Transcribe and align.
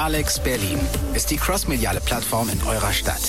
Alex 0.00 0.40
Berlin 0.40 0.78
ist 1.12 1.30
die 1.30 1.36
crossmediale 1.36 2.00
Plattform 2.00 2.48
in 2.48 2.58
eurer 2.66 2.90
Stadt. 2.90 3.20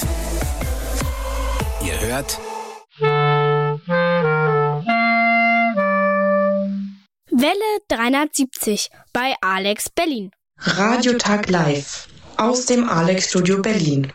Ihr 1.86 2.00
hört 2.00 2.40
Welle 7.30 7.80
370 7.90 8.90
bei 9.12 9.34
Alex 9.42 9.90
Berlin. 9.90 10.32
Radiotag 10.60 11.50
Live 11.50 12.08
aus 12.38 12.68
dem 12.68 12.88
Alex 12.88 13.32
Studio 13.32 13.62
Berlin. 13.62 14.14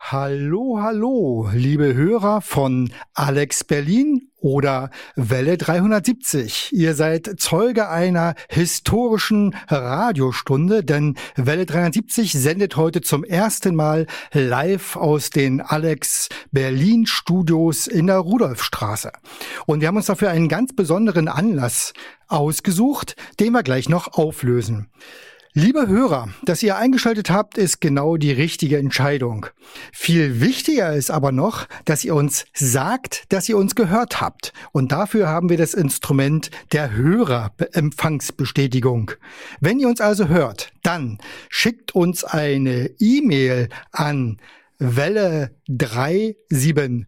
Hallo, 0.00 0.80
hallo, 0.82 1.48
liebe 1.54 1.94
Hörer 1.94 2.42
von 2.42 2.92
Alex 3.14 3.64
Berlin 3.64 4.29
oder 4.40 4.90
Welle 5.16 5.56
370. 5.56 6.72
Ihr 6.72 6.94
seid 6.94 7.30
Zeuge 7.38 7.88
einer 7.88 8.34
historischen 8.48 9.54
Radiostunde, 9.68 10.82
denn 10.84 11.16
Welle 11.36 11.66
370 11.66 12.32
sendet 12.32 12.76
heute 12.76 13.00
zum 13.00 13.24
ersten 13.24 13.74
Mal 13.74 14.06
live 14.32 14.96
aus 14.96 15.30
den 15.30 15.60
Alex 15.60 16.28
Berlin 16.50 17.06
Studios 17.06 17.86
in 17.86 18.06
der 18.06 18.18
Rudolfstraße. 18.18 19.12
Und 19.66 19.80
wir 19.80 19.88
haben 19.88 19.96
uns 19.96 20.06
dafür 20.06 20.30
einen 20.30 20.48
ganz 20.48 20.74
besonderen 20.74 21.28
Anlass 21.28 21.92
ausgesucht, 22.28 23.16
den 23.38 23.52
wir 23.52 23.62
gleich 23.62 23.88
noch 23.88 24.14
auflösen. 24.14 24.88
Liebe 25.52 25.88
Hörer, 25.88 26.28
dass 26.44 26.62
ihr 26.62 26.76
eingeschaltet 26.76 27.28
habt, 27.28 27.58
ist 27.58 27.80
genau 27.80 28.16
die 28.16 28.30
richtige 28.30 28.78
Entscheidung. 28.78 29.46
Viel 29.92 30.40
wichtiger 30.40 30.92
ist 30.92 31.10
aber 31.10 31.32
noch, 31.32 31.66
dass 31.84 32.04
ihr 32.04 32.14
uns 32.14 32.44
sagt, 32.54 33.24
dass 33.30 33.48
ihr 33.48 33.56
uns 33.56 33.74
gehört 33.74 34.20
habt. 34.20 34.52
Und 34.70 34.92
dafür 34.92 35.26
haben 35.26 35.48
wir 35.48 35.56
das 35.56 35.74
Instrument 35.74 36.52
der 36.70 36.92
Hörerempfangsbestätigung. 36.92 39.10
Wenn 39.58 39.80
ihr 39.80 39.88
uns 39.88 40.00
also 40.00 40.28
hört, 40.28 40.70
dann 40.84 41.18
schickt 41.48 41.96
uns 41.96 42.22
eine 42.22 42.88
E-Mail 43.00 43.70
an 43.90 44.36
welle 44.78 45.50
370 45.68 47.06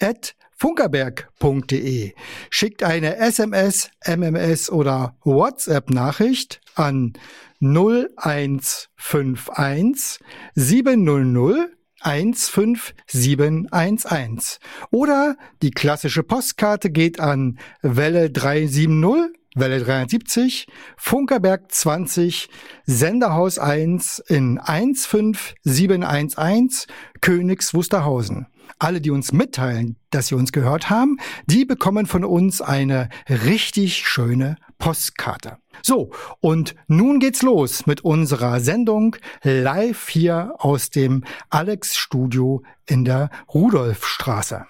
at 0.00 0.36
funkerberg.de. 0.54 2.12
Schickt 2.50 2.82
eine 2.82 3.16
SMS, 3.16 3.88
MMS 4.04 4.70
oder 4.70 5.16
WhatsApp-Nachricht 5.24 6.60
an 6.78 7.12
0151 7.60 10.18
700 10.54 11.78
15711. 12.00 14.58
Oder 14.90 15.36
die 15.62 15.70
klassische 15.70 16.22
Postkarte 16.22 16.90
geht 16.90 17.20
an 17.20 17.58
Welle 17.82 18.30
370, 18.30 19.37
Welle 19.54 19.80
370, 19.80 20.66
Funkerberg 20.96 21.72
20, 21.72 22.48
Senderhaus 22.84 23.58
1 23.58 24.20
in 24.28 24.60
15711, 24.60 26.86
Königs 27.20 27.74
Wusterhausen. 27.74 28.46
Alle, 28.78 29.00
die 29.00 29.10
uns 29.10 29.32
mitteilen, 29.32 29.96
dass 30.10 30.28
sie 30.28 30.34
uns 30.34 30.52
gehört 30.52 30.90
haben, 30.90 31.18
die 31.46 31.64
bekommen 31.64 32.06
von 32.06 32.24
uns 32.24 32.60
eine 32.60 33.08
richtig 33.28 33.96
schöne 33.96 34.56
Postkarte. 34.78 35.56
So, 35.82 36.10
und 36.40 36.74
nun 36.86 37.18
geht's 37.18 37.42
los 37.42 37.86
mit 37.86 38.02
unserer 38.02 38.60
Sendung 38.60 39.16
live 39.42 40.08
hier 40.08 40.54
aus 40.58 40.90
dem 40.90 41.24
Alex 41.50 41.96
Studio 41.96 42.62
in 42.86 43.04
der 43.04 43.30
Rudolfstraße. 43.52 44.66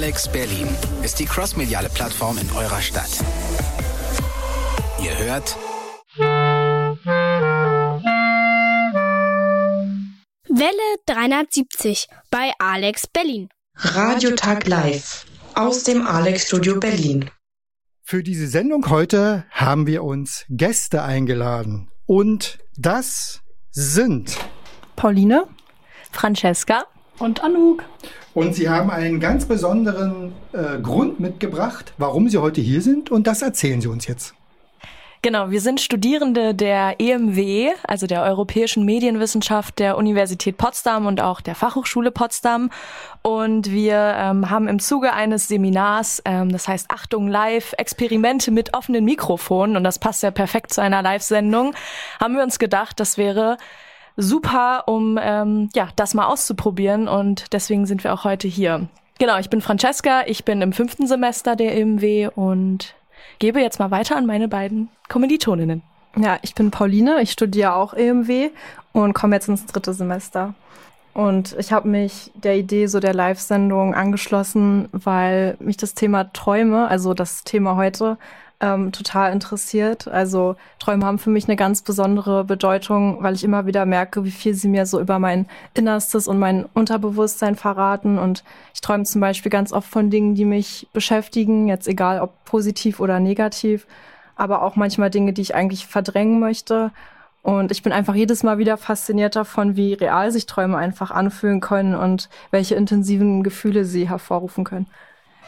Alex 0.00 0.28
Berlin 0.28 0.68
ist 1.02 1.18
die 1.18 1.24
crossmediale 1.24 1.88
Plattform 1.88 2.38
in 2.38 2.48
eurer 2.52 2.80
Stadt. 2.80 3.10
Ihr 5.02 5.18
hört 5.18 5.56
Welle 10.48 10.98
370 11.06 12.06
bei 12.30 12.52
Alex 12.60 13.08
Berlin. 13.08 13.48
Radiotag 13.74 14.68
Live 14.68 15.26
aus 15.56 15.82
dem 15.82 16.06
Alex 16.06 16.46
Studio 16.46 16.78
Berlin. 16.78 17.28
Für 18.04 18.22
diese 18.22 18.46
Sendung 18.46 18.88
heute 18.90 19.46
haben 19.50 19.88
wir 19.88 20.04
uns 20.04 20.44
Gäste 20.48 21.02
eingeladen. 21.02 21.90
Und 22.06 22.60
das 22.76 23.40
sind 23.72 24.38
Pauline, 24.94 25.48
Francesca 26.12 26.86
und 27.18 27.42
Anouk. 27.42 27.82
Und 28.38 28.54
sie 28.54 28.68
haben 28.68 28.88
einen 28.88 29.18
ganz 29.18 29.46
besonderen 29.46 30.32
äh, 30.52 30.78
Grund 30.80 31.18
mitgebracht, 31.18 31.92
warum 31.98 32.28
sie 32.28 32.38
heute 32.38 32.60
hier 32.60 32.82
sind. 32.82 33.10
Und 33.10 33.26
das 33.26 33.42
erzählen 33.42 33.80
sie 33.80 33.88
uns 33.88 34.06
jetzt. 34.06 34.32
Genau, 35.22 35.50
wir 35.50 35.60
sind 35.60 35.80
Studierende 35.80 36.54
der 36.54 37.00
EMW, 37.00 37.70
also 37.82 38.06
der 38.06 38.22
Europäischen 38.22 38.84
Medienwissenschaft 38.84 39.80
der 39.80 39.96
Universität 39.96 40.56
Potsdam 40.56 41.06
und 41.06 41.20
auch 41.20 41.40
der 41.40 41.56
Fachhochschule 41.56 42.12
Potsdam. 42.12 42.70
Und 43.22 43.72
wir 43.72 44.14
ähm, 44.16 44.48
haben 44.48 44.68
im 44.68 44.78
Zuge 44.78 45.14
eines 45.14 45.48
Seminars, 45.48 46.22
ähm, 46.24 46.52
das 46.52 46.68
heißt 46.68 46.92
Achtung 46.92 47.26
Live, 47.26 47.74
Experimente 47.76 48.52
mit 48.52 48.72
offenen 48.72 49.04
Mikrofonen, 49.04 49.76
und 49.76 49.82
das 49.82 49.98
passt 49.98 50.22
ja 50.22 50.30
perfekt 50.30 50.72
zu 50.72 50.80
einer 50.80 51.02
Live-Sendung, 51.02 51.74
haben 52.20 52.36
wir 52.36 52.44
uns 52.44 52.60
gedacht, 52.60 53.00
das 53.00 53.18
wäre 53.18 53.56
super, 54.18 54.84
um 54.86 55.18
ähm, 55.22 55.70
ja 55.74 55.88
das 55.96 56.12
mal 56.12 56.26
auszuprobieren. 56.26 57.08
Und 57.08 57.52
deswegen 57.54 57.86
sind 57.86 58.04
wir 58.04 58.12
auch 58.12 58.24
heute 58.24 58.48
hier. 58.48 58.88
Genau, 59.18 59.38
ich 59.38 59.48
bin 59.48 59.62
Francesca, 59.62 60.22
ich 60.26 60.44
bin 60.44 60.60
im 60.60 60.72
fünften 60.72 61.06
Semester 61.06 61.56
der 61.56 61.76
EMW 61.76 62.28
und 62.34 62.94
gebe 63.38 63.60
jetzt 63.60 63.78
mal 63.78 63.90
weiter 63.90 64.16
an 64.16 64.26
meine 64.26 64.48
beiden 64.48 64.90
Kommilitoninnen. 65.08 65.82
Ja, 66.16 66.38
ich 66.42 66.54
bin 66.54 66.70
Pauline, 66.70 67.22
ich 67.22 67.32
studiere 67.32 67.74
auch 67.74 67.94
EMW 67.94 68.50
und 68.92 69.14
komme 69.14 69.36
jetzt 69.36 69.48
ins 69.48 69.66
dritte 69.66 69.94
Semester. 69.94 70.54
Und 71.14 71.56
ich 71.58 71.72
habe 71.72 71.88
mich 71.88 72.30
der 72.34 72.56
Idee 72.56 72.86
so 72.86 73.00
der 73.00 73.14
Live-Sendung 73.14 73.94
angeschlossen, 73.94 74.88
weil 74.92 75.56
mich 75.58 75.76
das 75.76 75.94
Thema 75.94 76.32
Träume, 76.32 76.86
also 76.88 77.14
das 77.14 77.44
Thema 77.44 77.76
heute, 77.76 78.18
ähm, 78.60 78.90
total 78.92 79.32
interessiert. 79.32 80.08
Also 80.08 80.56
Träume 80.78 81.06
haben 81.06 81.18
für 81.18 81.30
mich 81.30 81.46
eine 81.46 81.56
ganz 81.56 81.82
besondere 81.82 82.44
Bedeutung, 82.44 83.22
weil 83.22 83.34
ich 83.34 83.44
immer 83.44 83.66
wieder 83.66 83.86
merke, 83.86 84.24
wie 84.24 84.30
viel 84.30 84.54
sie 84.54 84.68
mir 84.68 84.86
so 84.86 85.00
über 85.00 85.18
mein 85.18 85.46
Innerstes 85.74 86.26
und 86.26 86.38
mein 86.38 86.64
Unterbewusstsein 86.74 87.54
verraten. 87.54 88.18
Und 88.18 88.42
ich 88.74 88.80
träume 88.80 89.04
zum 89.04 89.20
Beispiel 89.20 89.50
ganz 89.50 89.72
oft 89.72 89.88
von 89.88 90.10
Dingen, 90.10 90.34
die 90.34 90.44
mich 90.44 90.88
beschäftigen, 90.92 91.68
jetzt 91.68 91.86
egal 91.86 92.20
ob 92.20 92.44
positiv 92.44 93.00
oder 93.00 93.20
negativ, 93.20 93.86
aber 94.34 94.62
auch 94.62 94.76
manchmal 94.76 95.10
Dinge, 95.10 95.32
die 95.32 95.42
ich 95.42 95.54
eigentlich 95.54 95.86
verdrängen 95.86 96.40
möchte. 96.40 96.90
Und 97.42 97.70
ich 97.70 97.82
bin 97.82 97.92
einfach 97.92 98.14
jedes 98.14 98.42
Mal 98.42 98.58
wieder 98.58 98.76
fasziniert 98.76 99.36
davon, 99.36 99.76
wie 99.76 99.94
real 99.94 100.32
sich 100.32 100.46
Träume 100.46 100.76
einfach 100.76 101.12
anfühlen 101.12 101.60
können 101.60 101.94
und 101.94 102.28
welche 102.50 102.74
intensiven 102.74 103.44
Gefühle 103.44 103.84
sie 103.84 104.08
hervorrufen 104.08 104.64
können. 104.64 104.88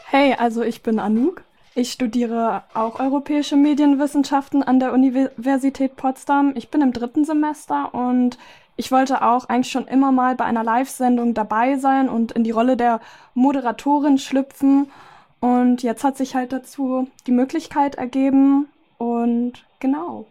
Hey, 0.05 0.35
also 0.37 0.61
ich 0.63 0.81
bin 0.81 0.99
Anouk 0.99 1.43
ich 1.73 1.91
studiere 1.91 2.63
auch 2.73 2.99
europäische 2.99 3.55
Medienwissenschaften 3.55 4.61
an 4.63 4.79
der 4.79 4.93
Universität 4.93 5.95
Potsdam. 5.95 6.53
Ich 6.55 6.69
bin 6.69 6.81
im 6.81 6.91
dritten 6.91 7.23
Semester 7.23 7.93
und 7.93 8.37
ich 8.75 8.91
wollte 8.91 9.21
auch 9.21 9.47
eigentlich 9.47 9.71
schon 9.71 9.87
immer 9.87 10.11
mal 10.11 10.35
bei 10.35 10.45
einer 10.45 10.63
Live-Sendung 10.63 11.33
dabei 11.33 11.77
sein 11.77 12.09
und 12.09 12.33
in 12.33 12.43
die 12.43 12.51
Rolle 12.51 12.75
der 12.75 12.99
Moderatorin 13.35 14.17
schlüpfen. 14.17 14.91
Und 15.39 15.81
jetzt 15.81 16.03
hat 16.03 16.17
sich 16.17 16.35
halt 16.35 16.51
dazu 16.51 17.07
die 17.25 17.31
Möglichkeit 17.31 17.95
ergeben 17.95 18.67
und 18.97 19.53
genau. 19.79 20.25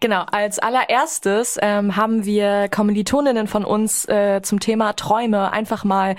Genau, 0.00 0.24
als 0.30 0.58
allererstes 0.58 1.58
ähm, 1.60 1.96
haben 1.96 2.24
wir 2.24 2.68
Kommilitoninnen 2.68 3.48
von 3.48 3.64
uns 3.64 4.08
äh, 4.08 4.40
zum 4.42 4.60
Thema 4.60 4.92
Träume 4.94 5.52
einfach 5.52 5.84
mal 5.84 6.14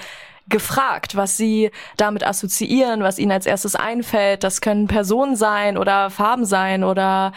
gefragt, 0.49 1.15
was 1.15 1.37
sie 1.37 1.71
damit 1.97 2.25
assoziieren, 2.25 3.03
was 3.03 3.19
ihnen 3.19 3.31
als 3.31 3.45
erstes 3.45 3.75
einfällt. 3.75 4.43
Das 4.43 4.61
können 4.61 4.87
Personen 4.87 5.35
sein 5.35 5.77
oder 5.77 6.09
Farben 6.09 6.45
sein 6.45 6.83
oder 6.83 7.33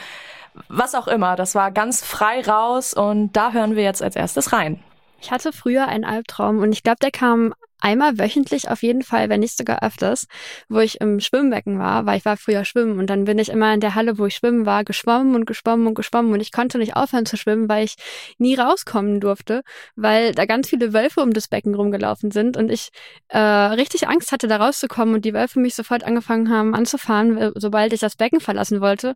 was 0.69 0.95
auch 0.95 1.09
immer. 1.09 1.37
Das 1.37 1.55
war 1.55 1.71
ganz 1.71 2.05
frei 2.05 2.43
raus 2.43 2.95
und 2.95 3.33
da 3.33 3.53
hören 3.53 3.77
wir 3.77 3.83
jetzt 3.85 4.03
als 4.03 4.17
erstes 4.17 4.53
rein. 4.53 4.83
Ich 5.21 5.31
hatte 5.31 5.53
früher 5.53 5.87
einen 5.87 6.05
Albtraum 6.05 6.59
und 6.59 6.73
ich 6.73 6.83
glaube, 6.83 6.99
der 7.01 7.13
kam 7.13 7.55
einmal 7.83 8.19
wöchentlich 8.19 8.69
auf 8.71 8.83
jeden 8.83 9.03
Fall, 9.03 9.29
wenn 9.29 9.41
nicht 9.41 9.57
sogar 9.57 9.83
öfters, 9.83 10.27
wo 10.69 10.79
ich 10.79 11.01
im 11.01 11.21
Schwimmbecken 11.21 11.79
war, 11.79 12.07
weil 12.07 12.19
ich 12.19 12.25
war 12.25 12.37
früher 12.37 12.65
schwimmen 12.65 12.99
und 12.99 13.09
dann 13.09 13.25
bin 13.25 13.39
ich 13.39 13.49
immer 13.49 13.75
in 13.75 13.81
der 13.81 13.95
Halle, 13.95 14.19
wo 14.19 14.27
ich 14.27 14.37
schwimmen 14.37 14.67
war, 14.67 14.85
geschwommen 14.85 15.35
und 15.35 15.47
geschwommen 15.47 15.87
und 15.87 15.95
geschwommen 15.95 16.33
und 16.33 16.41
ich 16.41 16.53
konnte 16.53 16.79
nicht 16.79 16.97
aufhören 16.97 17.27
zu 17.27 17.37
schwimmen, 17.37 17.69
weil 17.69 17.85
ich 17.85 17.97
nie 18.39 18.55
rauskommen 18.55 19.21
durfte, 19.21 19.63
weil 19.97 20.33
da 20.33 20.47
ganz 20.47 20.69
viele 20.69 20.93
Wölfe 20.93 21.21
um 21.21 21.33
das 21.33 21.49
Becken 21.49 21.75
rumgelaufen 21.75 22.31
sind 22.31 22.57
und 22.57 22.71
ich 22.71 22.91
äh, 23.29 23.39
richtig 23.39 24.09
Angst 24.09 24.33
hatte, 24.33 24.49
da 24.49 24.57
rauszukommen 24.57 25.15
und 25.15 25.25
die 25.25 25.35
Wölfe 25.35 25.61
mich 25.61 25.75
sofort 25.75 26.05
angefangen 26.05 26.51
haben 26.51 26.75
anzufahren, 26.75 27.53
sobald 27.57 27.93
ich 27.93 28.01
das 28.01 28.17
Becken 28.17 28.41
verlassen 28.41 28.81
wollte. 28.81 29.15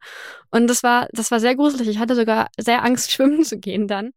Und 0.50 0.68
das 0.68 0.82
war, 0.82 1.08
das 1.12 1.30
war 1.30 1.40
sehr 1.40 1.54
gruselig. 1.54 1.88
Ich 1.88 1.98
hatte 1.98 2.14
sogar 2.14 2.48
sehr 2.58 2.84
Angst, 2.84 3.12
schwimmen 3.12 3.44
zu 3.44 3.58
gehen 3.58 3.88
dann. 3.88 4.12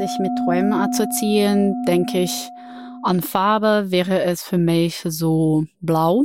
Was 0.00 0.10
ich 0.10 0.18
mit 0.18 0.32
Träumen 0.44 0.72
assoziieren, 0.72 1.74
denke 1.86 2.20
ich 2.20 2.50
an 3.02 3.20
Farbe 3.20 3.90
wäre 3.90 4.22
es 4.22 4.42
für 4.42 4.58
mich 4.58 5.02
so 5.04 5.64
blau 5.80 6.24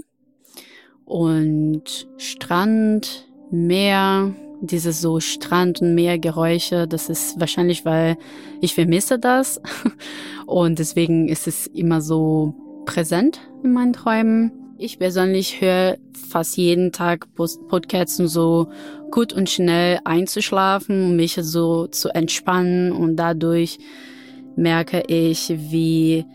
und 1.04 2.08
Strand, 2.18 3.28
Meer, 3.52 4.34
dieses 4.62 5.02
so 5.02 5.20
Strand- 5.20 5.82
und 5.82 5.94
Meergeräusche, 5.94 6.88
das 6.88 7.10
ist 7.10 7.40
wahrscheinlich, 7.40 7.86
weil 7.86 8.18
ich 8.62 8.76
vermisse 8.76 9.20
das 9.20 9.62
und 10.46 10.80
deswegen 10.80 11.28
ist 11.28 11.48
es 11.48 11.68
immer 11.68 12.02
so 12.02 12.54
präsent 12.86 13.42
in 13.64 13.74
meinen 13.74 13.94
Träumen. 13.94 14.65
Ich 14.78 15.00
persönlich 15.00 15.62
höre 15.62 15.98
fast 16.30 16.58
jeden 16.58 16.92
Tag 16.92 17.28
Podcasts, 17.36 18.20
um 18.20 18.28
so 18.28 18.68
gut 19.10 19.32
und 19.32 19.50
schnell 19.50 20.00
einzuschlafen, 20.04 21.06
um 21.06 21.16
mich 21.16 21.40
so 21.42 21.88
zu 21.88 22.10
entspannen 22.10 22.92
und 22.92 23.16
dadurch 23.16 23.78
merke 24.58 25.04
ich, 25.08 25.50
wie 25.50 26.26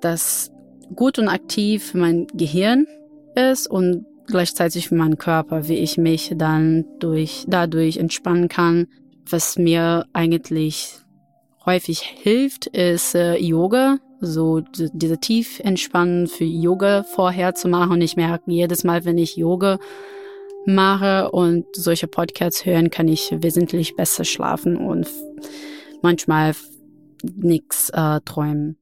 das 0.00 0.50
gut 0.96 1.20
und 1.20 1.28
aktiv 1.28 1.84
für 1.92 1.98
mein 1.98 2.26
Gehirn 2.34 2.88
ist 3.36 3.70
und 3.70 4.06
gleichzeitig 4.26 4.88
für 4.88 4.96
meinen 4.96 5.18
Körper, 5.18 5.68
wie 5.68 5.76
ich 5.76 5.96
mich 5.96 6.32
dann 6.34 6.84
durch, 6.98 7.44
dadurch 7.46 7.98
entspannen 7.98 8.48
kann. 8.48 8.88
Was 9.30 9.56
mir 9.56 10.06
eigentlich 10.12 10.96
häufig 11.64 12.00
hilft, 12.00 12.66
ist 12.66 13.14
äh, 13.14 13.36
Yoga, 13.36 13.98
so 14.26 14.60
diese 14.74 15.18
tief 15.18 15.60
entspannen 15.60 16.26
für 16.26 16.44
Yoga 16.44 17.02
vorher 17.02 17.54
zu 17.54 17.68
machen. 17.68 17.92
Und 17.92 18.00
ich 18.02 18.16
merke 18.16 18.50
jedes 18.50 18.84
Mal, 18.84 19.04
wenn 19.04 19.18
ich 19.18 19.36
Yoga 19.36 19.78
mache 20.66 21.30
und 21.30 21.66
solche 21.74 22.06
Podcasts 22.06 22.64
hören, 22.64 22.90
kann 22.90 23.08
ich 23.08 23.30
wesentlich 23.32 23.96
besser 23.96 24.24
schlafen 24.24 24.76
und 24.76 25.08
manchmal 26.02 26.54
nichts 27.22 27.90
äh, 27.90 28.20
träumen 28.24 28.78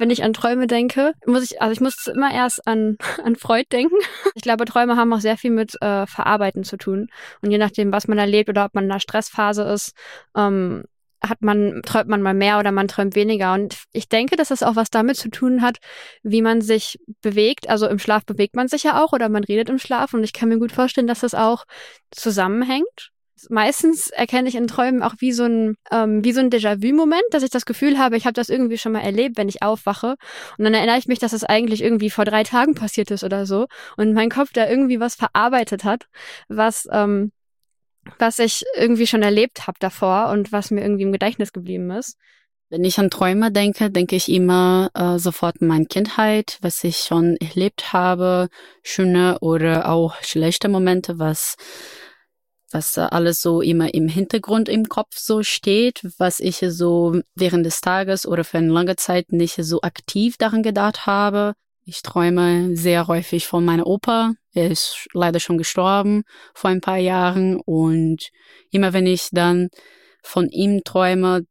wenn 0.00 0.10
ich 0.10 0.24
an 0.24 0.32
Träume 0.32 0.66
denke, 0.66 1.12
muss 1.26 1.44
ich, 1.44 1.60
also 1.60 1.72
ich 1.72 1.80
muss 1.80 2.06
immer 2.06 2.32
erst 2.32 2.66
an, 2.66 2.96
an 3.22 3.36
Freud 3.36 3.66
denken. 3.70 3.94
Ich 4.34 4.42
glaube, 4.42 4.64
Träume 4.64 4.96
haben 4.96 5.12
auch 5.12 5.20
sehr 5.20 5.36
viel 5.36 5.50
mit 5.50 5.80
äh, 5.82 6.06
Verarbeiten 6.06 6.64
zu 6.64 6.78
tun. 6.78 7.08
Und 7.42 7.50
je 7.50 7.58
nachdem, 7.58 7.92
was 7.92 8.08
man 8.08 8.16
erlebt 8.16 8.48
oder 8.48 8.64
ob 8.64 8.74
man 8.74 8.84
in 8.84 8.90
einer 8.90 9.00
Stressphase 9.00 9.62
ist, 9.64 9.92
ähm, 10.34 10.84
hat 11.22 11.42
man, 11.42 11.82
träumt 11.84 12.08
man 12.08 12.22
mal 12.22 12.34
mehr 12.34 12.58
oder 12.58 12.72
man 12.72 12.88
träumt 12.88 13.14
weniger. 13.14 13.52
Und 13.54 13.76
ich 13.92 14.08
denke, 14.08 14.36
dass 14.36 14.48
das 14.48 14.62
auch 14.62 14.76
was 14.76 14.90
damit 14.90 15.16
zu 15.16 15.30
tun 15.30 15.62
hat, 15.62 15.78
wie 16.22 16.42
man 16.42 16.60
sich 16.60 16.98
bewegt. 17.22 17.68
Also 17.68 17.86
im 17.88 17.98
Schlaf 17.98 18.24
bewegt 18.24 18.56
man 18.56 18.68
sich 18.68 18.84
ja 18.84 19.02
auch 19.02 19.12
oder 19.12 19.28
man 19.28 19.44
redet 19.44 19.68
im 19.68 19.78
Schlaf. 19.78 20.14
Und 20.14 20.24
ich 20.24 20.32
kann 20.32 20.48
mir 20.48 20.58
gut 20.58 20.72
vorstellen, 20.72 21.06
dass 21.06 21.20
das 21.20 21.34
auch 21.34 21.64
zusammenhängt 22.10 23.10
meistens 23.48 24.10
erkenne 24.10 24.48
ich 24.48 24.54
in 24.54 24.66
Träumen 24.66 25.02
auch 25.02 25.14
wie 25.18 25.32
so 25.32 25.44
ein, 25.44 25.76
ähm, 25.90 26.22
wie 26.24 26.32
so 26.32 26.40
ein 26.40 26.50
Déjà-vu-Moment, 26.50 27.22
dass 27.30 27.42
ich 27.42 27.50
das 27.50 27.64
Gefühl 27.64 27.98
habe, 27.98 28.16
ich 28.16 28.26
habe 28.26 28.34
das 28.34 28.48
irgendwie 28.48 28.76
schon 28.76 28.92
mal 28.92 29.00
erlebt, 29.00 29.38
wenn 29.38 29.48
ich 29.48 29.62
aufwache. 29.62 30.16
Und 30.58 30.64
dann 30.64 30.74
erinnere 30.74 30.98
ich 30.98 31.06
mich, 31.06 31.18
dass 31.18 31.30
das 31.30 31.44
eigentlich 31.44 31.82
irgendwie 31.82 32.10
vor 32.10 32.24
drei 32.24 32.42
Tagen 32.42 32.74
passiert 32.74 33.10
ist 33.10 33.24
oder 33.24 33.46
so. 33.46 33.66
Und 33.96 34.12
mein 34.12 34.30
Kopf 34.30 34.50
da 34.52 34.68
irgendwie 34.68 35.00
was 35.00 35.14
verarbeitet 35.14 35.84
hat, 35.84 36.06
was, 36.48 36.86
ähm, 36.92 37.32
was 38.18 38.38
ich 38.38 38.64
irgendwie 38.76 39.06
schon 39.06 39.22
erlebt 39.22 39.66
habe 39.66 39.78
davor 39.80 40.30
und 40.30 40.52
was 40.52 40.70
mir 40.70 40.82
irgendwie 40.82 41.02
im 41.04 41.12
Gedächtnis 41.12 41.52
geblieben 41.52 41.90
ist. 41.90 42.16
Wenn 42.68 42.84
ich 42.84 42.98
an 42.98 43.10
Träume 43.10 43.50
denke, 43.50 43.90
denke 43.90 44.14
ich 44.14 44.28
immer 44.28 44.90
äh, 44.94 45.18
sofort 45.18 45.60
an 45.60 45.68
meine 45.68 45.86
Kindheit, 45.86 46.58
was 46.60 46.84
ich 46.84 46.98
schon 46.98 47.36
erlebt 47.36 47.92
habe, 47.92 48.48
schöne 48.82 49.38
oder 49.40 49.88
auch 49.88 50.14
schlechte 50.22 50.68
Momente, 50.68 51.18
was 51.18 51.56
was 52.72 52.96
alles 52.98 53.42
so 53.42 53.60
immer 53.60 53.92
im 53.94 54.08
Hintergrund 54.08 54.68
im 54.68 54.88
Kopf 54.88 55.18
so 55.18 55.42
steht, 55.42 56.02
was 56.18 56.40
ich 56.40 56.64
so 56.68 57.20
während 57.34 57.66
des 57.66 57.80
Tages 57.80 58.26
oder 58.26 58.44
für 58.44 58.58
eine 58.58 58.72
lange 58.72 58.96
Zeit 58.96 59.32
nicht 59.32 59.56
so 59.56 59.82
aktiv 59.82 60.36
daran 60.36 60.62
gedacht 60.62 61.06
habe. 61.06 61.54
Ich 61.90 62.02
träume 62.02 62.76
sehr 62.76 63.08
häufig 63.08 63.48
von 63.48 63.64
meiner 63.64 63.84
Opa. 63.84 64.34
Er 64.54 64.70
ist 64.70 65.08
leider 65.12 65.40
schon 65.40 65.58
gestorben 65.58 66.22
vor 66.54 66.70
ein 66.70 66.80
paar 66.80 66.98
Jahren 66.98 67.56
und 67.56 68.30
immer 68.70 68.92
wenn 68.92 69.08
ich 69.08 69.30
dann 69.32 69.70
von 70.22 70.48
ihm 70.50 70.82
träume, 70.84 71.46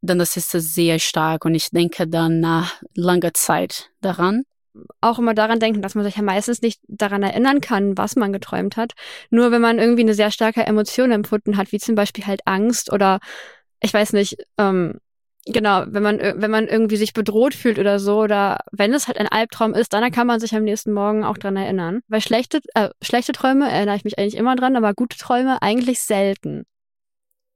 dann 0.00 0.18
das 0.18 0.36
ist 0.36 0.52
es 0.56 0.74
sehr 0.74 0.98
stark 0.98 1.44
und 1.44 1.54
ich 1.54 1.70
denke 1.70 2.08
dann 2.08 2.40
nach 2.40 2.82
langer 2.96 3.34
Zeit 3.34 3.90
daran 4.00 4.42
auch 5.02 5.18
immer 5.18 5.34
daran 5.34 5.60
denken, 5.60 5.82
dass 5.82 5.94
man 5.94 6.02
sich 6.02 6.16
ja 6.16 6.22
meistens 6.22 6.62
nicht 6.62 6.80
daran 6.88 7.22
erinnern 7.22 7.60
kann, 7.60 7.98
was 7.98 8.16
man 8.16 8.32
geträumt 8.32 8.78
hat. 8.78 8.94
Nur 9.28 9.52
wenn 9.52 9.60
man 9.60 9.78
irgendwie 9.78 10.00
eine 10.00 10.14
sehr 10.14 10.30
starke 10.30 10.64
Emotion 10.64 11.12
empfunden 11.12 11.58
hat, 11.58 11.72
wie 11.72 11.78
zum 11.78 11.94
Beispiel 11.94 12.26
halt 12.26 12.40
Angst 12.46 12.90
oder 12.90 13.20
ich 13.82 13.92
weiß 13.92 14.14
nicht, 14.14 14.38
ähm, 14.56 14.98
genau, 15.46 15.84
wenn 15.86 16.02
man, 16.02 16.18
wenn 16.18 16.50
man 16.50 16.68
irgendwie 16.68 16.96
sich 16.96 17.12
bedroht 17.12 17.54
fühlt 17.54 17.78
oder 17.78 17.98
so, 17.98 18.20
oder 18.20 18.60
wenn 18.70 18.92
es 18.94 19.08
halt 19.08 19.18
ein 19.18 19.28
Albtraum 19.28 19.74
ist, 19.74 19.92
dann 19.92 20.10
kann 20.10 20.26
man 20.26 20.40
sich 20.40 20.54
am 20.54 20.64
nächsten 20.64 20.92
Morgen 20.92 21.24
auch 21.24 21.38
dran 21.38 21.56
erinnern. 21.56 22.00
Weil 22.08 22.20
schlechte, 22.20 22.60
äh, 22.74 22.90
schlechte 23.02 23.32
Träume 23.32 23.70
erinnere 23.70 23.96
ich 23.96 24.04
mich 24.04 24.18
eigentlich 24.18 24.36
immer 24.36 24.56
dran, 24.56 24.76
aber 24.76 24.94
gute 24.94 25.18
Träume 25.18 25.60
eigentlich 25.62 26.00
selten. 26.00 26.64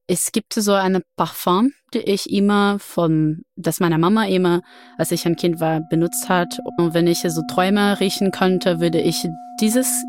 Es 0.08 0.30
gibt 0.30 0.52
so 0.54 0.72
eine 0.72 1.02
Parfum, 1.16 1.72
die 1.92 1.98
ich 1.98 2.30
immer 2.30 2.78
von, 2.78 3.42
das 3.56 3.80
meine 3.80 3.98
Mama 3.98 4.26
immer, 4.26 4.62
als 4.98 5.10
ich 5.10 5.26
ein 5.26 5.34
Kind 5.34 5.58
war, 5.58 5.80
benutzt 5.88 6.28
hat. 6.28 6.58
Und 6.78 6.94
wenn 6.94 7.08
ich 7.08 7.20
so 7.26 7.42
Träume 7.50 7.98
riechen 7.98 8.30
könnte, 8.30 8.78
würde 8.80 9.00
ich 9.00 9.26
dieses, 9.60 10.04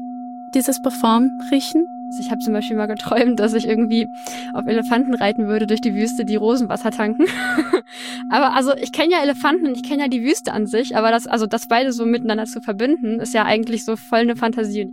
dieses 0.54 0.80
Parfum 0.84 1.30
riechen. 1.52 1.84
Also 2.08 2.22
ich 2.22 2.32
habe 2.32 2.40
zum 2.40 2.54
Beispiel 2.54 2.78
mal 2.78 2.86
geträumt, 2.86 3.40
dass 3.40 3.54
ich 3.54 3.68
irgendwie 3.68 4.10
auf 4.54 4.66
Elefanten 4.66 5.14
reiten 5.14 5.48
würde 5.48 5.68
durch 5.68 5.82
die 5.82 5.94
Wüste, 5.94 6.24
die 6.24 6.38
Rosenwasser 6.38 6.92
tanken. 6.92 7.26
aber 8.30 8.56
also 8.56 8.74
ich 8.76 8.92
kenne 8.92 9.12
ja 9.12 9.22
Elefanten 9.22 9.68
und 9.68 9.76
ich 9.76 9.84
kenne 9.84 10.04
ja 10.04 10.08
die 10.08 10.24
Wüste 10.24 10.54
an 10.54 10.68
sich, 10.68 10.96
aber 10.96 11.12
das, 11.12 11.28
also 11.28 11.48
das 11.48 11.68
beide 11.68 11.92
so 11.92 12.06
miteinander 12.06 12.46
zu 12.46 12.62
verbinden, 12.62 13.20
ist 13.20 13.34
ja 13.34 13.46
eigentlich 13.46 13.84
so 13.84 13.96
voll 13.96 14.20
eine 14.20 14.36
Fantasie. 14.36 14.90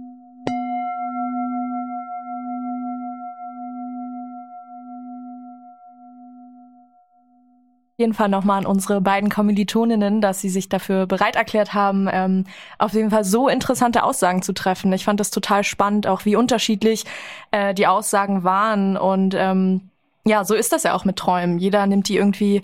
Jeden 7.96 8.14
Fall 8.14 8.28
nochmal 8.28 8.58
an 8.58 8.66
unsere 8.66 9.00
beiden 9.00 9.30
Kommilitoninnen, 9.30 10.20
dass 10.20 10.40
sie 10.40 10.48
sich 10.48 10.68
dafür 10.68 11.06
bereit 11.06 11.36
erklärt 11.36 11.74
haben, 11.74 12.08
ähm, 12.10 12.44
auf 12.78 12.92
jeden 12.92 13.10
Fall 13.10 13.24
so 13.24 13.48
interessante 13.48 14.02
Aussagen 14.02 14.42
zu 14.42 14.52
treffen. 14.52 14.92
Ich 14.92 15.04
fand 15.04 15.20
das 15.20 15.30
total 15.30 15.62
spannend, 15.62 16.06
auch 16.06 16.24
wie 16.24 16.34
unterschiedlich 16.34 17.04
äh, 17.52 17.72
die 17.72 17.86
Aussagen 17.86 18.42
waren. 18.42 18.96
Und 18.96 19.34
ähm, 19.38 19.90
ja, 20.26 20.44
so 20.44 20.54
ist 20.54 20.72
das 20.72 20.82
ja 20.82 20.94
auch 20.94 21.04
mit 21.04 21.16
Träumen. 21.16 21.58
Jeder 21.58 21.86
nimmt 21.86 22.08
die 22.08 22.16
irgendwie 22.16 22.62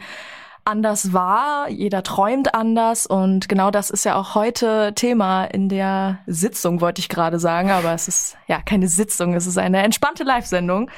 anders 0.64 1.12
wahr, 1.12 1.68
jeder 1.68 2.02
träumt 2.02 2.54
anders 2.54 3.06
und 3.06 3.48
genau 3.48 3.70
das 3.70 3.90
ist 3.90 4.04
ja 4.04 4.16
auch 4.16 4.34
heute 4.34 4.92
Thema 4.94 5.44
in 5.44 5.68
der 5.68 6.18
Sitzung, 6.26 6.80
wollte 6.80 7.00
ich 7.00 7.08
gerade 7.08 7.38
sagen, 7.38 7.70
aber 7.70 7.92
es 7.92 8.08
ist 8.08 8.36
ja 8.46 8.60
keine 8.60 8.88
Sitzung, 8.88 9.34
es 9.34 9.46
ist 9.46 9.58
eine 9.58 9.82
entspannte 9.82 10.24
Live-Sendung. 10.24 10.90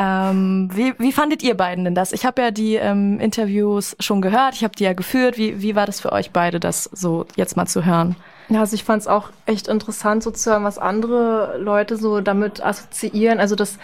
Ähm, 0.00 0.70
wie, 0.72 0.94
wie 0.98 1.12
fandet 1.12 1.42
ihr 1.42 1.56
beiden 1.56 1.84
denn 1.84 1.94
das? 1.94 2.12
Ich 2.12 2.24
habe 2.24 2.40
ja 2.40 2.50
die 2.52 2.76
ähm, 2.76 3.18
Interviews 3.18 3.96
schon 3.98 4.22
gehört, 4.22 4.54
ich 4.54 4.62
habe 4.62 4.76
die 4.76 4.84
ja 4.84 4.92
geführt. 4.92 5.36
Wie, 5.36 5.60
wie 5.60 5.74
war 5.74 5.86
das 5.86 6.00
für 6.00 6.12
euch 6.12 6.30
beide, 6.30 6.60
das 6.60 6.84
so 6.84 7.26
jetzt 7.34 7.56
mal 7.56 7.66
zu 7.66 7.84
hören? 7.84 8.14
Ja, 8.48 8.60
also 8.60 8.74
ich 8.74 8.84
fand 8.84 9.02
es 9.02 9.08
auch 9.08 9.30
echt 9.44 9.68
interessant, 9.68 10.22
so 10.22 10.30
zu 10.30 10.50
hören, 10.50 10.64
was 10.64 10.78
andere 10.78 11.58
Leute 11.58 11.96
so 11.96 12.20
damit 12.20 12.64
assoziieren. 12.64 13.40
Also 13.40 13.56
dass 13.56 13.78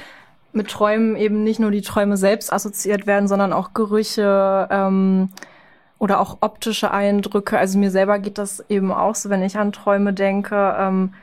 mit 0.55 0.69
Träumen 0.71 1.17
eben 1.17 1.45
nicht 1.45 1.61
nur 1.61 1.71
die 1.71 1.83
Träume 1.83 2.17
selbst 2.17 2.53
assoziiert 2.53 3.07
werden, 3.07 3.29
sondern 3.29 3.53
auch 3.53 3.75
Gerüche 3.75 4.69
ähm, 4.71 5.31
oder 5.99 6.21
auch 6.21 6.39
optische 6.41 6.91
Eindrücke. 6.91 7.59
Also 7.59 7.79
mir 7.79 7.91
selber 7.91 8.19
geht 8.19 8.39
das 8.39 8.65
eben 8.69 8.93
auch 8.93 9.15
so, 9.15 9.31
wenn 9.31 9.43
ich 9.43 9.57
an 9.57 9.73
Träume 9.73 10.13
denke. 10.13 10.77
Ähm, 10.79 11.15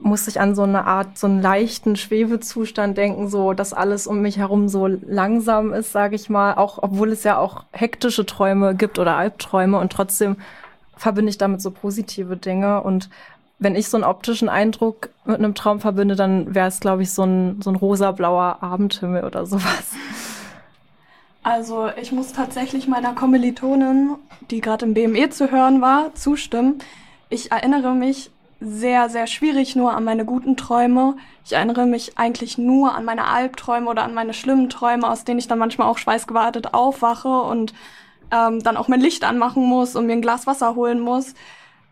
muss 0.00 0.28
ich 0.28 0.40
an 0.40 0.54
so 0.54 0.62
eine 0.62 0.84
Art, 0.84 1.18
so 1.18 1.26
einen 1.26 1.42
leichten 1.42 1.96
Schwebezustand 1.96 2.96
denken, 2.96 3.28
so 3.28 3.52
dass 3.52 3.72
alles 3.72 4.06
um 4.06 4.22
mich 4.22 4.38
herum 4.38 4.68
so 4.68 4.86
langsam 4.86 5.72
ist, 5.72 5.92
sage 5.92 6.14
ich 6.14 6.30
mal, 6.30 6.54
auch 6.54 6.78
obwohl 6.80 7.10
es 7.10 7.24
ja 7.24 7.36
auch 7.36 7.64
hektische 7.72 8.24
Träume 8.24 8.74
gibt 8.76 8.98
oder 8.98 9.16
Albträume 9.16 9.78
und 9.78 9.90
trotzdem 9.92 10.36
verbinde 10.96 11.30
ich 11.30 11.38
damit 11.38 11.60
so 11.60 11.70
positive 11.70 12.36
Dinge 12.36 12.82
und 12.82 13.10
wenn 13.58 13.74
ich 13.74 13.88
so 13.88 13.96
einen 13.96 14.04
optischen 14.04 14.48
Eindruck 14.48 15.10
mit 15.24 15.38
einem 15.38 15.54
Traum 15.54 15.80
verbinde, 15.80 16.14
dann 16.14 16.54
wäre 16.54 16.68
es, 16.68 16.80
glaube 16.80 17.02
ich, 17.02 17.12
so 17.12 17.24
ein, 17.24 17.60
so 17.60 17.70
ein 17.70 17.76
rosa-blauer 17.76 18.58
Abendhimmel 18.60 19.24
oder 19.24 19.46
sowas. 19.46 19.92
Also 21.42 21.88
ich 22.00 22.12
muss 22.12 22.32
tatsächlich 22.32 22.88
meiner 22.88 23.14
Kommilitonin, 23.14 24.16
die 24.50 24.60
gerade 24.60 24.84
im 24.84 24.94
BME 24.94 25.30
zu 25.30 25.50
hören 25.50 25.80
war, 25.80 26.14
zustimmen. 26.14 26.78
Ich 27.30 27.50
erinnere 27.50 27.94
mich 27.94 28.30
sehr, 28.60 29.08
sehr 29.08 29.26
schwierig 29.26 29.76
nur 29.76 29.94
an 29.94 30.04
meine 30.04 30.24
guten 30.24 30.56
Träume. 30.56 31.16
Ich 31.44 31.52
erinnere 31.52 31.86
mich 31.86 32.18
eigentlich 32.18 32.58
nur 32.58 32.94
an 32.94 33.04
meine 33.04 33.26
Albträume 33.26 33.88
oder 33.88 34.02
an 34.02 34.14
meine 34.14 34.34
schlimmen 34.34 34.68
Träume, 34.68 35.08
aus 35.08 35.24
denen 35.24 35.38
ich 35.38 35.48
dann 35.48 35.58
manchmal 35.58 35.88
auch 35.88 35.98
schweißgewartet 35.98 36.74
aufwache 36.74 37.28
und 37.28 37.72
ähm, 38.30 38.62
dann 38.62 38.76
auch 38.76 38.88
mein 38.88 39.00
Licht 39.00 39.24
anmachen 39.24 39.64
muss 39.64 39.96
und 39.96 40.06
mir 40.06 40.12
ein 40.12 40.22
Glas 40.22 40.46
Wasser 40.46 40.74
holen 40.74 41.00
muss. 41.00 41.34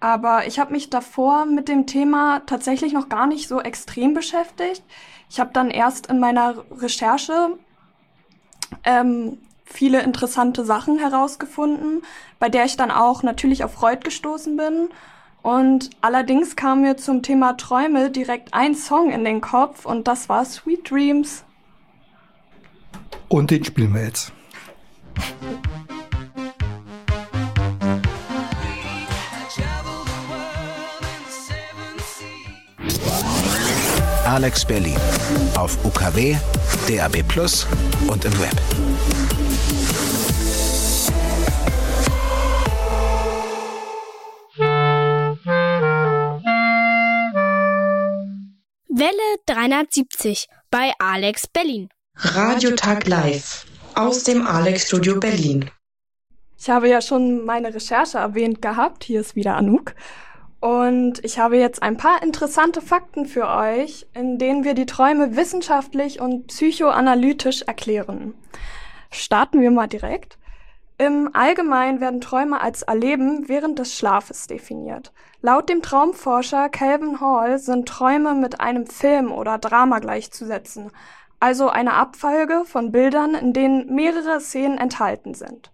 Aber 0.00 0.46
ich 0.46 0.58
habe 0.58 0.72
mich 0.72 0.90
davor 0.90 1.46
mit 1.46 1.68
dem 1.68 1.86
Thema 1.86 2.40
tatsächlich 2.46 2.92
noch 2.92 3.08
gar 3.08 3.26
nicht 3.26 3.48
so 3.48 3.60
extrem 3.60 4.14
beschäftigt. 4.14 4.82
Ich 5.30 5.40
habe 5.40 5.50
dann 5.52 5.70
erst 5.70 6.06
in 6.08 6.20
meiner 6.20 6.64
Recherche 6.70 7.58
ähm, 8.84 9.38
viele 9.64 10.02
interessante 10.02 10.64
Sachen 10.64 10.98
herausgefunden, 10.98 12.02
bei 12.38 12.48
der 12.48 12.64
ich 12.64 12.76
dann 12.76 12.90
auch 12.90 13.22
natürlich 13.22 13.64
auf 13.64 13.72
Freud 13.72 14.00
gestoßen 14.04 14.56
bin. 14.56 14.88
Und 15.42 15.90
allerdings 16.00 16.56
kam 16.56 16.82
mir 16.82 16.96
zum 16.96 17.22
Thema 17.22 17.56
Träume 17.56 18.10
direkt 18.10 18.52
ein 18.52 18.74
Song 18.74 19.10
in 19.10 19.24
den 19.24 19.40
Kopf 19.40 19.86
und 19.86 20.08
das 20.08 20.28
war 20.28 20.44
Sweet 20.44 20.90
Dreams. 20.90 21.44
Und 23.28 23.50
den 23.50 23.64
spielen 23.64 23.94
wir 23.94 24.04
jetzt. 24.04 24.32
Alex 34.26 34.64
Berlin. 34.64 34.96
Auf 35.56 35.78
UKW, 35.84 36.36
DAB 36.88 37.22
Plus 37.28 37.64
und 38.08 38.24
im 38.24 38.32
Web. 38.40 38.60
Welle 48.88 49.12
370 49.46 50.48
bei 50.72 50.92
Alex 50.98 51.46
Berlin. 51.46 51.88
Radiotag 52.16 53.06
Live 53.06 53.64
aus 53.94 54.24
dem 54.24 54.44
Alex 54.44 54.88
Studio 54.88 55.20
Berlin. 55.20 55.70
Ich 56.58 56.68
habe 56.68 56.88
ja 56.88 57.00
schon 57.00 57.44
meine 57.44 57.72
Recherche 57.72 58.18
erwähnt 58.18 58.60
gehabt. 58.60 59.04
Hier 59.04 59.20
ist 59.20 59.36
wieder 59.36 59.54
Anouk. 59.54 59.94
Und 60.60 61.24
ich 61.24 61.38
habe 61.38 61.58
jetzt 61.58 61.82
ein 61.82 61.96
paar 61.96 62.22
interessante 62.22 62.80
Fakten 62.80 63.26
für 63.26 63.48
euch, 63.48 64.06
in 64.14 64.38
denen 64.38 64.64
wir 64.64 64.74
die 64.74 64.86
Träume 64.86 65.36
wissenschaftlich 65.36 66.20
und 66.20 66.48
psychoanalytisch 66.48 67.62
erklären. 67.62 68.34
Starten 69.10 69.60
wir 69.60 69.70
mal 69.70 69.86
direkt. 69.86 70.38
Im 70.98 71.28
Allgemeinen 71.34 72.00
werden 72.00 72.22
Träume 72.22 72.60
als 72.60 72.82
Erleben 72.82 73.48
während 73.48 73.78
des 73.78 73.94
Schlafes 73.96 74.46
definiert. 74.46 75.12
Laut 75.42 75.68
dem 75.68 75.82
Traumforscher 75.82 76.70
Calvin 76.70 77.20
Hall 77.20 77.58
sind 77.58 77.86
Träume 77.86 78.34
mit 78.34 78.60
einem 78.60 78.86
Film 78.86 79.30
oder 79.30 79.58
Drama 79.58 79.98
gleichzusetzen, 79.98 80.90
also 81.38 81.68
eine 81.68 81.92
Abfolge 81.92 82.62
von 82.64 82.92
Bildern, 82.92 83.34
in 83.34 83.52
denen 83.52 83.94
mehrere 83.94 84.40
Szenen 84.40 84.78
enthalten 84.78 85.34
sind. 85.34 85.70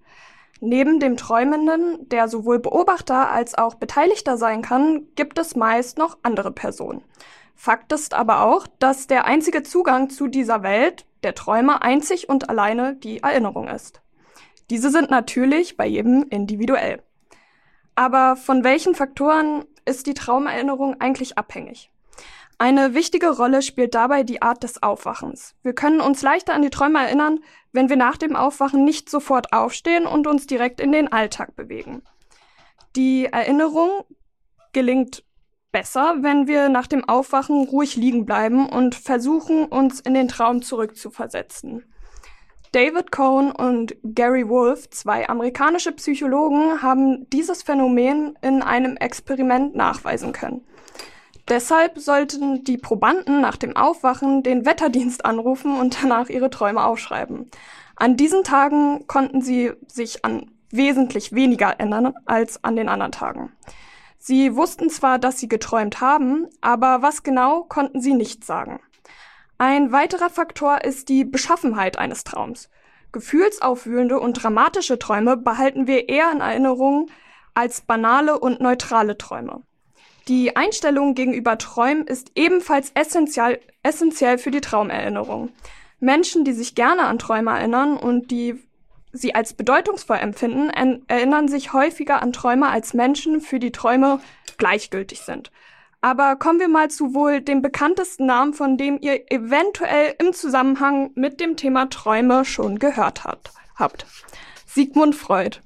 Neben 0.65 1.01
dem 1.01 1.17
Träumenden, 1.17 2.09
der 2.09 2.29
sowohl 2.29 2.61
Beobachter 2.61 3.33
als 3.33 3.57
auch 3.57 3.75
Beteiligter 3.75 4.37
sein 4.37 4.63
kann, 4.63 5.09
gibt 5.17 5.41
es 5.41 5.57
meist 5.57 5.99
noch 5.99 6.19
andere 6.23 6.53
Personen. 6.53 7.03
Fakt 7.57 7.91
ist 7.91 8.15
aber 8.15 8.45
auch, 8.45 8.69
dass 8.79 9.09
der 9.09 9.25
einzige 9.25 9.65
Zugang 9.65 10.09
zu 10.09 10.29
dieser 10.29 10.63
Welt, 10.63 11.05
der 11.25 11.35
Träumer, 11.35 11.83
einzig 11.83 12.29
und 12.29 12.49
alleine 12.49 12.95
die 12.95 13.25
Erinnerung 13.25 13.67
ist. 13.67 14.03
Diese 14.71 14.91
sind 14.91 15.11
natürlich 15.11 15.77
bei 15.77 15.89
jedem 15.89 16.27
individuell. 16.31 17.03
Aber 17.97 18.37
von 18.37 18.63
welchen 18.63 18.95
Faktoren 18.95 19.65
ist 19.85 20.07
die 20.07 20.15
Traumerinnerung 20.15 21.01
eigentlich 21.01 21.39
abhängig? 21.39 21.91
Eine 22.59 22.95
wichtige 22.95 23.31
Rolle 23.31 23.63
spielt 23.63 23.97
dabei 23.97 24.23
die 24.23 24.43
Art 24.43 24.63
des 24.63 24.85
Aufwachens. 24.85 25.57
Wir 25.65 25.73
können 25.73 26.01
uns 26.01 26.23
leichter 26.23 26.55
an 26.55 26.63
die 26.63 26.71
Träume 26.71 27.01
erinnern, 27.01 27.41
wenn 27.73 27.89
wir 27.89 27.97
nach 27.97 28.17
dem 28.17 28.37
Aufwachen 28.37 28.85
nicht 28.85 29.11
sofort 29.11 29.53
aufstehen 29.53 30.07
und 30.07 30.27
uns 30.27 30.47
direkt 30.47 30.81
in 30.81 30.93
den 30.93 31.11
Alltag 31.11 31.57
bewegen. 31.57 32.03
Die 32.97 33.27
Erinnerung 33.27 34.05
gelingt 34.73 35.25
besser, 35.73 36.17
wenn 36.21 36.47
wir 36.47 36.69
nach 36.69 36.87
dem 36.87 37.09
Aufwachen 37.09 37.65
ruhig 37.65 37.97
liegen 37.97 38.27
bleiben 38.27 38.69
und 38.69 38.95
versuchen, 38.95 39.65
uns 39.65 40.01
in 40.01 40.15
den 40.15 40.29
Traum 40.29 40.63
zurückzuversetzen. 40.63 41.85
David 42.73 43.13
Cohn 43.13 43.53
und 43.53 43.97
Gary 44.03 44.49
Wolf, 44.49 44.89
zwei 44.91 45.29
amerikanische 45.29 45.93
Psychologen, 45.93 46.83
haben 46.83 47.29
dieses 47.29 47.63
Phänomen 47.63 48.39
in 48.41 48.63
einem 48.63 48.97
Experiment 48.97 49.75
nachweisen 49.75 50.33
können. 50.33 50.67
Deshalb 51.49 51.99
sollten 51.99 52.65
die 52.65 52.79
Probanden 52.79 53.41
nach 53.41 53.57
dem 53.57 53.77
Aufwachen 53.77 54.43
den 54.43 54.65
Wetterdienst 54.65 55.25
anrufen 55.25 55.79
und 55.79 56.03
danach 56.03 56.29
ihre 56.29 56.51
Träume 56.51 56.85
aufschreiben. 56.85 57.51
An 57.97 58.17
diesen 58.17 58.45
Tagen 58.45 59.07
konnten 59.07 59.43
sie 59.43 59.73
sich 59.87 60.25
an 60.25 60.51
wesentlich 60.71 61.33
weniger 61.33 61.67
erinnern 61.67 62.15
als 62.25 62.63
an 62.65 62.77
den 62.77 62.89
anderen 62.89 63.13
Tagen. 63.13 63.53
Sie 64.19 64.55
wussten 64.55 64.89
zwar, 64.89 65.19
dass 65.19 65.39
sie 65.39 65.49
geträumt 65.49 66.01
haben, 66.01 66.47
aber 66.61 67.03
was 67.03 67.23
genau 67.23 67.65
konnten 67.65 68.01
sie 68.01 68.15
nicht 68.15 68.45
sagen. 68.45 68.81
Ein 69.59 69.93
weiterer 69.93 70.31
Faktor 70.31 70.85
ist 70.85 71.09
die 71.09 71.25
Beschaffenheit 71.25 71.99
eines 71.99 72.25
Traums. 72.25 72.71
Gefühlsaufwühlende 73.13 74.19
und 74.19 74.35
dramatische 74.35 74.99
Träume 74.99 75.37
behalten 75.37 75.87
wir 75.87 76.09
eher 76.09 76.33
in 76.33 76.41
Erinnerung 76.41 77.11
als 77.53 77.83
banale 77.83 78.39
und 78.39 78.61
neutrale 78.61 79.19
Träume. 79.19 79.63
Die 80.33 80.57
Einstellung 80.57 81.15
gegenüber 81.15 81.59
Träumen 81.59 82.07
ist 82.07 82.33
ebenfalls 82.37 82.91
essentiell, 82.95 83.61
essentiell 83.83 84.39
für 84.39 84.51
die 84.51 84.63
Traumerinnerung. 84.63 85.51
Menschen, 86.01 86.47
die 86.47 86.55
sich 86.55 86.75
gerne 86.75 87.03
an 87.03 87.19
Träume 87.19 87.51
erinnern 87.51 87.99
und 87.99 88.31
die 88.31 88.59
sie 89.13 89.35
als 89.35 89.53
bedeutungsvoll 89.53 90.17
empfinden, 90.17 90.71
erinnern 91.07 91.49
sich 91.49 91.75
häufiger 91.75 92.23
an 92.23 92.33
Träume 92.33 92.69
als 92.69 92.95
Menschen, 92.95 93.43
für 93.43 93.59
die 93.59 93.73
Träume 93.73 94.21
gleichgültig 94.57 95.21
sind. 95.21 95.53
Aber 96.01 96.37
kommen 96.37 96.61
wir 96.61 96.69
mal 96.69 96.91
zu 96.91 97.13
wohl 97.13 97.43
dem 97.43 97.61
bekanntesten 97.61 98.25
Namen, 98.25 98.55
von 98.55 98.79
dem 98.79 98.99
ihr 99.03 99.31
eventuell 99.31 100.15
im 100.19 100.33
Zusammenhang 100.33 101.11
mit 101.15 101.41
dem 101.41 101.59
Thema 101.59 101.91
Träume 101.91 102.47
schon 102.47 102.79
gehört 102.79 103.25
habt. 103.25 104.07
Sigmund 104.65 105.15
Freud. 105.15 105.59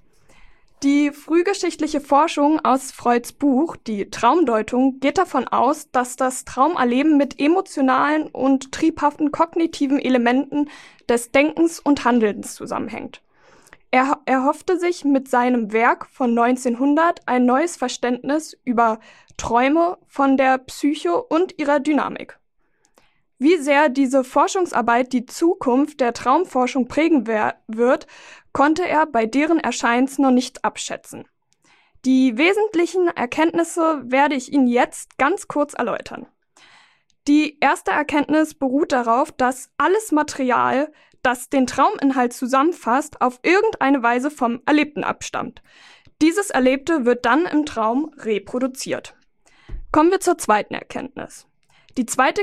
Die 0.83 1.11
frühgeschichtliche 1.11 2.03
Forschung 2.03 2.63
aus 2.63 2.93
Freuds 2.93 3.33
Buch, 3.33 3.77
die 3.77 4.11
Traumdeutung, 4.11 5.01
geht 5.01 5.17
davon 5.17 5.49
aus, 5.49 5.91
dass 5.91 6.17
das 6.17 6.45
Traumerleben 6.45 7.17
mit 7.17 7.41
emotionalen 7.41 8.29
und 8.29 8.73
triebhaften 8.73 9.33
kognitiven 9.33 9.99
Elementen 9.99 10.69
des 11.09 11.33
Denkens 11.33 11.81
und 11.81 12.05
Handelns 12.05 12.55
zusammenhängt. 12.55 13.23
Er 13.91 14.19
erhoffte 14.27 14.79
sich 14.79 15.07
mit 15.07 15.29
seinem 15.29 15.73
Werk 15.73 16.09
von 16.11 16.39
1900 16.39 17.21
ein 17.25 17.47
neues 17.47 17.77
Verständnis 17.77 18.55
über 18.65 19.01
Träume 19.39 19.97
von 20.07 20.37
der 20.37 20.59
Psyche 20.59 21.23
und 21.23 21.59
ihrer 21.59 21.81
Dynamik. 21.81 22.39
Wie 23.39 23.59
sehr 23.59 23.91
diese 23.91 24.25
Forschungsarbeit 24.25 25.13
die 25.13 25.27
Zukunft 25.27 26.01
der 26.01 26.15
Traumforschung 26.15 26.89
prägen 26.89 27.27
wird, 27.27 28.07
konnte 28.57 28.89
er 28.89 29.05
bei 29.05 29.27
deren 29.27 29.61
Erscheins 29.61 30.19
noch 30.19 30.31
nicht 30.31 30.65
abschätzen. 30.65 31.29
Die 32.07 32.39
wesentlichen 32.39 33.07
Erkenntnisse 33.09 34.01
werde 34.07 34.35
ich 34.35 34.51
Ihnen 34.51 34.67
jetzt 34.67 35.19
ganz 35.19 35.47
kurz 35.47 35.75
erläutern. 35.75 36.27
Die 37.29 37.59
erste 37.61 37.91
Erkenntnis 37.91 38.55
beruht 38.55 38.93
darauf, 38.93 39.31
dass 39.31 39.69
alles 39.77 40.11
Material, 40.11 40.91
das 41.21 41.51
den 41.51 41.67
Trauminhalt 41.67 42.33
zusammenfasst, 42.33 43.21
auf 43.21 43.41
irgendeine 43.43 44.03
Weise 44.03 44.31
vom 44.31 44.63
Erlebten 44.65 45.05
abstammt. 45.05 45.61
Dieses 46.23 46.49
Erlebte 46.49 47.05
wird 47.05 47.27
dann 47.27 47.45
im 47.45 47.67
Traum 47.67 48.11
reproduziert. 48.17 49.17
Kommen 49.93 50.11
wir 50.11 50.21
zur 50.21 50.39
zweiten 50.39 50.73
Erkenntnis. 50.73 51.47
Die 51.99 52.07
zweite 52.07 52.41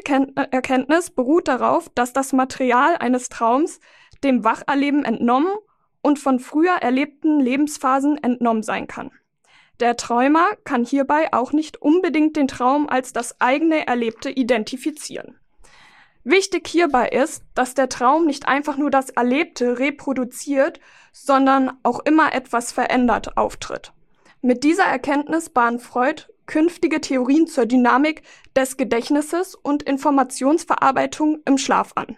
Erkenntnis 0.51 1.09
beruht 1.09 1.47
darauf, 1.47 1.89
dass 1.95 2.13
das 2.13 2.33
Material 2.33 2.97
eines 2.97 3.29
Traums 3.29 3.79
dem 4.23 4.43
Wacherleben 4.43 5.05
entnommen 5.05 5.55
und 6.03 6.19
von 6.19 6.39
früher 6.39 6.75
erlebten 6.75 7.39
Lebensphasen 7.39 8.23
entnommen 8.23 8.61
sein 8.61 8.85
kann. 8.87 9.09
Der 9.79 9.97
Träumer 9.97 10.49
kann 10.65 10.85
hierbei 10.85 11.33
auch 11.33 11.51
nicht 11.51 11.81
unbedingt 11.81 12.35
den 12.35 12.47
Traum 12.47 12.87
als 12.87 13.13
das 13.13 13.41
eigene 13.41 13.87
Erlebte 13.87 14.29
identifizieren. 14.29 15.39
Wichtig 16.23 16.67
hierbei 16.67 17.09
ist, 17.09 17.43
dass 17.55 17.73
der 17.73 17.89
Traum 17.89 18.25
nicht 18.25 18.47
einfach 18.47 18.77
nur 18.77 18.91
das 18.91 19.09
Erlebte 19.09 19.79
reproduziert, 19.79 20.79
sondern 21.11 21.77
auch 21.83 21.99
immer 22.05 22.33
etwas 22.33 22.71
verändert 22.71 23.35
auftritt. 23.35 23.91
Mit 24.41 24.63
dieser 24.63 24.85
Erkenntnis 24.85 25.49
bahnt 25.49 25.81
Freud 25.81 26.23
künftige 26.45 27.01
Theorien 27.01 27.47
zur 27.47 27.65
Dynamik 27.65 28.23
des 28.55 28.77
Gedächtnisses 28.77 29.55
und 29.55 29.83
Informationsverarbeitung 29.83 31.41
im 31.45 31.57
Schlaf 31.57 31.93
an. 31.95 32.17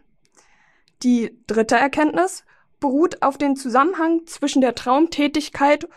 Die 1.04 1.38
dritte 1.48 1.76
Erkenntnis 1.76 2.44
beruht 2.80 3.22
auf 3.22 3.38
den 3.38 3.56
Zusammenhang 3.56 4.26
zwischen 4.26 4.62
der 4.62 4.76
Traumtätigkeit 4.76 5.88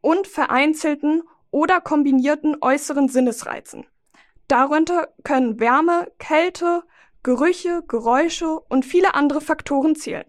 und 0.00 0.26
vereinzelten 0.26 1.22
oder 1.50 1.80
kombinierten 1.80 2.56
äußeren 2.60 3.08
Sinnesreizen. 3.08 3.86
Darunter 4.48 5.08
können 5.24 5.60
Wärme, 5.60 6.10
Kälte, 6.18 6.82
Gerüche, 7.22 7.82
Geräusche 7.86 8.58
und 8.60 8.84
viele 8.84 9.14
andere 9.14 9.40
Faktoren 9.40 9.94
zählen. 9.94 10.26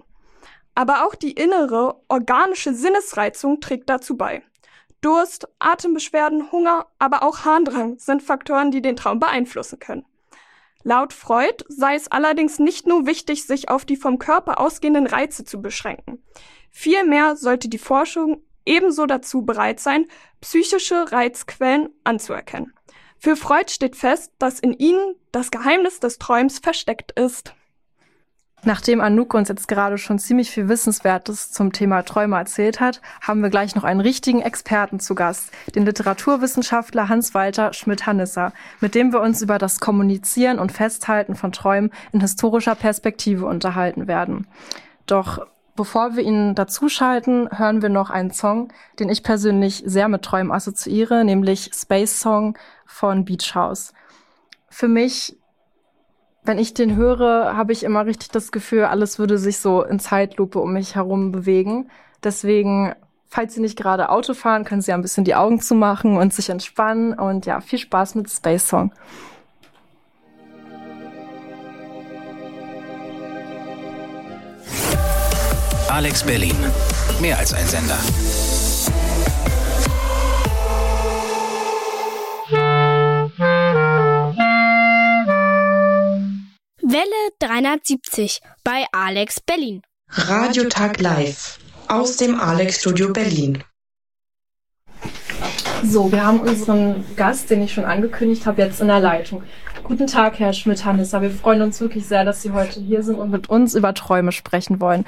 Aber 0.75 1.05
auch 1.05 1.15
die 1.15 1.31
innere, 1.31 2.01
organische 2.07 2.73
Sinnesreizung 2.73 3.59
trägt 3.59 3.89
dazu 3.89 4.17
bei. 4.17 4.43
Durst, 5.01 5.47
Atembeschwerden, 5.59 6.51
Hunger, 6.51 6.87
aber 6.99 7.23
auch 7.23 7.45
Harndrang 7.45 7.97
sind 7.99 8.23
Faktoren, 8.23 8.71
die 8.71 8.81
den 8.81 8.95
Traum 8.95 9.19
beeinflussen 9.19 9.79
können. 9.79 10.05
Laut 10.83 11.13
Freud 11.13 11.63
sei 11.69 11.95
es 11.95 12.11
allerdings 12.11 12.59
nicht 12.59 12.87
nur 12.87 13.05
wichtig, 13.05 13.45
sich 13.45 13.69
auf 13.69 13.85
die 13.85 13.95
vom 13.95 14.19
Körper 14.19 14.59
ausgehenden 14.59 15.07
Reize 15.07 15.45
zu 15.45 15.61
beschränken. 15.61 16.21
Vielmehr 16.69 17.35
sollte 17.35 17.69
die 17.69 17.77
Forschung 17.77 18.41
ebenso 18.65 19.05
dazu 19.05 19.43
bereit 19.43 19.79
sein, 19.79 20.07
psychische 20.41 21.11
Reizquellen 21.11 21.89
anzuerkennen. 22.03 22.73
Für 23.17 23.37
Freud 23.37 23.71
steht 23.71 23.95
fest, 23.95 24.33
dass 24.39 24.59
in 24.59 24.73
ihnen 24.73 25.15
das 25.31 25.51
Geheimnis 25.51 26.01
des 26.01 26.19
Träums 26.19 26.59
versteckt 26.59 27.17
ist. 27.17 27.53
Nachdem 28.65 29.01
Anouk 29.01 29.33
uns 29.33 29.49
jetzt 29.49 29.67
gerade 29.67 29.97
schon 29.97 30.19
ziemlich 30.19 30.49
viel 30.49 30.69
Wissenswertes 30.69 31.51
zum 31.51 31.73
Thema 31.73 32.03
Träume 32.03 32.37
erzählt 32.37 32.79
hat, 32.79 33.01
haben 33.21 33.41
wir 33.43 33.49
gleich 33.49 33.75
noch 33.75 33.83
einen 33.83 33.99
richtigen 33.99 34.41
Experten 34.41 35.01
zu 35.01 35.15
Gast, 35.15 35.51
den 35.75 35.85
Literaturwissenschaftler 35.85 37.09
Hans-Walter 37.09 37.73
Schmidt-Hannisser, 37.73 38.53
mit 38.79 38.95
dem 38.95 39.11
wir 39.11 39.19
uns 39.19 39.41
über 39.41 39.57
das 39.57 39.81
Kommunizieren 39.81 40.59
und 40.59 40.71
Festhalten 40.71 41.35
von 41.35 41.51
Träumen 41.51 41.91
in 42.13 42.21
historischer 42.21 42.75
Perspektive 42.75 43.45
unterhalten 43.45 44.07
werden. 44.07 44.47
Doch 45.07 45.45
bevor 45.75 46.15
wir 46.15 46.23
ihn 46.23 46.55
dazuschalten, 46.55 47.49
hören 47.51 47.81
wir 47.81 47.89
noch 47.89 48.09
einen 48.09 48.31
Song, 48.31 48.71
den 48.97 49.09
ich 49.09 49.23
persönlich 49.23 49.83
sehr 49.85 50.07
mit 50.07 50.21
Träumen 50.21 50.53
assoziiere, 50.53 51.25
nämlich 51.25 51.71
Space 51.73 52.19
Song 52.19 52.57
von 52.85 53.25
Beach 53.25 53.55
House. 53.55 53.93
Für 54.69 54.87
mich 54.87 55.37
wenn 56.45 56.57
ich 56.57 56.73
den 56.73 56.95
höre, 56.95 57.55
habe 57.55 57.71
ich 57.71 57.83
immer 57.83 58.05
richtig 58.05 58.29
das 58.29 58.51
Gefühl, 58.51 58.85
alles 58.85 59.17
würde 59.19 59.37
sich 59.37 59.59
so 59.59 59.81
in 59.83 59.99
Zeitlupe 59.99 60.59
um 60.59 60.73
mich 60.73 60.95
herum 60.95 61.31
bewegen. 61.31 61.89
Deswegen, 62.23 62.93
falls 63.27 63.53
Sie 63.53 63.61
nicht 63.61 63.77
gerade 63.77 64.09
Auto 64.09 64.33
fahren, 64.33 64.65
können 64.65 64.81
Sie 64.81 64.91
ein 64.91 65.01
bisschen 65.01 65.23
die 65.23 65.35
Augen 65.35 65.61
zumachen 65.61 66.17
und 66.17 66.33
sich 66.33 66.49
entspannen. 66.49 67.13
Und 67.13 67.45
ja, 67.45 67.61
viel 67.61 67.79
Spaß 67.79 68.15
mit 68.15 68.29
Space 68.29 68.67
Song. 68.67 68.91
Alex 75.89 76.23
Berlin. 76.23 76.55
Mehr 77.21 77.37
als 77.37 77.53
ein 77.53 77.65
Sender. 77.67 77.99
Welle 86.93 87.31
370 87.39 88.39
bei 88.63 88.85
Alex 88.91 89.39
Berlin. 89.39 89.81
Radiotag 90.09 90.99
live 90.99 91.57
aus 91.87 92.17
dem 92.17 92.39
Alex 92.39 92.81
Studio 92.81 93.11
Berlin. 93.11 93.63
So, 95.83 96.11
wir 96.11 96.23
haben 96.23 96.41
unseren 96.41 97.03
Gast, 97.15 97.49
den 97.49 97.63
ich 97.63 97.73
schon 97.73 97.85
angekündigt 97.85 98.45
habe, 98.45 98.61
jetzt 98.61 98.79
in 98.79 98.89
der 98.89 98.99
Leitung. 98.99 99.41
Guten 99.83 100.05
Tag, 100.05 100.37
Herr 100.37 100.53
Schmidt-Hannisser. 100.53 101.23
Wir 101.23 101.31
freuen 101.31 101.63
uns 101.63 101.81
wirklich 101.81 102.05
sehr, 102.05 102.25
dass 102.25 102.43
Sie 102.43 102.51
heute 102.51 102.79
hier 102.79 103.01
sind 103.01 103.15
und 103.15 103.31
mit 103.31 103.49
uns 103.49 103.73
über 103.73 103.95
Träume 103.95 104.31
sprechen 104.31 104.79
wollen. 104.79 105.03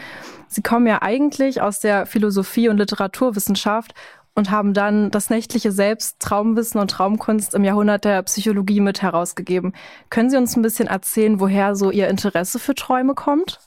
Sie 0.48 0.64
kommen 0.64 0.88
ja 0.88 1.04
eigentlich 1.04 1.62
aus 1.62 1.82
der 1.82 2.08
Philosophie 2.08 2.68
und 2.68 2.78
Literaturwissenschaft 2.78 3.94
und 4.36 4.52
haben 4.52 4.74
dann 4.74 5.12
das 5.12 5.30
nächtliche 5.30 5.72
Selbst, 5.72 6.22
Traumwissen 6.22 6.80
und 6.80 6.92
Traumkunst 6.92 7.56
im 7.56 7.64
Jahrhundert 7.64 8.06
der 8.06 8.22
Psychologie 8.24 8.82
mit 8.82 9.02
herausgegeben. 9.02 9.74
Können 10.10 10.30
Sie 10.30 10.38
uns 10.38 10.56
ein 10.56 10.62
bisschen 10.62 10.88
erzählen, 10.88 11.40
woher 11.40 11.76
so 11.76 11.90
Ihr 11.90 12.10
Interesse 12.10 12.60
für 12.60 12.76
Träume 12.76 13.16
kommt? 13.16 13.60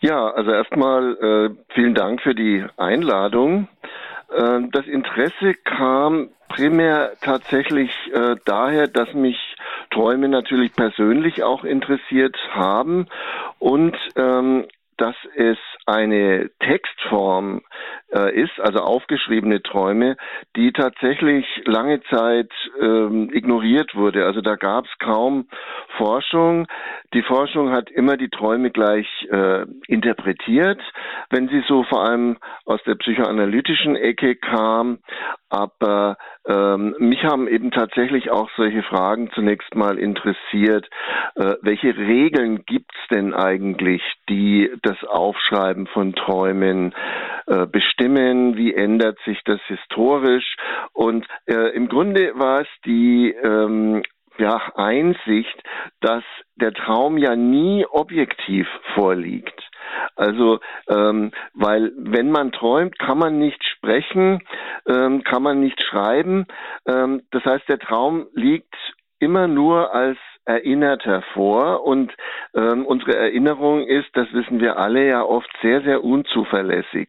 Ja, 0.00 0.30
also 0.30 0.50
erstmal 0.50 1.16
äh, 1.16 1.74
vielen 1.74 1.94
Dank 1.94 2.22
für 2.22 2.34
die 2.34 2.64
Einladung. 2.76 3.68
Äh, 4.34 4.60
das 4.72 4.86
Interesse 4.86 5.54
kam 5.64 6.30
primär 6.48 7.12
tatsächlich 7.20 7.90
äh, 8.12 8.36
daher, 8.44 8.88
dass 8.88 9.12
mich 9.14 9.38
Träume 9.90 10.28
natürlich 10.28 10.74
persönlich 10.74 11.42
auch 11.42 11.64
interessiert 11.64 12.36
haben 12.52 13.06
und 13.58 13.96
ähm, 14.16 14.66
dass 14.96 15.16
es 15.34 15.58
eine 15.86 16.50
Textform 16.60 17.62
äh, 18.12 18.34
ist, 18.40 18.58
also 18.60 18.80
aufgeschriebene 18.80 19.62
Träume, 19.62 20.16
die 20.56 20.72
tatsächlich 20.72 21.46
lange 21.64 22.02
Zeit 22.04 22.50
ähm, 22.80 23.30
ignoriert 23.32 23.94
wurde. 23.94 24.24
Also 24.24 24.40
da 24.40 24.56
gab 24.56 24.84
es 24.86 24.98
kaum 24.98 25.48
Forschung. 25.96 26.66
Die 27.14 27.22
Forschung 27.22 27.70
hat 27.72 27.90
immer 27.90 28.16
die 28.16 28.30
Träume 28.30 28.70
gleich 28.70 29.06
äh, 29.30 29.66
interpretiert, 29.86 30.80
wenn 31.28 31.48
sie 31.48 31.62
so 31.68 31.84
vor 31.84 32.04
allem 32.04 32.38
aus 32.64 32.82
der 32.84 32.94
psychoanalytischen 32.94 33.96
Ecke 33.96 34.34
kam. 34.36 34.98
Aber 35.50 36.16
ähm, 36.48 36.94
mich 36.98 37.22
haben 37.24 37.48
eben 37.48 37.70
tatsächlich 37.70 38.30
auch 38.30 38.48
solche 38.56 38.82
Fragen 38.82 39.30
zunächst 39.34 39.74
mal 39.74 39.98
interessiert. 39.98 40.88
Äh, 41.34 41.56
welche 41.60 41.94
Regeln 41.94 42.64
gibt's 42.64 42.96
denn 43.10 43.34
eigentlich, 43.34 44.02
die 44.30 44.70
das 44.82 44.96
Aufschreiben 45.04 45.86
von 45.88 46.14
Träumen 46.14 46.94
äh, 47.46 47.66
bestimmen? 47.66 48.56
Wie 48.56 48.72
ändert 48.72 49.18
sich 49.26 49.42
das 49.44 49.60
historisch? 49.66 50.56
Und 50.94 51.26
äh, 51.44 51.74
im 51.74 51.88
Grunde 51.88 52.32
war 52.36 52.62
es 52.62 52.68
die 52.86 53.34
ähm, 53.44 54.02
ja, 54.38 54.60
Einsicht, 54.74 55.62
dass 56.00 56.24
der 56.56 56.72
Traum 56.72 57.18
ja 57.18 57.36
nie 57.36 57.86
objektiv 57.86 58.66
vorliegt. 58.94 59.62
Also, 60.16 60.60
ähm, 60.88 61.32
weil 61.54 61.92
wenn 61.96 62.30
man 62.30 62.52
träumt, 62.52 62.98
kann 62.98 63.18
man 63.18 63.38
nicht 63.38 63.62
sprechen, 63.64 64.42
ähm, 64.86 65.22
kann 65.24 65.42
man 65.42 65.60
nicht 65.60 65.82
schreiben. 65.82 66.46
Ähm, 66.86 67.22
das 67.30 67.44
heißt, 67.44 67.68
der 67.68 67.78
Traum 67.78 68.26
liegt 68.34 68.74
immer 69.18 69.46
nur 69.46 69.94
als 69.94 70.18
erinnert 70.44 71.04
hervor 71.04 71.84
und 71.84 72.12
ähm, 72.54 72.84
unsere 72.86 73.16
Erinnerung 73.16 73.86
ist, 73.86 74.08
das 74.14 74.32
wissen 74.32 74.60
wir 74.60 74.76
alle 74.76 75.06
ja 75.06 75.22
oft 75.22 75.50
sehr, 75.62 75.82
sehr 75.82 76.02
unzuverlässig. 76.02 77.08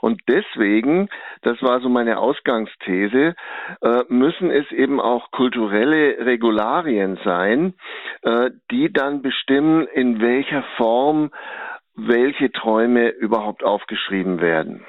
Und 0.00 0.20
deswegen, 0.28 1.08
das 1.42 1.60
war 1.62 1.80
so 1.80 1.88
meine 1.88 2.18
Ausgangsthese, 2.18 3.34
äh, 3.80 4.02
müssen 4.08 4.50
es 4.50 4.70
eben 4.72 5.00
auch 5.00 5.30
kulturelle 5.30 6.24
Regularien 6.24 7.18
sein, 7.24 7.74
äh, 8.22 8.50
die 8.70 8.92
dann 8.92 9.22
bestimmen, 9.22 9.86
in 9.86 10.20
welcher 10.20 10.62
Form 10.76 11.30
welche 11.96 12.50
Träume 12.50 13.08
überhaupt 13.08 13.64
aufgeschrieben 13.64 14.40
werden. 14.40 14.84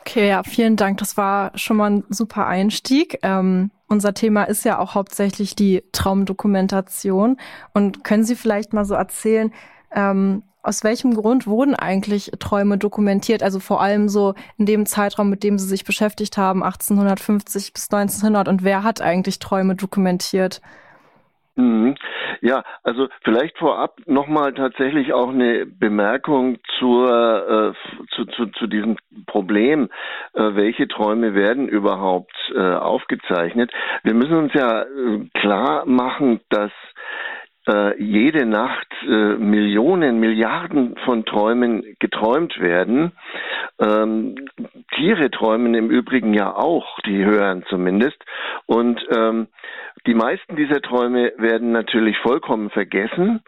Okay, 0.00 0.28
ja, 0.28 0.42
vielen 0.42 0.76
Dank. 0.76 0.98
Das 0.98 1.16
war 1.16 1.52
schon 1.54 1.78
mal 1.78 1.90
ein 1.90 2.04
super 2.10 2.46
Einstieg. 2.46 3.18
Ähm, 3.22 3.70
unser 3.88 4.14
Thema 4.14 4.44
ist 4.44 4.64
ja 4.64 4.78
auch 4.78 4.94
hauptsächlich 4.94 5.54
die 5.56 5.82
Traumdokumentation. 5.92 7.36
Und 7.72 8.04
können 8.04 8.24
Sie 8.24 8.36
vielleicht 8.36 8.72
mal 8.72 8.84
so 8.84 8.94
erzählen, 8.94 9.52
ähm, 9.92 10.42
aus 10.62 10.82
welchem 10.82 11.14
Grund 11.14 11.46
wurden 11.46 11.74
eigentlich 11.74 12.32
Träume 12.38 12.78
dokumentiert? 12.78 13.42
Also 13.42 13.60
vor 13.60 13.82
allem 13.82 14.08
so 14.08 14.34
in 14.56 14.64
dem 14.64 14.86
Zeitraum, 14.86 15.28
mit 15.28 15.42
dem 15.42 15.58
Sie 15.58 15.66
sich 15.66 15.84
beschäftigt 15.84 16.38
haben, 16.38 16.62
1850 16.62 17.74
bis 17.74 17.90
1900. 17.90 18.48
Und 18.48 18.64
wer 18.64 18.82
hat 18.82 19.02
eigentlich 19.02 19.38
Träume 19.38 19.74
dokumentiert? 19.74 20.62
Mhm. 21.56 21.94
Ja, 22.40 22.64
also 22.82 23.08
vielleicht 23.22 23.58
vorab 23.58 24.00
nochmal 24.06 24.54
tatsächlich 24.54 25.12
auch 25.12 25.28
eine 25.28 25.66
Bemerkung 25.66 26.58
zur, 26.78 27.74
äh, 27.74 28.06
zu, 28.14 28.24
zu, 28.26 28.46
zu 28.46 28.66
diesem 28.66 28.96
Problem, 29.26 29.88
äh, 30.32 30.54
welche 30.54 30.88
Träume 30.88 31.34
werden 31.34 31.68
überhaupt 31.68 32.34
äh, 32.54 32.58
aufgezeichnet. 32.58 33.70
Wir 34.02 34.14
müssen 34.14 34.36
uns 34.36 34.52
ja 34.52 34.82
äh, 34.82 35.28
klar 35.34 35.86
machen, 35.86 36.40
dass 36.50 36.72
äh, 37.68 38.02
jede 38.02 38.46
Nacht 38.46 38.88
äh, 39.02 39.36
Millionen, 39.36 40.20
Milliarden 40.20 40.96
von 41.04 41.24
Träumen 41.24 41.96
geträumt 41.98 42.58
werden. 42.60 43.12
Ähm, 43.78 44.36
Tiere 44.94 45.30
träumen 45.30 45.74
im 45.74 45.90
Übrigen 45.90 46.34
ja 46.34 46.54
auch, 46.54 46.98
die 47.06 47.24
hören 47.24 47.64
zumindest. 47.68 48.22
Und 48.66 49.00
ähm, 49.14 49.48
die 50.06 50.14
meisten 50.14 50.56
dieser 50.56 50.82
Träume 50.82 51.32
werden 51.38 51.72
natürlich 51.72 52.18
vollkommen 52.18 52.70
vergessen, 52.70 53.40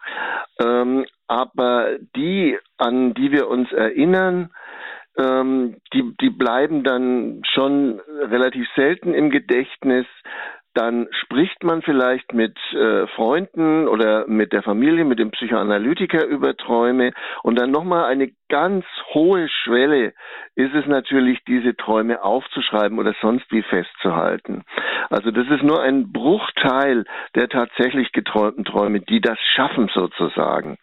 ähm, 0.63 1.05
aber 1.29 1.99
die, 2.15 2.57
an 2.79 3.15
die 3.15 3.33
wir 3.33 3.49
uns 3.49 3.71
erinnern, 3.73 4.51
ähm, 5.19 5.77
die, 5.93 6.15
die 6.21 6.31
bleiben 6.31 6.83
dann 6.83 7.43
schon 7.55 8.01
relativ 8.21 8.67
selten 8.75 9.15
im 9.15 9.31
Gedächtnis. 9.31 10.07
Dann 10.77 11.09
spricht 11.23 11.65
man 11.65 11.81
vielleicht 11.81 12.35
mit 12.35 12.55
äh, 12.75 13.07
Freunden 13.07 13.89
oder 13.89 14.27
mit 14.27 14.53
der 14.53 14.63
Familie, 14.63 15.07
mit 15.07 15.19
dem 15.19 15.31
Psychoanalytiker 15.31 16.27
über 16.27 16.55
Träume 16.55 17.13
und 17.43 17.59
dann 17.59 17.71
nochmal 17.71 18.05
eine 18.05 18.31
ganz 18.49 18.85
hohe 19.13 19.49
Schwelle 19.49 20.15
ist 20.55 20.75
es 20.75 20.87
natürlich, 20.87 21.45
diese 21.45 21.77
Träume 21.77 22.23
aufzuschreiben 22.23 22.99
oder 22.99 23.15
sonst 23.21 23.51
wie 23.51 23.63
festzuhalten. 23.63 24.65
Also 25.11 25.31
das 25.31 25.47
ist 25.49 25.63
nur 25.63 25.83
ein 25.83 26.13
Bruchteil 26.13 27.05
der 27.35 27.49
tatsächlich 27.49 28.13
geträumten 28.13 28.65
Träume, 28.65 29.01
die 29.01 29.21
das 29.21 29.39
schaffen 29.55 29.91
sozusagen. 29.93 30.79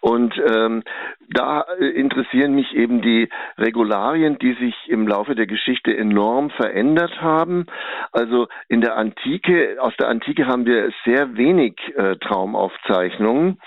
Und 0.00 0.34
ähm, 0.38 0.82
da 1.30 1.62
interessieren 1.78 2.54
mich 2.54 2.74
eben 2.74 3.02
die 3.02 3.28
Regularien, 3.58 4.38
die 4.38 4.52
sich 4.54 4.74
im 4.86 5.08
Laufe 5.08 5.34
der 5.34 5.46
Geschichte 5.46 5.96
enorm 5.96 6.50
verändert 6.50 7.20
haben. 7.20 7.66
Also 8.12 8.46
in 8.68 8.80
der 8.80 8.96
Antike, 8.96 9.76
aus 9.80 9.94
der 9.98 10.08
Antike 10.08 10.46
haben 10.46 10.66
wir 10.66 10.92
sehr 11.04 11.36
wenig 11.36 11.74
äh, 11.96 12.16
Traumaufzeichnungen. 12.16 13.58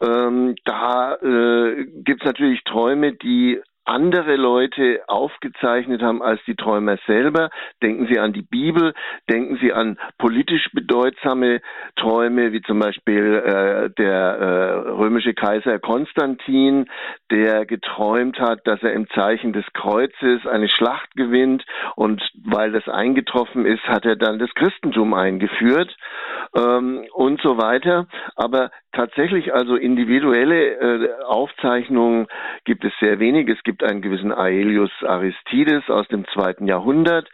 Ähm, 0.00 0.54
da 0.64 1.14
äh, 1.14 1.86
gibt 2.04 2.22
es 2.22 2.26
natürlich 2.26 2.62
Träume, 2.72 3.12
die 3.12 3.60
andere 3.84 4.36
Leute 4.36 5.02
aufgezeichnet 5.08 6.02
haben 6.02 6.22
als 6.22 6.40
die 6.46 6.54
Träumer 6.54 6.98
selber. 7.06 7.50
Denken 7.82 8.06
Sie 8.10 8.18
an 8.18 8.32
die 8.32 8.42
Bibel, 8.42 8.94
denken 9.30 9.58
Sie 9.60 9.72
an 9.72 9.98
politisch 10.18 10.70
bedeutsame 10.72 11.60
Träume, 11.96 12.52
wie 12.52 12.62
zum 12.62 12.78
Beispiel 12.78 13.42
äh, 13.44 13.90
der 13.98 14.12
äh, 14.12 14.90
römische 14.90 15.34
Kaiser 15.34 15.78
Konstantin, 15.78 16.86
der 17.30 17.66
geträumt 17.66 18.38
hat, 18.38 18.60
dass 18.66 18.82
er 18.82 18.92
im 18.92 19.08
Zeichen 19.10 19.52
des 19.52 19.64
Kreuzes 19.72 20.46
eine 20.46 20.68
Schlacht 20.68 21.14
gewinnt 21.16 21.64
und 21.96 22.22
weil 22.44 22.72
das 22.72 22.88
eingetroffen 22.88 23.66
ist, 23.66 23.82
hat 23.84 24.04
er 24.04 24.16
dann 24.16 24.38
das 24.38 24.52
Christentum 24.54 25.14
eingeführt 25.14 25.96
ähm, 26.56 27.04
und 27.12 27.40
so 27.40 27.58
weiter. 27.58 28.06
Aber 28.36 28.70
tatsächlich 28.92 29.54
also 29.54 29.76
individuelle 29.76 31.06
äh, 31.06 31.24
Aufzeichnungen 31.24 32.26
gibt 32.64 32.84
es 32.84 32.92
sehr 33.00 33.18
wenig. 33.18 33.48
Es 33.48 33.62
gibt 33.62 33.71
einen 33.80 34.02
gewissen 34.02 34.32
Aelius 34.32 34.90
Aristides 35.06 35.88
aus 35.88 36.06
dem 36.08 36.26
zweiten 36.28 36.66
Jahrhundert. 36.66 37.28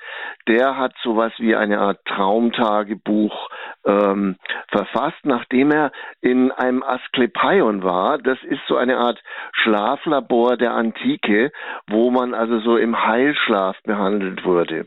Der 0.47 0.77
hat 0.77 0.93
sowas 1.03 1.33
wie 1.39 1.57
eine 1.57 1.79
Art 1.79 2.05
Traumtagebuch 2.05 3.49
ähm, 3.87 4.37
verfasst, 4.71 5.25
nachdem 5.25 5.71
er 5.71 5.93
in 6.21 6.53
einem 6.53 6.83
Asklepaion 6.83 7.83
war. 7.83 8.19
Das 8.19 8.39
ist 8.43 8.61
so 8.69 8.77
eine 8.77 8.99
Art 8.99 9.23
Schlaflabor 9.53 10.57
der 10.57 10.73
Antike, 10.73 11.51
wo 11.89 12.11
man 12.11 12.35
also 12.35 12.61
so 12.61 12.77
im 12.77 13.07
Heilschlaf 13.07 13.77
behandelt 13.83 14.45
wurde. 14.45 14.87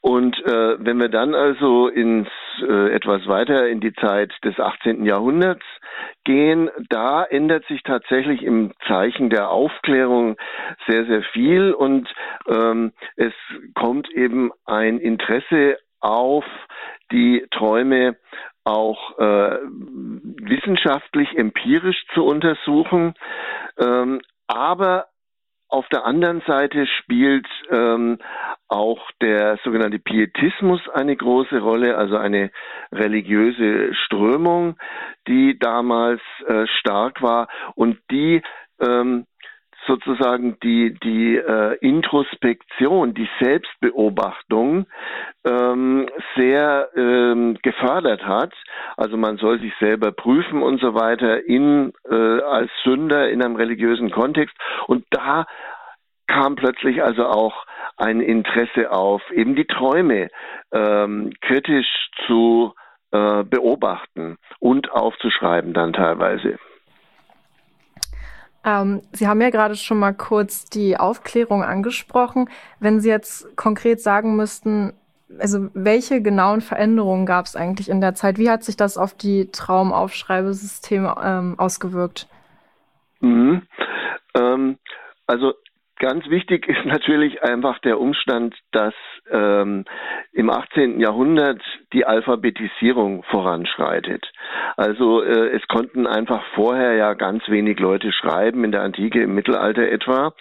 Und 0.00 0.38
äh, 0.44 0.76
wenn 0.78 1.00
wir 1.00 1.08
dann 1.08 1.34
also 1.34 1.88
ins 1.88 2.28
äh, 2.62 2.92
etwas 2.92 3.26
weiter 3.26 3.68
in 3.68 3.80
die 3.80 3.92
Zeit 3.94 4.32
des 4.44 4.58
18. 4.58 5.04
Jahrhunderts 5.04 5.64
gehen, 6.28 6.70
da 6.90 7.24
ändert 7.24 7.64
sich 7.68 7.82
tatsächlich 7.82 8.42
im 8.42 8.74
Zeichen 8.86 9.30
der 9.30 9.48
Aufklärung 9.48 10.36
sehr, 10.86 11.06
sehr 11.06 11.22
viel 11.22 11.72
und 11.72 12.06
ähm, 12.46 12.92
es 13.16 13.32
kommt 13.74 14.10
eben 14.10 14.50
ein 14.66 14.98
Interesse 14.98 15.78
auf 16.00 16.44
die 17.10 17.46
Träume 17.50 18.18
auch 18.64 19.18
äh, 19.18 19.56
wissenschaftlich, 19.62 21.34
empirisch 21.34 22.04
zu 22.12 22.26
untersuchen, 22.26 23.14
ähm, 23.78 24.20
aber 24.48 25.06
auf 25.68 25.86
der 25.88 26.04
anderen 26.04 26.42
Seite 26.46 26.86
spielt 26.86 27.46
ähm, 27.70 28.18
auch 28.68 29.10
der 29.20 29.58
sogenannte 29.64 29.98
Pietismus 29.98 30.80
eine 30.94 31.14
große 31.16 31.58
Rolle, 31.58 31.96
also 31.96 32.16
eine 32.16 32.50
religiöse 32.92 33.94
Strömung, 33.94 34.76
die 35.26 35.58
damals 35.58 36.20
äh, 36.46 36.66
stark 36.78 37.22
war 37.22 37.48
und 37.74 37.98
die 38.10 38.42
ähm, 38.80 39.26
sozusagen 39.86 40.58
die, 40.60 40.94
die 41.02 41.36
äh, 41.36 41.76
Introspektion, 41.80 43.14
die 43.14 43.28
Selbstbeobachtung 43.40 44.86
ähm, 45.44 46.08
sehr 46.36 46.88
ähm, 46.96 47.58
gefördert 47.62 48.24
hat. 48.24 48.52
Also 48.96 49.16
man 49.16 49.38
soll 49.38 49.60
sich 49.60 49.72
selber 49.80 50.12
prüfen 50.12 50.62
und 50.62 50.80
so 50.80 50.94
weiter 50.94 51.44
in 51.46 51.92
äh, 52.10 52.14
als 52.14 52.70
Sünder 52.84 53.30
in 53.30 53.42
einem 53.42 53.56
religiösen 53.56 54.10
Kontext. 54.10 54.56
Und 54.86 55.04
da 55.10 55.46
kam 56.26 56.56
plötzlich 56.56 57.02
also 57.02 57.26
auch 57.26 57.64
ein 57.96 58.20
Interesse 58.20 58.92
auf, 58.92 59.22
eben 59.30 59.56
die 59.56 59.66
Träume 59.66 60.28
ähm, 60.72 61.32
kritisch 61.40 62.10
zu 62.26 62.74
äh, 63.10 63.42
beobachten 63.44 64.36
und 64.60 64.92
aufzuschreiben 64.92 65.72
dann 65.72 65.92
teilweise. 65.92 66.58
Ähm, 68.64 69.02
Sie 69.12 69.28
haben 69.28 69.40
ja 69.40 69.50
gerade 69.50 69.76
schon 69.76 69.98
mal 69.98 70.12
kurz 70.12 70.64
die 70.66 70.96
Aufklärung 70.96 71.62
angesprochen. 71.62 72.48
Wenn 72.80 73.00
Sie 73.00 73.08
jetzt 73.08 73.56
konkret 73.56 74.00
sagen 74.00 74.36
müssten, 74.36 74.92
also 75.38 75.68
welche 75.74 76.22
genauen 76.22 76.60
Veränderungen 76.60 77.26
gab 77.26 77.46
es 77.46 77.56
eigentlich 77.56 77.88
in 77.88 78.00
der 78.00 78.14
Zeit? 78.14 78.38
Wie 78.38 78.50
hat 78.50 78.64
sich 78.64 78.76
das 78.76 78.96
auf 78.96 79.14
die 79.14 79.50
Traumaufschreibesysteme 79.50 81.14
ähm, 81.22 81.54
ausgewirkt? 81.58 82.28
Mhm. 83.20 83.62
Ähm, 84.34 84.78
also 85.26 85.54
Ganz 85.98 86.28
wichtig 86.28 86.68
ist 86.68 86.84
natürlich 86.84 87.42
einfach 87.42 87.78
der 87.80 88.00
Umstand, 88.00 88.54
dass 88.72 88.94
ähm, 89.30 89.84
im 90.32 90.50
18. 90.50 91.00
Jahrhundert 91.00 91.60
die 91.92 92.04
Alphabetisierung 92.04 93.22
voranschreitet. 93.24 94.26
Also 94.76 95.22
äh, 95.22 95.56
es 95.56 95.66
konnten 95.68 96.06
einfach 96.06 96.42
vorher 96.54 96.94
ja 96.94 97.14
ganz 97.14 97.48
wenig 97.48 97.78
Leute 97.80 98.12
schreiben, 98.12 98.64
in 98.64 98.72
der 98.72 98.82
Antike, 98.82 99.22
im 99.22 99.34
Mittelalter 99.34 99.88
etwa. 99.88 100.32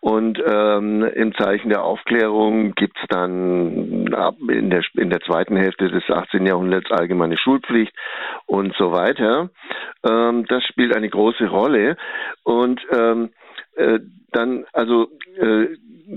Und 0.00 0.42
ähm, 0.46 1.02
im 1.02 1.34
Zeichen 1.34 1.68
der 1.68 1.84
Aufklärung 1.84 2.74
gibt's 2.74 3.00
dann 3.08 4.12
ab 4.14 4.36
in 4.48 4.70
der, 4.70 4.82
in 4.94 5.10
der 5.10 5.20
zweiten 5.20 5.56
Hälfte 5.56 5.88
des 5.88 6.08
18. 6.08 6.46
Jahrhunderts 6.46 6.90
allgemeine 6.90 7.36
Schulpflicht 7.36 7.92
und 8.46 8.74
so 8.76 8.92
weiter. 8.92 9.50
Ähm, 10.08 10.46
das 10.46 10.64
spielt 10.64 10.96
eine 10.96 11.08
große 11.08 11.46
Rolle. 11.46 11.96
Und 12.44 12.80
ähm, 12.92 13.30
äh, 13.76 14.00
dann, 14.32 14.64
also 14.72 15.08
äh, 15.38 15.66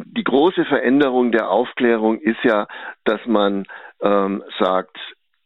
die 0.04 0.24
große 0.24 0.66
Veränderung 0.66 1.32
der 1.32 1.50
Aufklärung 1.50 2.20
ist 2.20 2.44
ja, 2.44 2.68
dass 3.06 3.26
man 3.26 3.66
ähm, 4.02 4.44
sagt, 4.60 4.98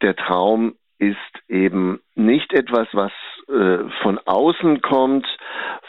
der 0.01 0.15
Traum 0.15 0.75
ist 0.97 1.17
eben 1.47 2.01
nicht 2.15 2.51
etwas, 2.53 2.87
was 2.91 3.11
äh, 3.47 3.89
von 4.01 4.19
außen 4.25 4.81
kommt, 4.81 5.25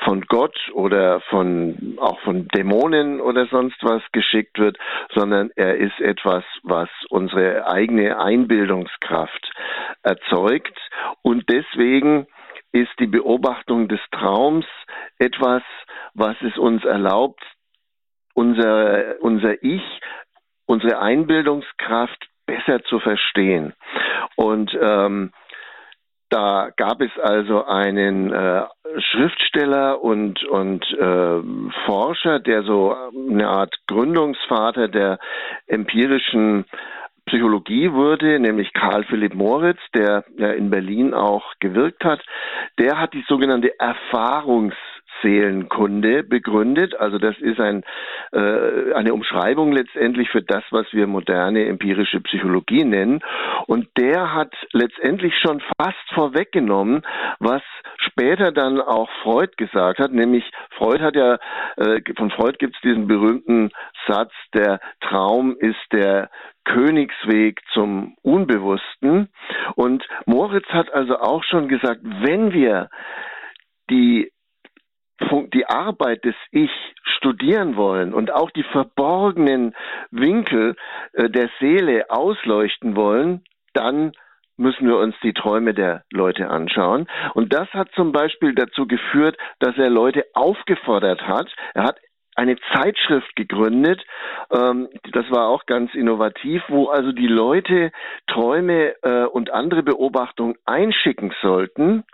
von 0.05 0.23
Gott 0.23 0.57
oder 0.73 1.21
von 1.23 1.97
auch 2.01 2.21
von 2.21 2.49
Dämonen 2.49 3.21
oder 3.21 3.47
sonst 3.47 3.83
was 3.83 4.03
geschickt 4.13 4.59
wird, 4.59 4.79
sondern 5.15 5.51
er 5.57 5.77
ist 5.77 5.99
etwas, 6.01 6.45
was 6.63 6.89
unsere 7.09 7.67
eigene 7.67 8.21
Einbildungskraft 8.21 9.53
erzeugt. 10.03 10.79
Und 11.23 11.45
deswegen 11.49 12.27
ist 12.73 12.93
die 13.01 13.09
Beobachtung 13.09 13.89
des 13.89 14.01
Traums 14.13 14.67
etwas, 15.19 15.63
was 16.15 16.37
es 16.43 16.57
uns 16.57 16.85
erlaubt, 16.85 17.43
unser, 18.41 19.21
unser 19.21 19.63
Ich, 19.63 19.83
unsere 20.65 20.99
Einbildungskraft 20.99 22.27
besser 22.47 22.83
zu 22.85 22.99
verstehen. 22.99 23.75
Und 24.35 24.71
ähm, 24.81 25.33
da 26.31 26.71
gab 26.75 27.03
es 27.03 27.11
also 27.23 27.65
einen 27.67 28.33
äh, 28.33 28.63
Schriftsteller 28.99 30.03
und, 30.03 30.43
und 30.45 30.85
äh, 30.93 31.43
Forscher, 31.85 32.39
der 32.39 32.63
so 32.63 32.97
eine 33.31 33.49
Art 33.49 33.75
Gründungsvater 33.87 34.89
der 34.89 35.19
empirischen 35.67 36.65
Psychologie 37.27 37.93
wurde, 37.93 38.41
nämlich 38.41 38.73
Karl 38.73 39.05
Philipp 39.05 39.35
Moritz, 39.35 39.81
der 39.95 40.25
ja 40.39 40.53
in 40.53 40.71
Berlin 40.71 41.13
auch 41.13 41.53
gewirkt 41.61 42.05
hat, 42.05 42.23
der 42.79 42.99
hat 42.99 43.13
die 43.13 43.25
sogenannte 43.29 43.79
Erfahrungs 43.79 44.75
Seelenkunde 45.23 46.23
begründet. 46.23 46.99
Also 46.99 47.19
das 47.19 47.37
ist 47.39 47.61
ein, 47.61 47.85
äh, 48.33 48.93
eine 48.95 49.13
Umschreibung 49.13 49.73
letztendlich 49.73 50.31
für 50.31 50.43
das, 50.43 50.65
was 50.71 50.87
wir 50.93 51.07
moderne 51.07 51.67
empirische 51.67 52.21
Psychologie 52.21 52.85
nennen. 52.85 53.21
Und 53.67 53.89
der 53.97 54.35
hat 54.35 54.55
letztendlich 54.73 55.35
schon 55.39 55.63
fast 55.79 56.13
vorweggenommen, 56.15 57.03
was 57.39 57.63
später 57.99 58.53
dann 58.53 58.81
auch 58.81 59.09
Freud 59.23 59.53
gesagt 59.57 59.99
hat, 59.99 60.13
nämlich 60.13 60.45
Freud 60.77 61.03
hat 61.03 61.17
ja, 61.17 61.39
äh, 61.77 62.01
von 62.17 62.31
Freud 62.31 62.57
gibt 62.59 62.75
es 62.77 62.81
diesen 62.83 63.07
berühmten 63.07 63.71
Satz, 64.07 64.33
der 64.55 64.81
Traum 65.01 65.57
ist 65.59 65.81
der 65.93 66.31
Königsweg 66.65 67.61
zum 67.73 68.17
Unbewussten. 68.23 69.29
Und 69.75 70.07
Moritz 70.27 70.67
hat 70.69 70.93
also 70.93 71.19
auch 71.19 71.43
schon 71.45 71.69
gesagt, 71.69 72.01
wenn 72.03 72.53
wir 72.53 72.89
die 73.91 74.31
die 75.53 75.67
Arbeit 75.67 76.25
des 76.25 76.35
Ich 76.51 76.71
studieren 77.17 77.77
wollen 77.77 78.15
und 78.15 78.33
auch 78.33 78.51
die 78.51 78.63
verborgenen 78.63 79.75
Winkel 80.11 80.77
äh, 81.13 81.29
der 81.29 81.51
Seele 81.61 82.11
ausleuchten 82.11 82.97
wollen, 82.97 83.45
dann 83.75 84.13
müssen 84.57 84.87
wir 84.87 84.99
uns 84.99 85.15
die 85.23 85.33
Träume 85.33 85.73
der 85.73 86.05
Leute 86.13 86.49
anschauen. 86.49 87.09
Und 87.35 87.53
das 87.53 87.69
hat 87.73 87.91
zum 87.95 88.13
Beispiel 88.13 88.55
dazu 88.55 88.87
geführt, 88.87 89.37
dass 89.59 89.77
er 89.79 89.89
Leute 89.89 90.27
aufgefordert 90.35 91.23
hat. 91.27 91.49
Er 91.75 91.85
hat 91.85 91.99
eine 92.37 92.57
Zeitschrift 92.73 93.35
gegründet, 93.37 94.05
ähm, 94.51 94.89
das 95.13 95.31
war 95.31 95.49
auch 95.49 95.67
ganz 95.67 95.95
innovativ, 95.95 96.63
wo 96.69 96.89
also 96.89 97.13
die 97.13 97.27
Leute 97.27 97.93
Träume 98.27 98.95
äh, 99.03 99.25
und 99.25 99.51
andere 99.51 99.83
Beobachtungen 99.83 100.57
einschicken 100.65 101.33
sollten, 101.43 102.05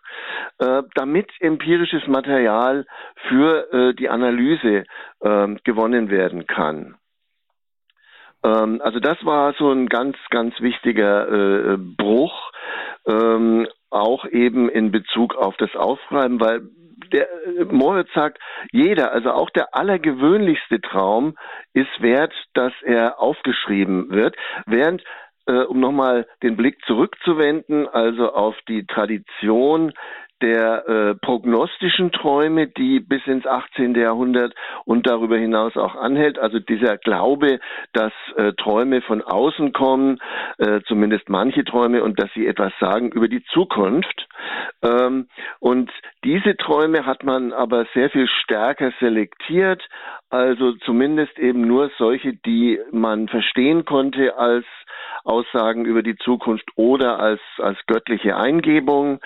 äh, 0.59 0.83
damit 0.95 1.31
empirisches 1.41 2.07
Material 2.07 2.87
für 3.29 3.73
äh, 3.73 3.95
die 3.95 4.09
Analyse 4.09 4.85
ähm, 5.23 5.59
gewonnen 5.65 6.11
werden 6.11 6.47
kann. 6.47 6.97
Ähm, 8.43 8.81
also 8.83 9.01
das 9.01 9.19
war 9.25 9.55
so 9.59 9.71
ein 9.71 9.89
ganz, 9.89 10.17
ganz 10.31 10.59
wichtiger 10.61 11.29
äh, 11.29 11.77
Bruch, 11.77 12.53
ähm, 13.07 13.67
auch 13.91 14.25
eben 14.27 14.69
in 14.69 14.91
Bezug 14.91 15.35
auf 15.35 15.57
das 15.57 15.75
Aufschreiben, 15.75 16.41
weil 16.41 16.63
der 17.13 17.29
äh, 17.45 17.65
Moritz 17.65 18.09
sagt, 18.15 18.39
jeder, 18.73 19.13
also 19.13 19.33
auch 19.33 19.51
der 19.51 19.75
allergewöhnlichste 19.75 20.81
Traum 20.81 21.37
ist 21.73 22.01
wert, 22.01 22.33
dass 22.55 22.73
er 22.83 23.21
aufgeschrieben 23.21 24.11
wird, 24.11 24.37
während 24.67 25.03
äh, 25.47 25.63
um 25.63 25.81
nochmal 25.81 26.27
den 26.43 26.57
Blick 26.57 26.79
zurückzuwenden, 26.87 27.89
also 27.89 28.33
auf 28.33 28.57
die 28.69 28.85
Tradition 28.87 29.93
der 30.43 30.89
äh, 30.89 31.15
prognostischen 31.15 32.13
Träume, 32.13 32.67
die 32.67 33.01
bis 33.01 33.27
ins 33.27 33.47
18. 33.47 33.95
Jahrhundert 33.95 34.55
und 34.85 35.07
darüber 35.07 35.39
hinaus 35.39 35.77
auch 35.77 35.95
anhält. 35.95 36.39
Also 36.39 36.59
dieser 36.59 36.99
Glaube, 36.99 37.59
dass 37.93 38.13
äh, 38.37 38.53
Träume 38.55 39.01
von 39.03 39.23
außen 39.23 39.73
kommen, 39.73 40.19
äh, 40.59 40.81
zumindest 40.87 41.29
manche 41.29 41.65
Träume, 41.65 42.03
und 42.03 42.21
dass 42.21 42.31
sie 42.35 42.47
etwas 42.47 42.73
sagen 42.81 43.11
über 43.13 43.29
die 43.29 43.45
Zukunft. 43.53 44.29
Ähm, 44.83 45.29
und 45.61 45.91
diese 46.25 46.57
Träume 46.57 47.07
hat 47.07 47.25
man 47.25 47.53
aber 47.53 47.87
sehr 47.95 48.11
viel 48.11 48.29
stärker 48.29 48.93
selektiert, 49.01 49.83
also 50.29 50.73
zumindest 50.85 51.39
eben 51.39 51.67
nur 51.67 51.91
solche, 51.99 52.35
die 52.35 52.81
man 52.91 53.29
verstehen 53.29 53.85
konnte 53.85 54.37
als 54.37 54.65
Aussagen 55.25 55.85
über 55.85 56.03
die 56.03 56.17
Zukunft 56.17 56.69
oder 56.77 57.19
als, 57.19 57.41
als 57.59 57.79
göttliche 57.87 58.37
Eingebung. 58.37 59.21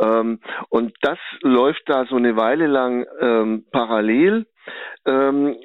Ähm, 0.00 0.40
und 0.68 0.94
das 1.02 1.18
läuft 1.42 1.82
da 1.86 2.04
so 2.06 2.16
eine 2.16 2.36
Weile 2.36 2.66
lang 2.66 3.06
ähm, 3.20 3.64
parallel. 3.70 4.46
Ähm, 5.06 5.56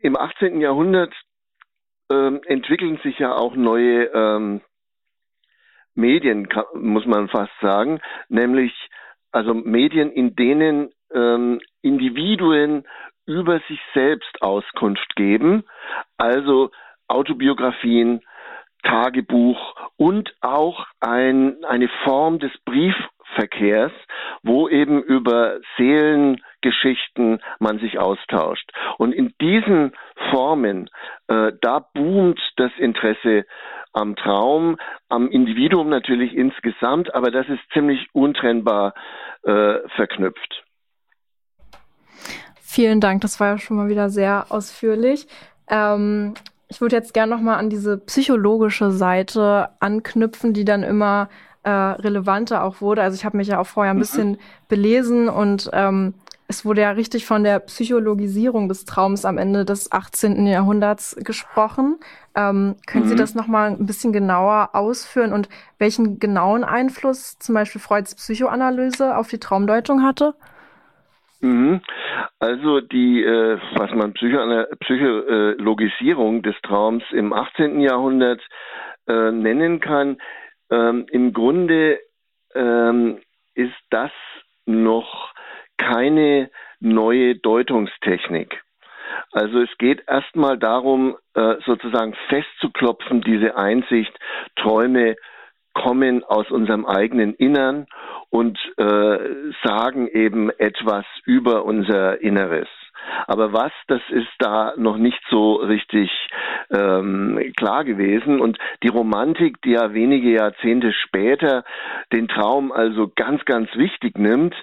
Im 0.00 0.16
18. 0.16 0.60
Jahrhundert 0.60 1.12
ähm, 2.10 2.40
entwickeln 2.46 2.98
sich 3.02 3.18
ja 3.18 3.34
auch 3.34 3.54
neue 3.54 4.04
ähm, 4.06 4.60
Medien, 5.94 6.48
muss 6.74 7.06
man 7.06 7.28
fast 7.28 7.52
sagen, 7.60 8.00
nämlich 8.28 8.72
also 9.32 9.54
Medien, 9.54 10.10
in 10.10 10.34
denen 10.34 10.90
ähm, 11.14 11.60
Individuen 11.82 12.84
über 13.30 13.60
sich 13.68 13.80
selbst 13.94 14.42
Auskunft 14.42 15.14
geben, 15.14 15.64
also 16.18 16.70
Autobiografien, 17.06 18.22
Tagebuch 18.82 19.74
und 19.96 20.34
auch 20.40 20.86
ein, 21.00 21.64
eine 21.64 21.88
Form 22.04 22.38
des 22.38 22.50
Briefverkehrs, 22.64 23.92
wo 24.42 24.68
eben 24.68 25.02
über 25.02 25.58
Seelengeschichten 25.76 27.40
man 27.58 27.78
sich 27.78 27.98
austauscht. 27.98 28.70
Und 28.98 29.12
in 29.12 29.34
diesen 29.40 29.92
Formen, 30.30 30.88
äh, 31.28 31.52
da 31.60 31.86
boomt 31.94 32.40
das 32.56 32.72
Interesse 32.78 33.44
am 33.92 34.16
Traum, 34.16 34.76
am 35.08 35.28
Individuum 35.28 35.88
natürlich 35.88 36.34
insgesamt, 36.34 37.14
aber 37.14 37.30
das 37.30 37.48
ist 37.48 37.60
ziemlich 37.72 38.08
untrennbar 38.12 38.94
äh, 39.42 39.78
verknüpft. 39.96 40.64
Vielen 42.72 43.00
Dank, 43.00 43.20
das 43.22 43.40
war 43.40 43.48
ja 43.48 43.58
schon 43.58 43.76
mal 43.76 43.88
wieder 43.88 44.10
sehr 44.10 44.46
ausführlich. 44.50 45.26
Ähm, 45.66 46.34
ich 46.68 46.80
würde 46.80 46.94
jetzt 46.94 47.12
gerne 47.12 47.34
noch 47.34 47.42
mal 47.42 47.56
an 47.56 47.68
diese 47.68 47.98
psychologische 47.98 48.92
Seite 48.92 49.70
anknüpfen, 49.80 50.54
die 50.54 50.64
dann 50.64 50.84
immer 50.84 51.28
äh, 51.64 51.68
relevanter 51.68 52.62
auch 52.62 52.80
wurde. 52.80 53.02
Also 53.02 53.16
ich 53.16 53.24
habe 53.24 53.38
mich 53.38 53.48
ja 53.48 53.58
auch 53.58 53.66
vorher 53.66 53.92
ein 53.92 53.96
mhm. 53.96 54.02
bisschen 54.02 54.38
belesen 54.68 55.28
und 55.28 55.68
ähm, 55.72 56.14
es 56.46 56.64
wurde 56.64 56.82
ja 56.82 56.92
richtig 56.92 57.26
von 57.26 57.42
der 57.42 57.58
Psychologisierung 57.58 58.68
des 58.68 58.84
Traums 58.84 59.24
am 59.24 59.36
Ende 59.36 59.64
des 59.64 59.90
18. 59.90 60.46
Jahrhunderts 60.46 61.16
gesprochen. 61.24 61.98
Ähm, 62.36 62.76
können 62.86 63.06
mhm. 63.06 63.08
Sie 63.08 63.16
das 63.16 63.34
noch 63.34 63.48
mal 63.48 63.70
ein 63.70 63.86
bisschen 63.86 64.12
genauer 64.12 64.70
ausführen 64.74 65.32
und 65.32 65.48
welchen 65.78 66.20
genauen 66.20 66.62
Einfluss 66.62 67.36
zum 67.40 67.56
Beispiel 67.56 67.80
Freuds 67.80 68.14
Psychoanalyse 68.14 69.16
auf 69.16 69.26
die 69.26 69.38
Traumdeutung 69.38 70.04
hatte? 70.04 70.36
Mhm. 71.40 71.80
Also 72.38 72.80
die, 72.80 73.24
äh, 73.24 73.58
was 73.74 73.90
man 73.92 74.12
Psycho 74.12 74.64
Psychologisierung 74.80 76.42
des 76.42 76.54
Traums 76.62 77.04
im 77.12 77.32
18. 77.32 77.80
Jahrhundert 77.80 78.40
äh, 79.06 79.30
nennen 79.32 79.80
kann, 79.80 80.18
ähm, 80.70 81.06
im 81.10 81.32
Grunde 81.32 82.00
ähm, 82.54 83.20
ist 83.54 83.74
das 83.90 84.10
noch 84.66 85.32
keine 85.78 86.50
neue 86.78 87.36
Deutungstechnik. 87.36 88.62
Also 89.32 89.60
es 89.60 89.70
geht 89.78 90.02
erstmal 90.06 90.58
darum, 90.58 91.16
äh, 91.34 91.56
sozusagen 91.64 92.14
festzuklopfen, 92.28 93.22
diese 93.22 93.56
Einsicht, 93.56 94.12
Träume 94.56 95.16
kommen 95.74 96.24
aus 96.24 96.50
unserem 96.50 96.86
eigenen 96.86 97.34
Innern 97.34 97.86
und 98.30 98.58
äh, 98.76 99.18
sagen 99.64 100.08
eben 100.08 100.50
etwas 100.50 101.04
über 101.24 101.64
unser 101.64 102.20
Inneres. 102.20 102.68
Aber 103.26 103.52
was, 103.52 103.72
das 103.88 104.02
ist 104.10 104.28
da 104.38 104.74
noch 104.76 104.96
nicht 104.96 105.20
so 105.30 105.54
richtig 105.54 106.10
ähm, 106.70 107.52
klar 107.56 107.84
gewesen. 107.84 108.40
Und 108.40 108.58
die 108.82 108.88
Romantik, 108.88 109.60
die 109.62 109.72
ja 109.72 109.94
wenige 109.94 110.30
Jahrzehnte 110.30 110.92
später 110.92 111.64
den 112.12 112.28
Traum 112.28 112.72
also 112.72 113.10
ganz, 113.14 113.44
ganz 113.44 113.68
wichtig 113.74 114.18
nimmt, 114.18 114.54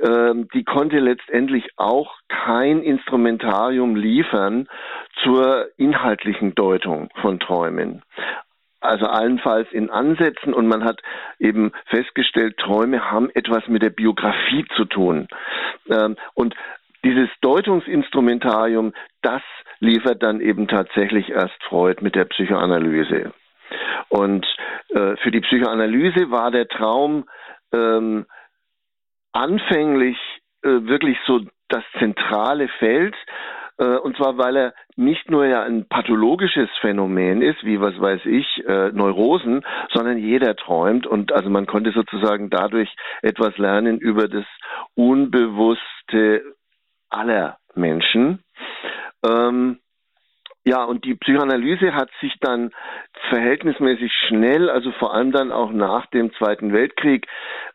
ähm, 0.00 0.48
die 0.54 0.64
konnte 0.64 0.98
letztendlich 0.98 1.68
auch 1.76 2.14
kein 2.28 2.82
Instrumentarium 2.82 3.96
liefern 3.96 4.68
zur 5.22 5.68
inhaltlichen 5.76 6.54
Deutung 6.54 7.08
von 7.20 7.38
Träumen 7.40 8.02
also 8.80 9.06
allenfalls 9.06 9.70
in 9.72 9.90
Ansätzen 9.90 10.54
und 10.54 10.66
man 10.66 10.84
hat 10.84 11.00
eben 11.38 11.72
festgestellt, 11.86 12.56
Träume 12.58 13.10
haben 13.10 13.30
etwas 13.30 13.66
mit 13.68 13.82
der 13.82 13.90
Biografie 13.90 14.64
zu 14.76 14.84
tun. 14.84 15.28
Ähm, 15.88 16.16
und 16.34 16.54
dieses 17.04 17.28
Deutungsinstrumentarium, 17.40 18.92
das 19.22 19.42
liefert 19.78 20.22
dann 20.22 20.40
eben 20.40 20.68
tatsächlich 20.68 21.30
erst 21.30 21.62
Freud 21.64 22.02
mit 22.02 22.14
der 22.14 22.26
Psychoanalyse. 22.26 23.32
Und 24.08 24.46
äh, 24.90 25.16
für 25.16 25.30
die 25.30 25.40
Psychoanalyse 25.40 26.30
war 26.30 26.50
der 26.50 26.68
Traum 26.68 27.28
ähm, 27.72 28.26
anfänglich 29.32 30.18
äh, 30.62 30.68
wirklich 30.68 31.16
so 31.26 31.40
das 31.68 31.84
zentrale 31.98 32.68
Feld, 32.78 33.14
und 33.84 34.16
zwar, 34.16 34.36
weil 34.38 34.56
er 34.56 34.74
nicht 34.96 35.30
nur 35.30 35.46
ja 35.46 35.62
ein 35.62 35.86
pathologisches 35.88 36.68
Phänomen 36.80 37.42
ist, 37.42 37.64
wie 37.64 37.80
was 37.80 37.98
weiß 37.98 38.26
ich, 38.26 38.64
äh, 38.66 38.90
Neurosen, 38.92 39.64
sondern 39.92 40.18
jeder 40.18 40.54
träumt 40.56 41.06
und 41.06 41.32
also 41.32 41.48
man 41.50 41.66
konnte 41.66 41.92
sozusagen 41.92 42.50
dadurch 42.50 42.94
etwas 43.22 43.56
lernen 43.58 43.98
über 43.98 44.28
das 44.28 44.44
Unbewusste 44.94 46.42
aller 47.08 47.58
Menschen. 47.74 48.42
Ähm, 49.24 49.78
ja, 50.64 50.84
und 50.84 51.06
die 51.06 51.14
Psychoanalyse 51.14 51.94
hat 51.94 52.10
sich 52.20 52.34
dann 52.40 52.70
verhältnismäßig 53.30 54.12
schnell, 54.28 54.68
also 54.68 54.92
vor 54.92 55.14
allem 55.14 55.32
dann 55.32 55.52
auch 55.52 55.72
nach 55.72 56.06
dem 56.06 56.32
Zweiten 56.34 56.74
Weltkrieg, 56.74 57.26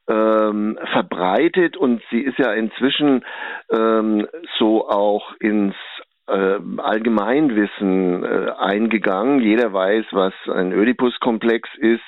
ähm, 0.08 0.78
verbreitet 0.92 1.78
und 1.78 2.04
sie 2.12 2.22
ist 2.22 2.38
ja 2.38 2.54
inzwischen 2.54 3.26
ähm, 3.72 4.28
so 4.60 4.88
auch 4.88 5.34
ins 5.40 5.74
äh, 5.74 5.95
Allgemeinwissen 6.28 8.24
äh, 8.24 8.52
eingegangen. 8.58 9.42
Jeder 9.42 9.74
weiß, 9.74 10.06
was 10.12 10.34
ein 10.54 10.74
Oedipus-Komplex 10.74 11.70
ist 11.78 12.04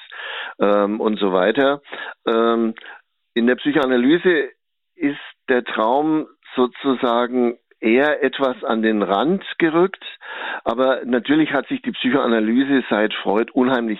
ähm, 0.59 0.99
und 0.99 1.19
so 1.19 1.33
weiter. 1.33 1.81
Ähm, 2.27 2.73
in 3.33 3.47
der 3.47 3.55
Psychoanalyse 3.55 4.49
ist 4.95 5.19
der 5.49 5.63
Traum 5.63 6.27
sozusagen 6.55 7.57
eher 7.79 8.23
etwas 8.23 8.63
an 8.63 8.81
den 8.81 9.01
Rand 9.03 9.43
gerückt. 9.57 10.03
Aber 10.63 11.01
natürlich 11.05 11.51
hat 11.53 11.67
sich 11.67 11.81
die 11.81 11.91
Psychoanalyse 11.91 12.83
seit 12.89 13.13
Freud 13.13 13.51
unheimlich 13.53 13.99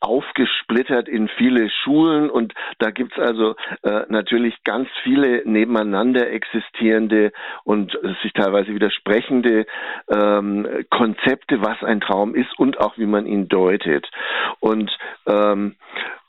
aufgesplittert 0.00 1.08
in 1.08 1.28
viele 1.28 1.70
Schulen 1.70 2.28
und 2.28 2.52
da 2.78 2.90
gibt's 2.90 3.18
also 3.18 3.54
äh, 3.84 4.02
natürlich 4.08 4.64
ganz 4.64 4.88
viele 5.04 5.42
nebeneinander 5.44 6.28
existierende 6.28 7.32
und 7.62 7.96
sich 8.22 8.32
teilweise 8.32 8.74
widersprechende 8.74 9.64
ähm, 10.10 10.66
Konzepte, 10.90 11.62
was 11.62 11.82
ein 11.84 12.00
Traum 12.00 12.34
ist 12.34 12.58
und 12.58 12.80
auch 12.80 12.98
wie 12.98 13.06
man 13.06 13.26
ihn 13.26 13.48
deutet. 13.48 14.10
Und 14.58 14.90
ähm, 15.28 15.76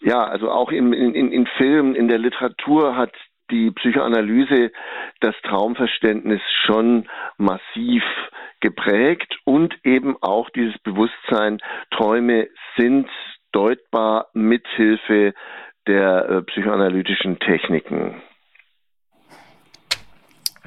ja, 0.02 0.24
also 0.24 0.52
auch 0.52 0.72
in, 0.72 0.94
in, 0.94 1.32
in 1.32 1.48
Filmen, 1.58 1.96
in 1.96 2.08
der 2.08 2.20
Literatur 2.20 2.96
hat 2.96 3.12
die 3.52 3.72
Psychoanalyse 3.72 4.72
das 5.20 5.36
Traumverständnis 5.44 6.42
schon 6.66 7.08
massiv 7.38 8.04
geprägt 8.60 9.38
und 9.44 9.76
eben 9.84 10.16
auch 10.22 10.50
dieses 10.50 10.78
Bewusstsein, 10.80 11.60
Träume 11.92 12.48
sind 12.78 13.10
deutbar 13.52 14.28
mithilfe 14.34 15.34
der 15.88 16.30
äh, 16.30 16.42
psychoanalytischen 16.44 17.40
Techniken. 17.40 18.22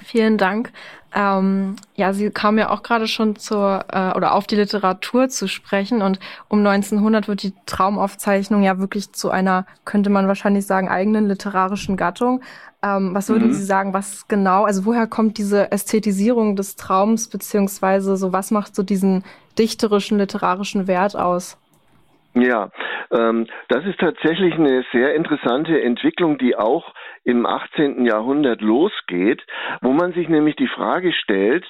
Vielen 0.06 0.38
Dank. 0.38 0.70
Ähm, 1.12 1.74
ja, 1.96 2.12
Sie 2.12 2.30
kamen 2.30 2.58
ja 2.58 2.70
auch 2.70 2.84
gerade 2.84 3.08
schon 3.08 3.34
zur 3.34 3.86
äh, 3.92 4.16
oder 4.16 4.34
auf 4.34 4.46
die 4.46 4.54
Literatur 4.54 5.28
zu 5.28 5.48
sprechen 5.48 6.00
und 6.00 6.20
um 6.48 6.64
1900 6.64 7.26
wird 7.26 7.42
die 7.42 7.54
Traumaufzeichnung 7.66 8.62
ja 8.62 8.78
wirklich 8.78 9.10
zu 9.10 9.30
einer, 9.30 9.66
könnte 9.84 10.08
man 10.08 10.28
wahrscheinlich 10.28 10.64
sagen, 10.64 10.88
eigenen 10.88 11.26
literarischen 11.26 11.96
Gattung. 11.96 12.40
Ähm, 12.84 13.16
was 13.16 13.28
würden 13.30 13.48
mhm. 13.48 13.52
Sie 13.52 13.64
sagen, 13.64 13.94
was 13.94 14.28
genau, 14.28 14.62
also 14.62 14.84
woher 14.84 15.08
kommt 15.08 15.38
diese 15.38 15.72
Ästhetisierung 15.72 16.54
des 16.54 16.76
Traums 16.76 17.28
beziehungsweise 17.28 18.16
so 18.16 18.32
was 18.32 18.52
macht 18.52 18.76
so 18.76 18.84
diesen 18.84 19.24
dichterischen 19.58 20.18
literarischen 20.18 20.86
Wert 20.86 21.16
aus? 21.16 21.58
Ja, 22.34 22.70
ähm, 23.10 23.48
das 23.68 23.84
ist 23.86 23.98
tatsächlich 23.98 24.54
eine 24.54 24.84
sehr 24.92 25.16
interessante 25.16 25.82
Entwicklung, 25.82 26.38
die 26.38 26.54
auch 26.54 26.92
im 27.26 27.44
18. 27.44 28.06
Jahrhundert 28.06 28.60
losgeht, 28.60 29.44
wo 29.82 29.92
man 29.92 30.12
sich 30.12 30.28
nämlich 30.28 30.54
die 30.56 30.68
Frage 30.68 31.12
stellt, 31.12 31.66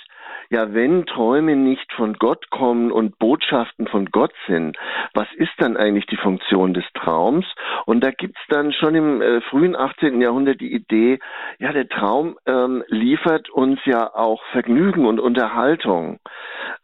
ja, 0.51 0.75
wenn 0.75 1.07
Träume 1.07 1.57
nicht 1.57 1.93
von 1.93 2.15
Gott 2.15 2.51
kommen 2.51 2.93
und 2.93 3.19
Botschaften 3.19 3.87
von 3.87 4.07
Gott 4.07 4.33
sind, 4.47 4.77
was 5.15 5.27
ist 5.37 5.53
dann 5.59 5.77
eigentlich 5.77 6.07
die 6.07 6.17
Funktion 6.17 6.75
des 6.75 6.85
Traums? 6.95 7.47
Und 7.85 8.03
da 8.05 8.11
gibt's 8.11 8.41
dann 8.49 8.73
schon 8.73 8.95
im 8.95 9.23
äh, 9.23 9.41
frühen 9.43 9.77
18. 9.77 10.21
Jahrhundert 10.21 10.61
die 10.61 10.73
Idee, 10.73 11.19
ja, 11.59 11.73
der 11.73 11.89
Traum 11.89 12.37
ähm, 12.47 12.85
liefert 12.89 13.51
uns 13.51 13.81
ja 13.85 14.15
auch 14.15 14.43
Vergnügen 14.53 15.07
und 15.07 15.21
Unterhaltung. 15.21 16.19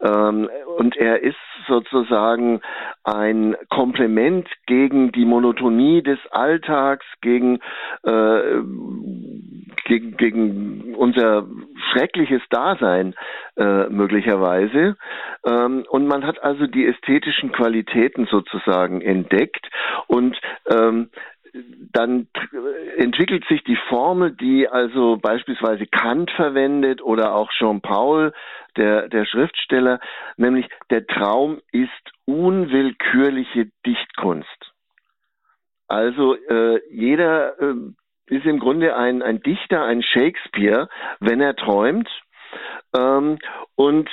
Ähm, 0.01 0.49
und 0.77 0.97
er 0.97 1.21
ist 1.21 1.37
sozusagen 1.67 2.61
ein 3.03 3.55
Komplement 3.69 4.47
gegen 4.65 5.11
die 5.11 5.25
Monotonie 5.25 6.01
des 6.01 6.19
Alltags, 6.31 7.05
gegen, 7.21 7.59
äh, 8.03 8.59
gegen, 9.85 10.17
gegen 10.17 10.95
unser 10.95 11.47
schreckliches 11.91 12.41
Dasein 12.49 13.15
äh, 13.57 13.87
möglicherweise. 13.89 14.97
Ähm, 15.45 15.85
und 15.89 16.07
man 16.07 16.25
hat 16.25 16.43
also 16.43 16.67
die 16.67 16.85
ästhetischen 16.85 17.51
Qualitäten 17.51 18.27
sozusagen 18.27 19.01
entdeckt 19.01 19.67
und 20.07 20.39
ähm, 20.69 21.09
dann 21.91 22.27
entwickelt 22.97 23.45
sich 23.47 23.63
die 23.63 23.77
Formel, 23.87 24.31
die 24.31 24.67
also 24.67 25.17
beispielsweise 25.17 25.85
Kant 25.85 26.31
verwendet 26.31 27.01
oder 27.03 27.35
auch 27.35 27.51
Jean-Paul, 27.51 28.33
der, 28.75 29.07
der 29.07 29.25
Schriftsteller, 29.25 29.99
nämlich 30.35 30.67
der 30.89 31.05
Traum 31.05 31.61
ist 31.71 31.91
unwillkürliche 32.25 33.69
Dichtkunst. 33.85 34.73
Also 35.87 36.35
äh, 36.35 36.81
jeder 36.89 37.59
äh, 37.61 37.75
ist 38.27 38.45
im 38.45 38.59
Grunde 38.59 38.95
ein, 38.95 39.21
ein 39.21 39.41
Dichter, 39.41 39.83
ein 39.83 40.01
Shakespeare, 40.01 40.87
wenn 41.19 41.41
er 41.41 41.55
träumt. 41.55 42.09
Ähm, 42.95 43.39
und 43.75 44.09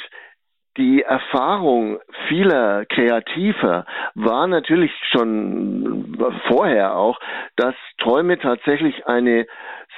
die 0.76 1.02
Erfahrung 1.02 1.98
vieler 2.28 2.86
Kreativer 2.86 3.86
war 4.14 4.46
natürlich 4.46 4.92
schon 5.10 6.16
vorher 6.46 6.96
auch, 6.96 7.18
dass 7.56 7.74
Träume 7.98 8.38
tatsächlich 8.38 9.06
eine 9.06 9.46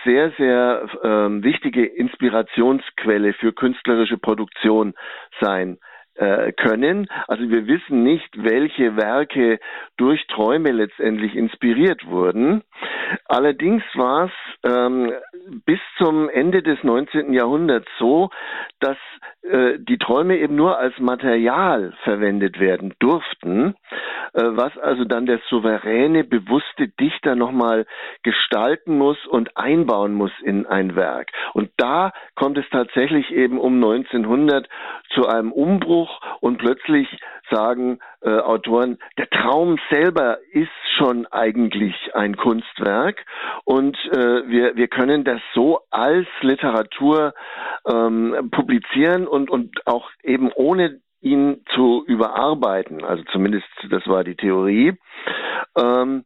sehr, 0.04 0.32
sehr 0.32 0.88
ähm, 1.04 1.44
wichtige 1.44 1.84
Inspirationsquelle 1.84 3.34
für 3.34 3.52
künstlerische 3.52 4.18
Produktion 4.18 4.94
sein 5.40 5.78
können. 6.14 7.08
Also 7.26 7.48
wir 7.48 7.66
wissen 7.66 8.02
nicht, 8.02 8.28
welche 8.36 8.96
Werke 8.96 9.58
durch 9.96 10.26
Träume 10.26 10.70
letztendlich 10.70 11.34
inspiriert 11.34 12.06
wurden. 12.06 12.62
Allerdings 13.26 13.82
war 13.94 14.26
es 14.26 14.70
ähm, 14.70 15.12
bis 15.64 15.80
zum 15.98 16.28
Ende 16.28 16.62
des 16.62 16.82
19. 16.82 17.32
Jahrhunderts 17.32 17.88
so, 17.98 18.30
dass 18.80 18.96
äh, 19.42 19.78
die 19.78 19.98
Träume 19.98 20.38
eben 20.38 20.54
nur 20.54 20.78
als 20.78 20.98
Material 20.98 21.94
verwendet 22.04 22.60
werden 22.60 22.94
durften, 22.98 23.74
äh, 24.34 24.42
was 24.42 24.76
also 24.78 25.04
dann 25.04 25.26
der 25.26 25.40
souveräne, 25.48 26.24
bewusste 26.24 26.88
Dichter 26.88 27.34
nochmal 27.34 27.86
gestalten 28.22 28.98
muss 28.98 29.18
und 29.26 29.56
einbauen 29.56 30.14
muss 30.14 30.32
in 30.42 30.66
ein 30.66 30.94
Werk. 30.96 31.30
Und 31.54 31.70
da 31.76 32.12
kommt 32.34 32.56
es 32.58 32.68
tatsächlich 32.70 33.30
eben 33.32 33.58
um 33.58 33.74
1900 33.74 34.68
zu 35.10 35.26
einem 35.26 35.52
Umbruch 35.52 36.01
und 36.40 36.58
plötzlich 36.58 37.08
sagen 37.50 37.98
äh, 38.22 38.38
Autoren, 38.38 38.98
der 39.18 39.28
Traum 39.30 39.78
selber 39.90 40.38
ist 40.52 40.70
schon 40.96 41.26
eigentlich 41.26 41.94
ein 42.14 42.36
Kunstwerk 42.36 43.24
und 43.64 43.96
äh, 44.12 44.48
wir, 44.48 44.76
wir 44.76 44.88
können 44.88 45.24
das 45.24 45.40
so 45.54 45.80
als 45.90 46.26
Literatur 46.40 47.34
ähm, 47.86 48.50
publizieren 48.50 49.26
und, 49.26 49.50
und 49.50 49.86
auch 49.86 50.10
eben 50.22 50.50
ohne 50.52 51.00
ihn 51.20 51.64
zu 51.74 52.04
überarbeiten. 52.06 53.04
Also 53.04 53.22
zumindest 53.32 53.68
das 53.90 54.06
war 54.06 54.24
die 54.24 54.36
Theorie. 54.36 54.94
Ähm, 55.78 56.24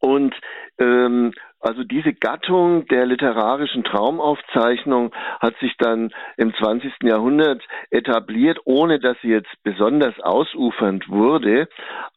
und 0.00 0.34
ähm, 0.78 1.32
also 1.60 1.82
diese 1.82 2.12
Gattung 2.12 2.86
der 2.86 3.06
literarischen 3.06 3.82
Traumaufzeichnung 3.84 5.12
hat 5.40 5.56
sich 5.58 5.76
dann 5.78 6.10
im 6.36 6.54
20. 6.54 6.92
Jahrhundert 7.02 7.62
etabliert, 7.90 8.60
ohne 8.64 9.00
dass 9.00 9.16
sie 9.22 9.28
jetzt 9.28 9.50
besonders 9.64 10.18
ausufernd 10.20 11.08
wurde. 11.08 11.68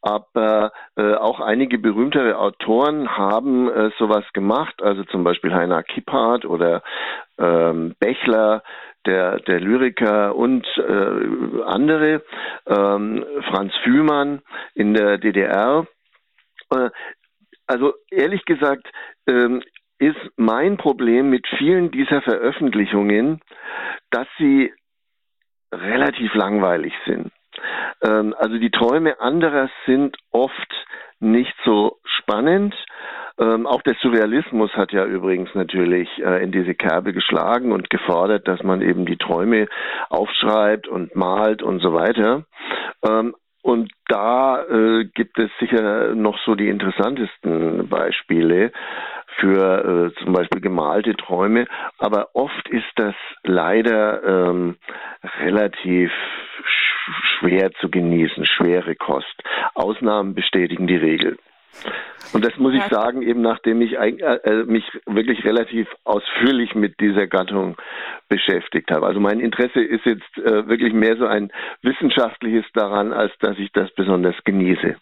Aber 0.01 0.71
äh, 0.95 1.15
auch 1.15 1.39
einige 1.39 1.79
berühmtere 1.79 2.37
Autoren 2.37 3.17
haben 3.17 3.69
äh, 3.69 3.89
sowas 3.97 4.25
gemacht, 4.33 4.81
also 4.81 5.03
zum 5.05 5.23
Beispiel 5.23 5.53
Heiner 5.53 5.83
Kipphardt 5.83 6.45
oder 6.45 6.83
ähm, 7.39 7.95
Bechler, 7.99 8.63
der, 9.05 9.39
der 9.39 9.59
Lyriker 9.59 10.35
und 10.35 10.65
äh, 10.77 11.63
andere, 11.65 12.23
ähm, 12.67 13.25
Franz 13.49 13.73
Fühmann 13.83 14.41
in 14.75 14.93
der 14.93 15.17
DDR. 15.17 15.87
Also 17.71 17.93
ehrlich 18.09 18.43
gesagt 18.45 18.85
ähm, 19.27 19.63
ist 19.97 20.19
mein 20.35 20.77
Problem 20.77 21.29
mit 21.29 21.47
vielen 21.57 21.89
dieser 21.91 22.21
Veröffentlichungen, 22.21 23.39
dass 24.09 24.27
sie 24.37 24.73
relativ 25.73 26.33
langweilig 26.33 26.93
sind. 27.05 27.31
Ähm, 28.03 28.35
also 28.37 28.57
die 28.57 28.71
Träume 28.71 29.21
anderer 29.21 29.69
sind 29.85 30.17
oft 30.31 30.85
nicht 31.19 31.55
so 31.63 31.99
spannend. 32.03 32.75
Ähm, 33.39 33.65
auch 33.65 33.81
der 33.83 33.95
Surrealismus 34.01 34.71
hat 34.73 34.91
ja 34.91 35.05
übrigens 35.05 35.49
natürlich 35.53 36.09
äh, 36.19 36.43
in 36.43 36.51
diese 36.51 36.75
Kerbe 36.75 37.13
geschlagen 37.13 37.71
und 37.71 37.89
gefordert, 37.89 38.47
dass 38.47 38.61
man 38.63 38.81
eben 38.81 39.05
die 39.05 39.17
Träume 39.17 39.67
aufschreibt 40.09 40.87
und 40.89 41.15
malt 41.15 41.63
und 41.63 41.79
so 41.79 41.93
weiter. 41.93 42.43
Ähm, 43.07 43.33
und 43.61 43.91
da 44.07 44.63
äh, 44.63 45.05
gibt 45.05 45.37
es 45.37 45.49
sicher 45.59 46.15
noch 46.15 46.37
so 46.45 46.55
die 46.55 46.67
interessantesten 46.67 47.87
Beispiele 47.87 48.71
für 49.37 50.11
äh, 50.15 50.23
zum 50.23 50.33
Beispiel 50.33 50.61
gemalte 50.61 51.15
Träume. 51.15 51.67
Aber 51.97 52.29
oft 52.33 52.67
ist 52.69 52.91
das 52.95 53.15
leider 53.43 54.23
ähm, 54.23 54.77
relativ 55.39 56.11
sch 56.11 56.91
schwer 57.39 57.71
zu 57.79 57.89
genießen, 57.89 58.45
schwere 58.45 58.95
Kost. 58.95 59.43
Ausnahmen 59.73 60.35
bestätigen 60.35 60.87
die 60.87 60.97
Regel. 60.97 61.37
Und 62.33 62.45
das 62.45 62.55
muss 62.57 62.73
ich 62.73 62.83
sagen, 62.83 63.21
eben 63.21 63.41
nachdem 63.41 63.81
ich 63.81 63.97
äh, 63.97 64.09
äh, 64.09 64.63
mich 64.63 64.85
wirklich 65.05 65.43
relativ 65.43 65.87
ausführlich 66.05 66.75
mit 66.75 66.99
dieser 66.99 67.27
Gattung 67.27 67.75
beschäftigt 68.29 68.89
habe. 68.91 69.05
Also 69.05 69.19
mein 69.19 69.39
Interesse 69.39 69.81
ist 69.81 70.05
jetzt 70.05 70.37
äh, 70.37 70.67
wirklich 70.67 70.93
mehr 70.93 71.17
so 71.17 71.25
ein 71.25 71.51
wissenschaftliches 71.81 72.65
daran, 72.73 73.11
als 73.11 73.33
dass 73.39 73.57
ich 73.57 73.71
das 73.73 73.91
besonders 73.91 74.35
genieße. 74.45 74.95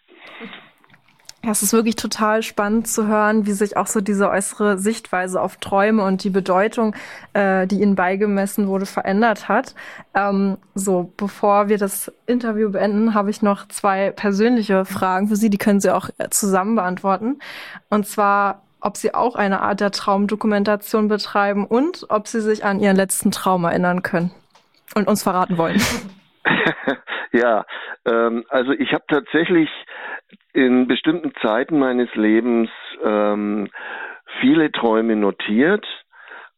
Ja, 1.41 1.51
es 1.51 1.63
ist 1.63 1.71
wirklich 1.71 1.95
total 1.95 2.43
spannend 2.43 2.87
zu 2.89 3.07
hören, 3.07 3.45
wie 3.45 3.53
sich 3.53 3.77
auch 3.77 3.87
so 3.87 4.01
diese 4.01 4.29
äußere 4.29 4.77
Sichtweise 4.77 5.41
auf 5.41 5.55
Träume 5.55 6.03
und 6.03 6.25
die 6.25 6.29
Bedeutung, 6.29 6.93
äh, 7.31 7.65
die 7.65 7.81
ihnen 7.81 7.95
beigemessen 7.95 8.67
wurde, 8.67 8.85
verändert 8.85 9.47
hat. 9.47 9.73
Ähm, 10.13 10.57
so, 10.75 11.13
bevor 11.15 11.69
wir 11.69 11.77
das 11.77 12.11
Interview 12.25 12.71
beenden, 12.71 13.13
habe 13.13 13.29
ich 13.29 13.41
noch 13.41 13.69
zwei 13.69 14.11
persönliche 14.11 14.83
Fragen 14.83 15.29
für 15.29 15.37
Sie, 15.37 15.49
die 15.49 15.57
können 15.57 15.79
Sie 15.79 15.93
auch 15.93 16.09
äh, 16.17 16.29
zusammen 16.29 16.75
beantworten. 16.75 17.39
Und 17.89 18.05
zwar, 18.05 18.63
ob 18.81 18.97
Sie 18.97 19.13
auch 19.13 19.35
eine 19.35 19.61
Art 19.61 19.79
der 19.79 19.91
Traumdokumentation 19.91 21.07
betreiben 21.07 21.65
und 21.65 22.05
ob 22.09 22.27
Sie 22.27 22.41
sich 22.41 22.65
an 22.65 22.81
Ihren 22.81 22.97
letzten 22.97 23.31
Traum 23.31 23.63
erinnern 23.63 24.03
können 24.03 24.31
und 24.93 25.07
uns 25.07 25.23
verraten 25.23 25.57
wollen. 25.57 25.81
ja, 27.31 27.65
ähm, 28.05 28.43
also 28.49 28.73
ich 28.73 28.91
habe 28.91 29.05
tatsächlich 29.07 29.69
in 30.53 30.87
bestimmten 30.87 31.33
Zeiten 31.41 31.79
meines 31.79 32.13
Lebens 32.15 32.69
ähm, 33.03 33.69
viele 34.41 34.71
Träume 34.71 35.15
notiert 35.15 35.85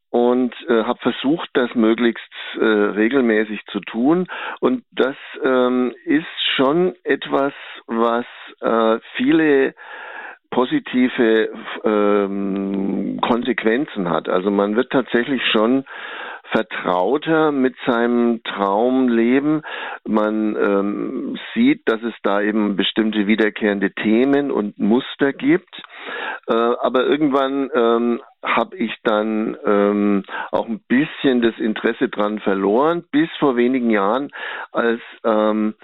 und 0.10 0.54
äh, 0.68 0.84
habe 0.84 1.00
versucht, 1.00 1.50
das 1.54 1.74
möglichst 1.74 2.32
äh, 2.60 2.64
regelmäßig 2.64 3.66
zu 3.72 3.80
tun. 3.80 4.28
Und 4.60 4.84
das 4.92 5.16
ähm, 5.44 5.94
ist 6.06 6.26
schon 6.56 6.96
etwas, 7.04 7.54
was 7.88 8.26
äh, 8.60 9.00
viele 9.16 9.74
positive 10.50 11.50
ähm, 11.86 13.20
Konsequenzen 13.22 14.10
hat. 14.10 14.28
Also 14.28 14.52
man 14.52 14.76
wird 14.76 14.92
tatsächlich 14.92 15.42
schon 15.52 15.86
vertrauter 16.52 17.52
mit 17.52 17.76
seinem 17.86 18.44
Traumleben. 18.44 19.64
Man 20.06 20.56
ähm, 20.56 21.40
sieht, 21.54 21.82
dass 21.86 22.02
es 22.04 22.14
da 22.24 22.42
eben 22.42 22.76
bestimmte 22.76 23.28
wiederkehrende 23.28 23.92
Themen 23.92 24.52
und 24.52 24.78
Muster 24.78 25.34
gibt. 25.34 25.82
Äh, 26.48 26.54
aber 26.54 27.06
irgendwann 27.06 27.70
ähm, 27.74 28.22
habe 28.44 28.76
ich 28.78 28.94
dann 29.04 29.58
ähm, 29.66 30.24
auch 30.52 30.68
ein 30.68 30.82
bisschen 30.88 31.42
das 31.42 31.58
Interesse 31.58 32.10
dran 32.10 32.40
verloren, 32.40 33.04
bis 33.12 33.30
vor 33.40 33.56
wenigen 33.56 33.90
Jahren, 33.90 34.32
als 34.72 35.02
ähm, 35.24 35.76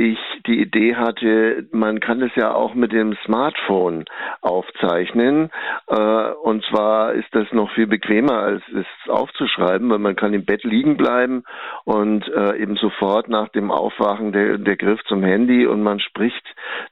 ich 0.00 0.18
die 0.46 0.60
Idee 0.60 0.96
hatte, 0.96 1.66
man 1.72 2.00
kann 2.00 2.22
es 2.22 2.34
ja 2.34 2.54
auch 2.54 2.72
mit 2.74 2.90
dem 2.90 3.14
Smartphone 3.26 4.06
aufzeichnen. 4.40 5.50
Äh, 5.88 6.30
und 6.42 6.64
zwar 6.64 7.12
ist 7.12 7.28
das 7.32 7.52
noch 7.52 7.70
viel 7.72 7.86
bequemer, 7.86 8.38
als 8.38 8.62
es 8.74 8.86
aufzuschreiben, 9.10 9.90
weil 9.90 9.98
man 9.98 10.16
kann 10.16 10.32
im 10.32 10.46
Bett 10.46 10.64
liegen 10.64 10.96
bleiben 10.96 11.44
und 11.84 12.26
äh, 12.28 12.56
eben 12.56 12.76
sofort 12.76 13.28
nach 13.28 13.48
dem 13.50 13.70
Aufwachen 13.70 14.32
der, 14.32 14.56
der 14.56 14.76
Griff 14.76 15.00
zum 15.04 15.22
Handy 15.22 15.66
und 15.66 15.82
man 15.82 16.00
spricht 16.00 16.46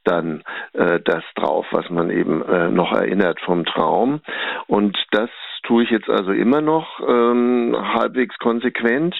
dann 0.04 0.42
äh, 0.74 1.00
das 1.02 1.24
drauf, 1.34 1.66
was 1.70 1.88
man 1.88 2.10
eben 2.10 2.44
noch 2.74 2.92
erinnert 2.92 3.40
vom 3.40 3.64
Traum. 3.64 4.20
Und 4.66 4.96
das 5.12 5.30
tue 5.62 5.82
ich 5.82 5.90
jetzt 5.90 6.08
also 6.10 6.32
immer 6.32 6.60
noch 6.60 7.00
ähm, 7.06 7.74
halbwegs 7.76 8.36
konsequent. 8.38 9.14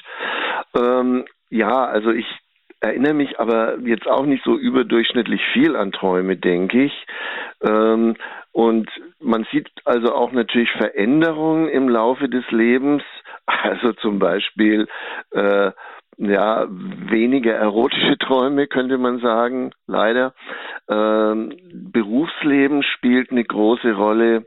Ähm, 0.76 1.24
ja, 1.50 1.84
also 1.84 2.10
ich 2.10 2.26
erinnere 2.80 3.14
mich 3.14 3.38
aber 3.38 3.78
jetzt 3.80 4.06
auch 4.06 4.26
nicht 4.26 4.44
so 4.44 4.56
überdurchschnittlich 4.56 5.40
viel 5.52 5.76
an 5.76 5.92
Träume, 5.92 6.36
denke 6.36 6.84
ich. 6.84 7.06
Ähm, 7.62 8.16
und 8.52 8.90
man 9.20 9.46
sieht 9.52 9.68
also 9.84 10.14
auch 10.14 10.32
natürlich 10.32 10.70
Veränderungen 10.72 11.68
im 11.68 11.88
Laufe 11.88 12.28
des 12.28 12.48
Lebens. 12.50 13.02
Also 13.46 13.92
zum 13.94 14.18
Beispiel 14.18 14.86
äh, 15.30 15.72
ja 16.18 16.66
weniger 16.68 17.54
erotische 17.54 18.18
Träume 18.18 18.66
könnte 18.66 18.98
man 18.98 19.20
sagen, 19.20 19.70
leider. 19.86 20.34
Ähm, 20.88 21.56
Berufsleben 21.72 22.82
spielt 22.82 23.30
eine 23.30 23.44
große 23.44 23.92
Rolle. 23.94 24.46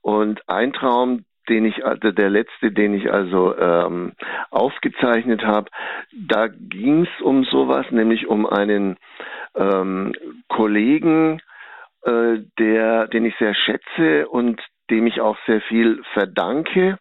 Und 0.00 0.48
ein 0.48 0.72
Traum, 0.72 1.24
den 1.48 1.64
ich, 1.64 1.84
also 1.84 2.10
der 2.12 2.30
letzte, 2.30 2.72
den 2.72 2.94
ich 2.94 3.12
also 3.12 3.56
ähm, 3.56 4.12
aufgezeichnet 4.50 5.44
habe, 5.44 5.70
da 6.12 6.48
ging 6.48 7.02
es 7.02 7.22
um 7.22 7.44
sowas, 7.44 7.86
nämlich 7.90 8.26
um 8.26 8.46
einen 8.46 8.96
ähm, 9.54 10.12
Kollegen, 10.48 11.40
äh, 12.02 12.38
der, 12.58 13.08
den 13.08 13.24
ich 13.24 13.36
sehr 13.38 13.54
schätze 13.54 14.28
und 14.28 14.60
dem 14.90 15.06
ich 15.06 15.20
auch 15.20 15.36
sehr 15.46 15.60
viel 15.62 16.02
verdanke 16.12 16.98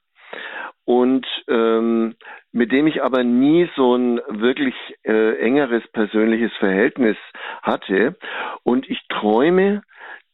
und 0.86 1.26
ähm, 1.48 2.16
mit 2.52 2.72
dem 2.72 2.88
ich 2.88 3.04
aber 3.04 3.24
nie 3.24 3.70
so 3.76 3.96
ein 3.96 4.22
wirklich 4.30 4.76
äh, 5.04 5.38
engeres 5.40 5.86
persönliches 5.92 6.54
Verhältnis 6.58 7.18
hatte. 7.62 8.16
Und 8.64 8.90
ich 8.90 9.02
träume, 9.10 9.82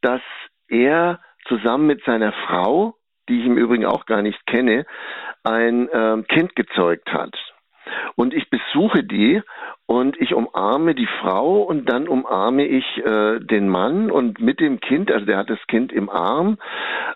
dass 0.02 0.22
er 0.68 1.20
zusammen 1.48 1.88
mit 1.88 2.04
seiner 2.04 2.32
Frau 2.32 2.96
die 3.32 3.40
ich 3.40 3.46
im 3.46 3.58
Übrigen 3.58 3.86
auch 3.86 4.06
gar 4.06 4.22
nicht 4.22 4.46
kenne, 4.46 4.86
ein 5.44 5.88
äh, 5.88 6.22
Kind 6.28 6.56
gezeugt 6.56 7.12
hat. 7.14 7.34
Und 8.16 8.34
ich 8.34 8.50
besuche 8.50 9.04
die 9.04 9.42
und 9.86 10.20
ich 10.20 10.34
umarme 10.34 10.94
die 10.94 11.08
Frau 11.22 11.64
und 11.64 11.90
dann 11.90 12.08
umarme 12.08 12.66
ich 12.66 12.86
äh, 12.98 13.40
den 13.40 13.70
Mann 13.70 14.12
und 14.12 14.40
mit 14.40 14.60
dem 14.60 14.80
Kind, 14.80 15.12
also 15.12 15.26
der 15.26 15.38
hat 15.38 15.50
das 15.50 15.66
Kind 15.68 15.92
im 15.92 16.10
Arm. 16.10 16.58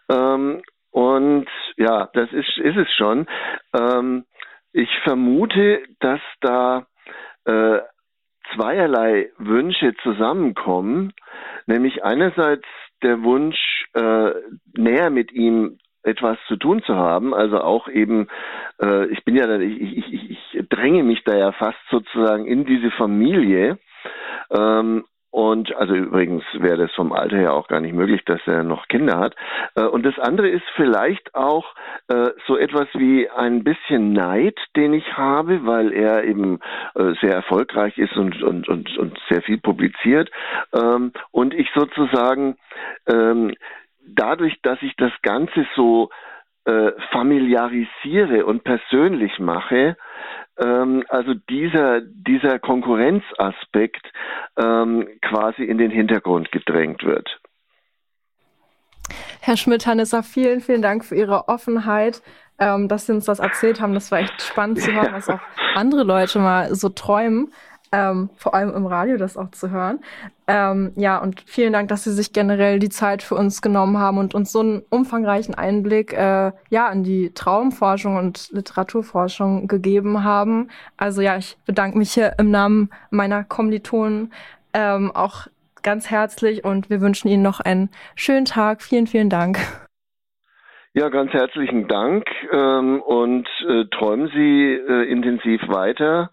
Ähm, 0.10 0.62
und 0.92 1.48
ja, 1.78 2.10
das 2.14 2.32
ist, 2.32 2.58
ist 2.58 2.78
es 2.78 2.92
schon. 2.96 3.28
Ähm, 3.78 4.26
ich 4.72 4.90
vermute, 5.04 5.84
dass 6.00 6.22
da 6.42 6.88
äh, 7.46 7.80
zweierlei 8.54 9.30
Wünsche 9.38 9.94
zusammenkommen, 10.02 11.14
nämlich 11.68 12.04
einerseits 12.04 12.66
der 13.04 13.24
Wunsch, 13.24 13.86
äh, 13.94 14.32
näher 14.78 15.10
mit 15.10 15.32
ihm 15.32 15.78
etwas 16.06 16.38
zu 16.48 16.56
tun 16.56 16.82
zu 16.84 16.96
haben. 16.96 17.34
Also 17.34 17.60
auch 17.62 17.88
eben, 17.88 18.28
äh, 18.82 19.08
ich 19.08 19.24
bin 19.24 19.36
ja, 19.36 19.60
ich, 19.60 19.82
ich, 19.82 20.32
ich, 20.32 20.70
dränge 20.70 21.04
mich 21.04 21.24
da 21.24 21.36
ja 21.36 21.52
fast 21.52 21.80
sozusagen 21.90 22.46
in 22.46 22.66
diese 22.66 22.92
Familie. 22.92 23.78
Ähm, 24.52 25.06
und 25.36 25.76
also 25.76 25.94
übrigens 25.94 26.46
wäre 26.54 26.78
das 26.78 26.94
vom 26.94 27.12
Alter 27.12 27.36
her 27.36 27.54
auch 27.54 27.68
gar 27.68 27.82
nicht 27.82 27.94
möglich, 27.94 28.24
dass 28.24 28.40
er 28.46 28.64
noch 28.64 28.88
Kinder 28.88 29.20
hat. 29.20 29.36
Äh, 29.76 29.84
und 29.84 30.06
das 30.06 30.18
andere 30.18 30.48
ist 30.48 30.64
vielleicht 30.78 31.36
auch 31.36 31.76
äh, 32.08 32.30
so 32.48 32.56
etwas 32.56 32.88
wie 32.94 33.30
ein 33.30 33.66
bisschen 33.66 34.14
Neid, 34.14 34.58
den 34.78 34.94
ich 34.94 35.18
habe, 35.18 35.66
weil 35.66 35.92
er 35.92 36.24
eben 36.24 36.62
äh, 36.96 37.16
sehr 37.20 37.34
erfolgreich 37.34 37.98
ist 37.98 38.16
und, 38.16 38.42
und, 38.44 38.70
und, 38.70 38.98
und 38.98 39.20
sehr 39.30 39.42
viel 39.42 39.58
publiziert. 39.58 40.32
Ähm, 40.74 41.12
und 41.32 41.54
ich 41.54 41.68
sozusagen 41.76 42.56
ähm, 43.06 43.54
dadurch, 44.08 44.60
dass 44.62 44.82
ich 44.82 44.96
das 44.98 45.12
Ganze 45.22 45.66
so 45.76 46.10
äh, 46.66 46.92
familiarisiere 47.12 48.46
und 48.46 48.64
persönlich 48.64 49.40
mache, 49.40 49.98
ähm, 50.58 51.04
also 51.10 51.34
dieser, 51.50 52.02
dieser 52.02 52.60
Konkurrenzaspekt 52.60 54.12
ähm, 54.58 55.08
quasi 55.22 55.64
in 55.64 55.78
den 55.78 55.92
Hintergrund 55.92 56.52
gedrängt 56.52 57.04
wird. 57.04 57.40
Herr 59.42 59.58
Schmidt-Hannesser, 59.58 60.24
vielen, 60.24 60.62
vielen 60.62 60.82
Dank 60.82 61.06
für 61.06 61.16
Ihre 61.16 61.48
Offenheit, 61.48 62.24
ähm, 62.58 62.88
dass 62.88 63.06
Sie 63.06 63.14
uns 63.14 63.26
das 63.26 63.40
erzählt 63.40 63.80
haben. 63.80 63.94
Das 63.94 64.12
war 64.12 64.20
echt 64.20 64.42
spannend 64.42 64.80
zu 64.80 64.92
hören, 64.94 65.14
was 65.14 65.30
auch 65.30 65.42
andere 65.76 66.04
Leute 66.04 66.40
mal 66.40 66.74
so 66.74 66.90
träumen 66.90 67.52
ähm, 67.96 68.30
vor 68.36 68.54
allem 68.54 68.74
im 68.76 68.86
Radio 68.86 69.16
das 69.16 69.38
auch 69.38 69.52
zu 69.52 69.72
hören. 69.72 70.00
Ähm, 70.48 70.92
ja, 70.96 71.18
und 71.18 71.44
vielen 71.46 71.72
Dank, 71.72 71.88
dass 71.88 72.04
Sie 72.04 72.12
sich 72.12 72.34
generell 72.34 72.78
die 72.78 72.90
Zeit 72.90 73.24
für 73.24 73.36
uns 73.36 73.62
genommen 73.62 73.98
haben 73.98 74.18
und 74.18 74.36
uns 74.36 74.52
so 74.52 74.60
einen 74.60 74.84
umfangreichen 74.90 75.56
Einblick 75.56 76.12
äh, 76.14 76.52
ja 76.70 76.92
in 76.92 77.04
die 77.04 77.34
Traumforschung 77.34 78.18
und 78.18 78.50
Literaturforschung 78.52 79.68
gegeben 79.68 80.24
haben. 80.24 80.70
Also 80.98 81.22
ja, 81.22 81.38
ich 81.38 81.58
bedanke 81.66 81.98
mich 81.98 82.12
hier 82.12 82.34
im 82.38 82.52
Namen 82.52 82.90
meiner 83.12 83.44
Kommilitonen 83.44 84.34
ähm, 84.74 85.12
auch 85.14 85.48
ganz 85.82 86.12
herzlich 86.12 86.66
und 86.66 86.90
wir 86.90 87.00
wünschen 87.00 87.30
Ihnen 87.30 87.44
noch 87.44 87.62
einen 87.62 87.90
schönen 88.16 88.46
Tag. 88.46 88.82
Vielen, 88.82 89.08
vielen 89.08 89.30
Dank. 89.30 89.60
Ja, 90.94 91.10
ganz 91.10 91.34
herzlichen 91.34 91.90
Dank 91.90 92.26
ähm, 92.54 93.02
und 93.02 93.50
äh, 93.68 93.84
träumen 93.92 94.30
Sie 94.34 94.74
äh, 94.74 95.12
intensiv 95.12 95.62
weiter. 95.68 96.32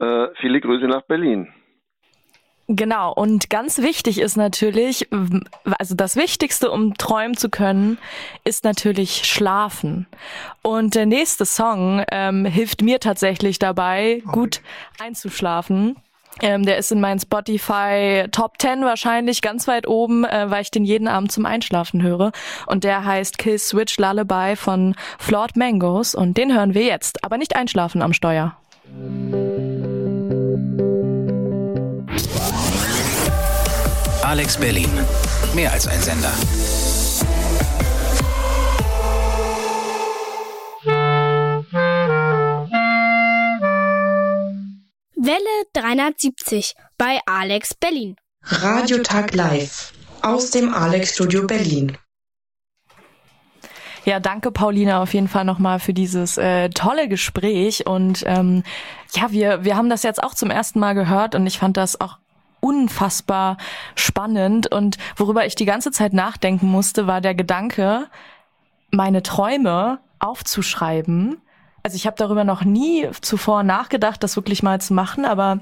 Äh, 0.00 0.26
viele 0.40 0.60
Grüße 0.60 0.86
nach 0.86 1.02
Berlin. 1.02 1.48
Genau, 2.66 3.12
und 3.12 3.50
ganz 3.50 3.82
wichtig 3.82 4.18
ist 4.18 4.36
natürlich, 4.36 5.06
also 5.78 5.94
das 5.94 6.16
Wichtigste, 6.16 6.70
um 6.70 6.94
träumen 6.94 7.36
zu 7.36 7.50
können, 7.50 7.98
ist 8.44 8.64
natürlich 8.64 9.24
Schlafen. 9.24 10.06
Und 10.62 10.94
der 10.94 11.04
nächste 11.04 11.44
Song 11.44 12.02
ähm, 12.10 12.46
hilft 12.46 12.80
mir 12.80 13.00
tatsächlich 13.00 13.58
dabei, 13.58 14.22
okay. 14.24 14.32
gut 14.32 14.60
einzuschlafen. 14.98 15.96
Ähm, 16.40 16.64
der 16.64 16.78
ist 16.78 16.90
in 16.90 17.00
meinen 17.00 17.20
Spotify 17.20 18.26
Top 18.32 18.54
10 18.58 18.82
wahrscheinlich 18.82 19.42
ganz 19.42 19.68
weit 19.68 19.86
oben, 19.86 20.24
äh, 20.24 20.50
weil 20.50 20.62
ich 20.62 20.70
den 20.70 20.84
jeden 20.84 21.06
Abend 21.06 21.32
zum 21.32 21.44
Einschlafen 21.44 22.02
höre. 22.02 22.32
Und 22.66 22.82
der 22.82 23.04
heißt 23.04 23.36
Kill 23.36 23.58
Switch 23.58 23.98
Lullaby 23.98 24.56
von 24.56 24.96
Flawed 25.18 25.56
Mangoes. 25.56 26.14
Und 26.14 26.38
den 26.38 26.52
hören 26.52 26.72
wir 26.72 26.84
jetzt, 26.84 27.22
aber 27.24 27.36
nicht 27.36 27.54
einschlafen 27.54 28.00
am 28.00 28.14
Steuer. 28.14 28.56
Alex 34.24 34.56
Berlin. 34.56 34.88
mehr 35.54 35.70
als 35.70 35.86
ein 35.86 36.00
Sender. 36.00 36.32
Welle 45.14 45.38
370 45.74 46.74
bei 46.96 47.20
Alex 47.26 47.74
Berlin. 47.74 48.16
Radiotag 48.42 49.34
live 49.34 49.92
aus 50.22 50.50
dem 50.50 50.72
Alex 50.72 51.14
Studio 51.14 51.46
Berlin. 51.46 51.98
Ja, 54.06 54.20
danke 54.20 54.52
Paulina 54.52 55.02
auf 55.02 55.12
jeden 55.12 55.28
Fall 55.28 55.44
nochmal 55.44 55.80
für 55.80 55.92
dieses 55.92 56.38
äh, 56.38 56.70
tolle 56.70 57.08
Gespräch. 57.08 57.86
Und 57.86 58.24
ähm, 58.26 58.62
ja, 59.14 59.30
wir, 59.32 59.64
wir 59.64 59.76
haben 59.76 59.90
das 59.90 60.02
jetzt 60.02 60.22
auch 60.22 60.34
zum 60.34 60.50
ersten 60.50 60.78
Mal 60.78 60.94
gehört 60.94 61.34
und 61.34 61.46
ich 61.46 61.58
fand 61.58 61.76
das 61.76 62.00
auch 62.00 62.18
unfassbar 62.64 63.58
spannend. 63.94 64.72
Und 64.72 64.96
worüber 65.16 65.44
ich 65.44 65.54
die 65.54 65.66
ganze 65.66 65.90
Zeit 65.90 66.14
nachdenken 66.14 66.66
musste, 66.66 67.06
war 67.06 67.20
der 67.20 67.34
Gedanke, 67.34 68.06
meine 68.90 69.22
Träume 69.22 69.98
aufzuschreiben. 70.18 71.42
Also 71.82 71.96
ich 71.96 72.06
habe 72.06 72.16
darüber 72.16 72.44
noch 72.44 72.64
nie 72.64 73.06
zuvor 73.20 73.62
nachgedacht, 73.62 74.22
das 74.22 74.36
wirklich 74.36 74.62
mal 74.62 74.80
zu 74.80 74.94
machen, 74.94 75.26
aber 75.26 75.60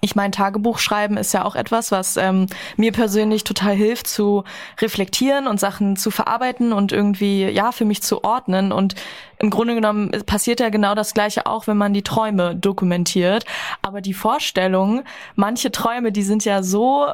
ich 0.00 0.16
meine, 0.16 0.30
Tagebuch 0.30 0.78
schreiben 0.78 1.16
ist 1.16 1.34
ja 1.34 1.44
auch 1.44 1.54
etwas, 1.54 1.92
was 1.92 2.16
ähm, 2.16 2.46
mir 2.76 2.92
persönlich 2.92 3.44
total 3.44 3.74
hilft, 3.74 4.06
zu 4.06 4.44
reflektieren 4.80 5.46
und 5.46 5.60
Sachen 5.60 5.96
zu 5.96 6.10
verarbeiten 6.10 6.72
und 6.72 6.92
irgendwie, 6.92 7.44
ja, 7.44 7.72
für 7.72 7.84
mich 7.84 8.02
zu 8.02 8.24
ordnen. 8.24 8.72
Und 8.72 8.94
im 9.38 9.50
Grunde 9.50 9.74
genommen 9.74 10.10
passiert 10.24 10.60
ja 10.60 10.70
genau 10.70 10.94
das 10.94 11.12
Gleiche 11.12 11.46
auch, 11.46 11.66
wenn 11.66 11.76
man 11.76 11.92
die 11.92 12.02
Träume 12.02 12.56
dokumentiert. 12.56 13.44
Aber 13.82 14.00
die 14.00 14.14
Vorstellung, 14.14 15.02
manche 15.34 15.70
Träume, 15.70 16.12
die 16.12 16.22
sind 16.22 16.44
ja 16.44 16.62
so 16.62 17.12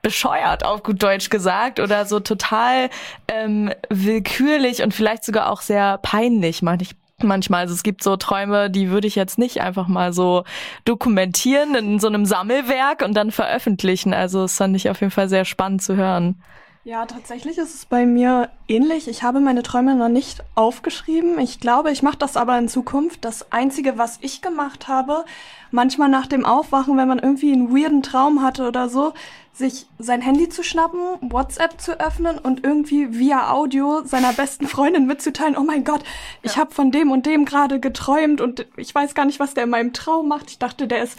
bescheuert, 0.00 0.64
auf 0.64 0.82
gut 0.82 1.02
Deutsch 1.02 1.28
gesagt, 1.28 1.80
oder 1.80 2.06
so 2.06 2.20
total 2.20 2.88
ähm, 3.26 3.72
willkürlich 3.90 4.82
und 4.82 4.94
vielleicht 4.94 5.24
sogar 5.24 5.50
auch 5.50 5.60
sehr 5.60 5.98
peinlich 5.98 6.62
manchmal 6.62 6.96
manchmal. 7.22 7.62
Also 7.62 7.74
es 7.74 7.82
gibt 7.82 8.02
so 8.02 8.16
Träume, 8.16 8.70
die 8.70 8.90
würde 8.90 9.06
ich 9.06 9.14
jetzt 9.14 9.38
nicht 9.38 9.60
einfach 9.60 9.88
mal 9.88 10.12
so 10.12 10.44
dokumentieren 10.84 11.74
in 11.74 11.98
so 11.98 12.06
einem 12.06 12.24
Sammelwerk 12.24 13.02
und 13.02 13.14
dann 13.14 13.30
veröffentlichen. 13.30 14.14
Also 14.14 14.44
es 14.44 14.56
fand 14.56 14.76
ich 14.76 14.90
auf 14.90 15.00
jeden 15.00 15.10
Fall 15.10 15.28
sehr 15.28 15.44
spannend 15.44 15.82
zu 15.82 15.96
hören. 15.96 16.40
Ja, 16.88 17.04
tatsächlich 17.04 17.58
ist 17.58 17.74
es 17.74 17.84
bei 17.84 18.06
mir 18.06 18.48
ähnlich. 18.66 19.08
Ich 19.08 19.22
habe 19.22 19.40
meine 19.40 19.62
Träume 19.62 19.94
noch 19.94 20.08
nicht 20.08 20.42
aufgeschrieben. 20.54 21.38
Ich 21.38 21.60
glaube, 21.60 21.90
ich 21.90 22.02
mache 22.02 22.16
das 22.16 22.38
aber 22.38 22.56
in 22.56 22.66
Zukunft. 22.66 23.26
Das 23.26 23.52
Einzige, 23.52 23.98
was 23.98 24.16
ich 24.22 24.40
gemacht 24.40 24.88
habe, 24.88 25.26
manchmal 25.70 26.08
nach 26.08 26.26
dem 26.26 26.46
Aufwachen, 26.46 26.96
wenn 26.96 27.06
man 27.06 27.18
irgendwie 27.18 27.52
einen 27.52 27.76
weirden 27.76 28.02
Traum 28.02 28.40
hatte 28.40 28.66
oder 28.66 28.88
so, 28.88 29.12
sich 29.52 29.84
sein 29.98 30.22
Handy 30.22 30.48
zu 30.48 30.62
schnappen, 30.62 31.00
WhatsApp 31.20 31.78
zu 31.78 32.00
öffnen 32.00 32.38
und 32.38 32.64
irgendwie 32.64 33.18
via 33.18 33.50
Audio 33.50 34.00
seiner 34.06 34.32
besten 34.32 34.66
Freundin 34.66 35.06
mitzuteilen, 35.06 35.58
oh 35.58 35.64
mein 35.64 35.84
Gott, 35.84 36.00
ich 36.40 36.52
ja. 36.52 36.60
habe 36.62 36.74
von 36.74 36.90
dem 36.90 37.10
und 37.10 37.26
dem 37.26 37.44
gerade 37.44 37.80
geträumt 37.80 38.40
und 38.40 38.64
ich 38.78 38.94
weiß 38.94 39.14
gar 39.14 39.26
nicht, 39.26 39.40
was 39.40 39.52
der 39.52 39.64
in 39.64 39.70
meinem 39.70 39.92
Traum 39.92 40.26
macht. 40.26 40.48
Ich 40.48 40.58
dachte, 40.58 40.88
der 40.88 41.02
ist 41.02 41.18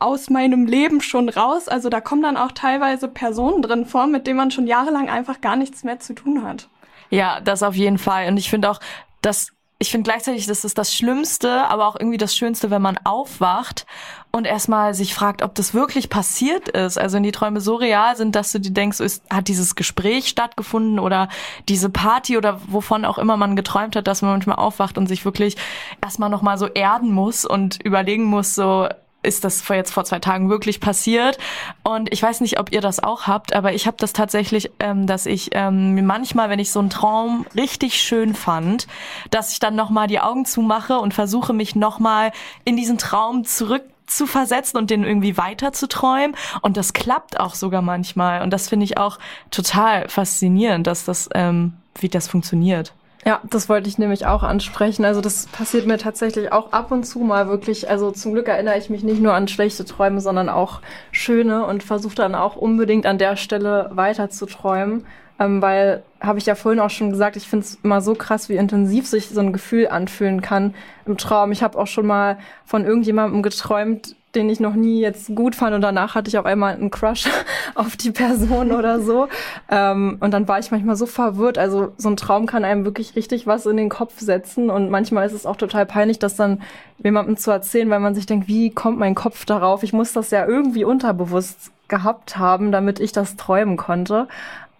aus 0.00 0.30
meinem 0.30 0.66
Leben 0.66 1.00
schon 1.00 1.28
raus. 1.28 1.68
Also 1.68 1.88
da 1.88 2.00
kommen 2.00 2.22
dann 2.22 2.36
auch 2.36 2.52
teilweise 2.52 3.06
Personen 3.08 3.62
drin 3.62 3.86
vor, 3.86 4.06
mit 4.06 4.26
denen 4.26 4.38
man 4.38 4.50
schon 4.50 4.66
jahrelang 4.66 5.08
einfach 5.08 5.40
gar 5.40 5.56
nichts 5.56 5.84
mehr 5.84 6.00
zu 6.00 6.14
tun 6.14 6.42
hat. 6.44 6.68
Ja, 7.10 7.40
das 7.40 7.62
auf 7.62 7.74
jeden 7.74 7.98
Fall. 7.98 8.28
Und 8.28 8.36
ich 8.36 8.50
finde 8.50 8.70
auch, 8.70 8.80
dass 9.22 9.52
ich 9.82 9.90
finde 9.90 10.10
gleichzeitig, 10.10 10.44
das 10.46 10.66
ist 10.66 10.76
das 10.76 10.94
Schlimmste, 10.94 11.66
aber 11.66 11.88
auch 11.88 11.96
irgendwie 11.98 12.18
das 12.18 12.36
Schönste, 12.36 12.70
wenn 12.70 12.82
man 12.82 12.98
aufwacht 13.04 13.86
und 14.30 14.46
erstmal 14.46 14.92
sich 14.92 15.14
fragt, 15.14 15.40
ob 15.40 15.54
das 15.54 15.72
wirklich 15.72 16.10
passiert 16.10 16.68
ist. 16.68 16.98
Also 16.98 17.16
wenn 17.16 17.22
die 17.22 17.32
Träume 17.32 17.62
so 17.62 17.76
real 17.76 18.14
sind, 18.14 18.36
dass 18.36 18.52
du 18.52 18.60
dir 18.60 18.72
denkst, 18.72 19.00
ist, 19.00 19.24
hat 19.30 19.48
dieses 19.48 19.76
Gespräch 19.76 20.28
stattgefunden 20.28 20.98
oder 20.98 21.30
diese 21.70 21.88
Party 21.88 22.36
oder 22.36 22.60
wovon 22.66 23.06
auch 23.06 23.16
immer 23.16 23.38
man 23.38 23.56
geträumt 23.56 23.96
hat, 23.96 24.06
dass 24.06 24.20
man 24.20 24.32
manchmal 24.32 24.56
aufwacht 24.56 24.98
und 24.98 25.06
sich 25.06 25.24
wirklich 25.24 25.56
erstmal 26.02 26.28
nochmal 26.28 26.58
so 26.58 26.66
erden 26.66 27.10
muss 27.10 27.46
und 27.46 27.82
überlegen 27.82 28.24
muss, 28.24 28.54
so, 28.54 28.86
ist 29.22 29.44
das 29.44 29.60
vor 29.60 29.76
jetzt 29.76 29.92
vor 29.92 30.04
zwei 30.04 30.18
Tagen 30.18 30.48
wirklich 30.48 30.80
passiert. 30.80 31.38
Und 31.82 32.12
ich 32.12 32.22
weiß 32.22 32.40
nicht, 32.40 32.58
ob 32.58 32.72
ihr 32.72 32.80
das 32.80 33.02
auch 33.02 33.26
habt, 33.26 33.54
aber 33.54 33.72
ich 33.74 33.86
habe 33.86 33.96
das 33.98 34.12
tatsächlich, 34.12 34.70
ähm, 34.78 35.06
dass 35.06 35.26
ich 35.26 35.50
ähm, 35.52 36.06
manchmal, 36.06 36.50
wenn 36.50 36.58
ich 36.58 36.72
so 36.72 36.80
einen 36.80 36.90
Traum 36.90 37.46
richtig 37.56 38.02
schön 38.02 38.34
fand, 38.34 38.86
dass 39.30 39.52
ich 39.52 39.58
dann 39.58 39.74
nochmal 39.74 40.06
die 40.06 40.20
Augen 40.20 40.44
zumache 40.44 40.98
und 40.98 41.14
versuche 41.14 41.52
mich 41.52 41.76
nochmal 41.76 42.32
in 42.64 42.76
diesen 42.76 42.98
Traum 42.98 43.44
zurück 43.44 43.82
zu 44.06 44.26
versetzen 44.26 44.76
und 44.76 44.90
den 44.90 45.04
irgendwie 45.04 45.36
weiter 45.36 45.72
zu 45.72 45.88
träumen. 45.88 46.36
Und 46.62 46.76
das 46.76 46.92
klappt 46.92 47.38
auch 47.38 47.54
sogar 47.54 47.82
manchmal. 47.82 48.42
Und 48.42 48.50
das 48.50 48.68
finde 48.68 48.84
ich 48.84 48.98
auch 48.98 49.18
total 49.50 50.08
faszinierend, 50.08 50.86
dass 50.86 51.04
das, 51.04 51.28
ähm, 51.34 51.74
wie 51.98 52.08
das 52.08 52.28
funktioniert. 52.28 52.92
Ja, 53.26 53.40
das 53.44 53.68
wollte 53.68 53.88
ich 53.88 53.98
nämlich 53.98 54.26
auch 54.26 54.42
ansprechen. 54.42 55.04
Also 55.04 55.20
das 55.20 55.46
passiert 55.48 55.86
mir 55.86 55.98
tatsächlich 55.98 56.52
auch 56.52 56.72
ab 56.72 56.90
und 56.90 57.04
zu 57.04 57.18
mal 57.18 57.48
wirklich. 57.48 57.90
Also 57.90 58.10
zum 58.12 58.32
Glück 58.32 58.48
erinnere 58.48 58.78
ich 58.78 58.88
mich 58.88 59.02
nicht 59.02 59.20
nur 59.20 59.34
an 59.34 59.46
schlechte 59.46 59.84
Träume, 59.84 60.20
sondern 60.20 60.48
auch 60.48 60.80
schöne 61.12 61.66
und 61.66 61.82
versuche 61.82 62.14
dann 62.14 62.34
auch 62.34 62.56
unbedingt 62.56 63.04
an 63.04 63.18
der 63.18 63.36
Stelle 63.36 63.90
weiter 63.92 64.30
zu 64.30 64.46
träumen. 64.46 65.06
Ähm, 65.38 65.62
weil, 65.62 66.02
habe 66.20 66.38
ich 66.38 66.46
ja 66.46 66.54
vorhin 66.54 66.80
auch 66.80 66.90
schon 66.90 67.10
gesagt, 67.10 67.36
ich 67.36 67.48
finde 67.48 67.64
es 67.64 67.78
immer 67.82 68.02
so 68.02 68.14
krass, 68.14 68.50
wie 68.50 68.56
intensiv 68.56 69.06
sich 69.06 69.28
so 69.28 69.40
ein 69.40 69.54
Gefühl 69.54 69.88
anfühlen 69.88 70.42
kann 70.42 70.74
im 71.06 71.16
Traum. 71.16 71.50
Ich 71.50 71.62
habe 71.62 71.78
auch 71.78 71.86
schon 71.86 72.06
mal 72.06 72.38
von 72.66 72.84
irgendjemandem 72.84 73.42
geträumt, 73.42 74.16
den 74.34 74.48
ich 74.48 74.60
noch 74.60 74.74
nie 74.74 75.00
jetzt 75.00 75.34
gut 75.34 75.56
fand 75.56 75.74
und 75.74 75.80
danach 75.80 76.14
hatte 76.14 76.28
ich 76.28 76.38
auf 76.38 76.46
einmal 76.46 76.74
einen 76.74 76.90
Crush 76.90 77.28
auf 77.74 77.96
die 77.96 78.12
Person 78.12 78.70
oder 78.72 79.00
so. 79.00 79.28
Ähm, 79.68 80.18
und 80.20 80.32
dann 80.32 80.46
war 80.46 80.58
ich 80.58 80.70
manchmal 80.70 80.96
so 80.96 81.06
verwirrt. 81.06 81.58
Also 81.58 81.92
so 81.96 82.08
ein 82.08 82.16
Traum 82.16 82.46
kann 82.46 82.64
einem 82.64 82.84
wirklich 82.84 83.16
richtig 83.16 83.46
was 83.46 83.66
in 83.66 83.76
den 83.76 83.88
Kopf 83.88 84.18
setzen 84.20 84.70
und 84.70 84.90
manchmal 84.90 85.26
ist 85.26 85.32
es 85.32 85.46
auch 85.46 85.56
total 85.56 85.86
peinlich, 85.86 86.18
das 86.18 86.36
dann 86.36 86.62
jemandem 86.98 87.36
zu 87.36 87.50
erzählen, 87.50 87.90
weil 87.90 88.00
man 88.00 88.14
sich 88.14 88.26
denkt, 88.26 88.46
wie 88.46 88.70
kommt 88.70 88.98
mein 88.98 89.14
Kopf 89.14 89.44
darauf? 89.44 89.82
Ich 89.82 89.92
muss 89.92 90.12
das 90.12 90.30
ja 90.30 90.46
irgendwie 90.46 90.84
unterbewusst 90.84 91.72
gehabt 91.88 92.38
haben, 92.38 92.70
damit 92.72 93.00
ich 93.00 93.12
das 93.12 93.36
träumen 93.36 93.76
konnte. 93.76 94.28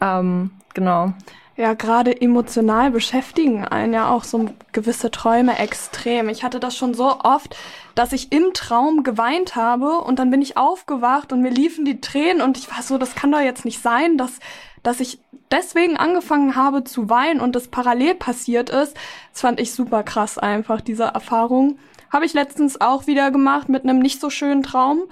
Ähm, 0.01 0.51
genau. 0.74 1.12
Ja, 1.61 1.74
gerade 1.74 2.18
emotional 2.18 2.90
beschäftigen 2.90 3.66
einen 3.66 3.92
ja 3.92 4.11
auch 4.11 4.24
so 4.24 4.48
gewisse 4.72 5.11
Träume 5.11 5.58
extrem. 5.58 6.30
Ich 6.30 6.42
hatte 6.42 6.58
das 6.58 6.74
schon 6.74 6.94
so 6.94 7.20
oft, 7.22 7.54
dass 7.94 8.14
ich 8.14 8.32
im 8.32 8.54
Traum 8.54 9.02
geweint 9.02 9.56
habe 9.56 9.98
und 9.98 10.18
dann 10.18 10.30
bin 10.30 10.40
ich 10.40 10.56
aufgewacht 10.56 11.34
und 11.34 11.42
mir 11.42 11.50
liefen 11.50 11.84
die 11.84 12.00
Tränen 12.00 12.40
und 12.40 12.56
ich 12.56 12.70
war 12.74 12.82
so, 12.82 12.96
das 12.96 13.14
kann 13.14 13.30
doch 13.30 13.42
jetzt 13.42 13.66
nicht 13.66 13.82
sein, 13.82 14.16
dass, 14.16 14.38
dass 14.82 15.00
ich 15.00 15.18
deswegen 15.50 15.98
angefangen 15.98 16.56
habe 16.56 16.82
zu 16.82 17.11
weinen 17.11 17.40
und 17.42 17.54
das 17.54 17.68
parallel 17.68 18.14
passiert 18.14 18.70
ist. 18.70 18.96
Das 19.32 19.42
fand 19.42 19.61
ich 19.61 19.74
super 19.74 20.02
krass 20.02 20.38
einfach, 20.38 20.80
diese 20.80 21.04
Erfahrung. 21.04 21.78
Habe 22.11 22.24
ich 22.24 22.32
letztens 22.32 22.80
auch 22.80 23.06
wieder 23.06 23.30
gemacht 23.30 23.68
mit 23.68 23.82
einem 23.82 23.98
nicht 23.98 24.18
so 24.18 24.30
schönen 24.30 24.62
Traum, 24.62 25.02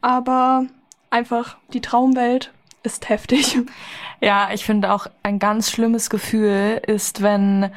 aber 0.00 0.64
einfach 1.10 1.58
die 1.74 1.82
Traumwelt 1.82 2.50
ist 2.82 3.08
heftig. 3.08 3.58
Ja, 4.20 4.50
ich 4.52 4.64
finde 4.64 4.92
auch 4.92 5.08
ein 5.24 5.40
ganz 5.40 5.70
schlimmes 5.70 6.08
Gefühl 6.08 6.80
ist, 6.86 7.22
wenn 7.22 7.72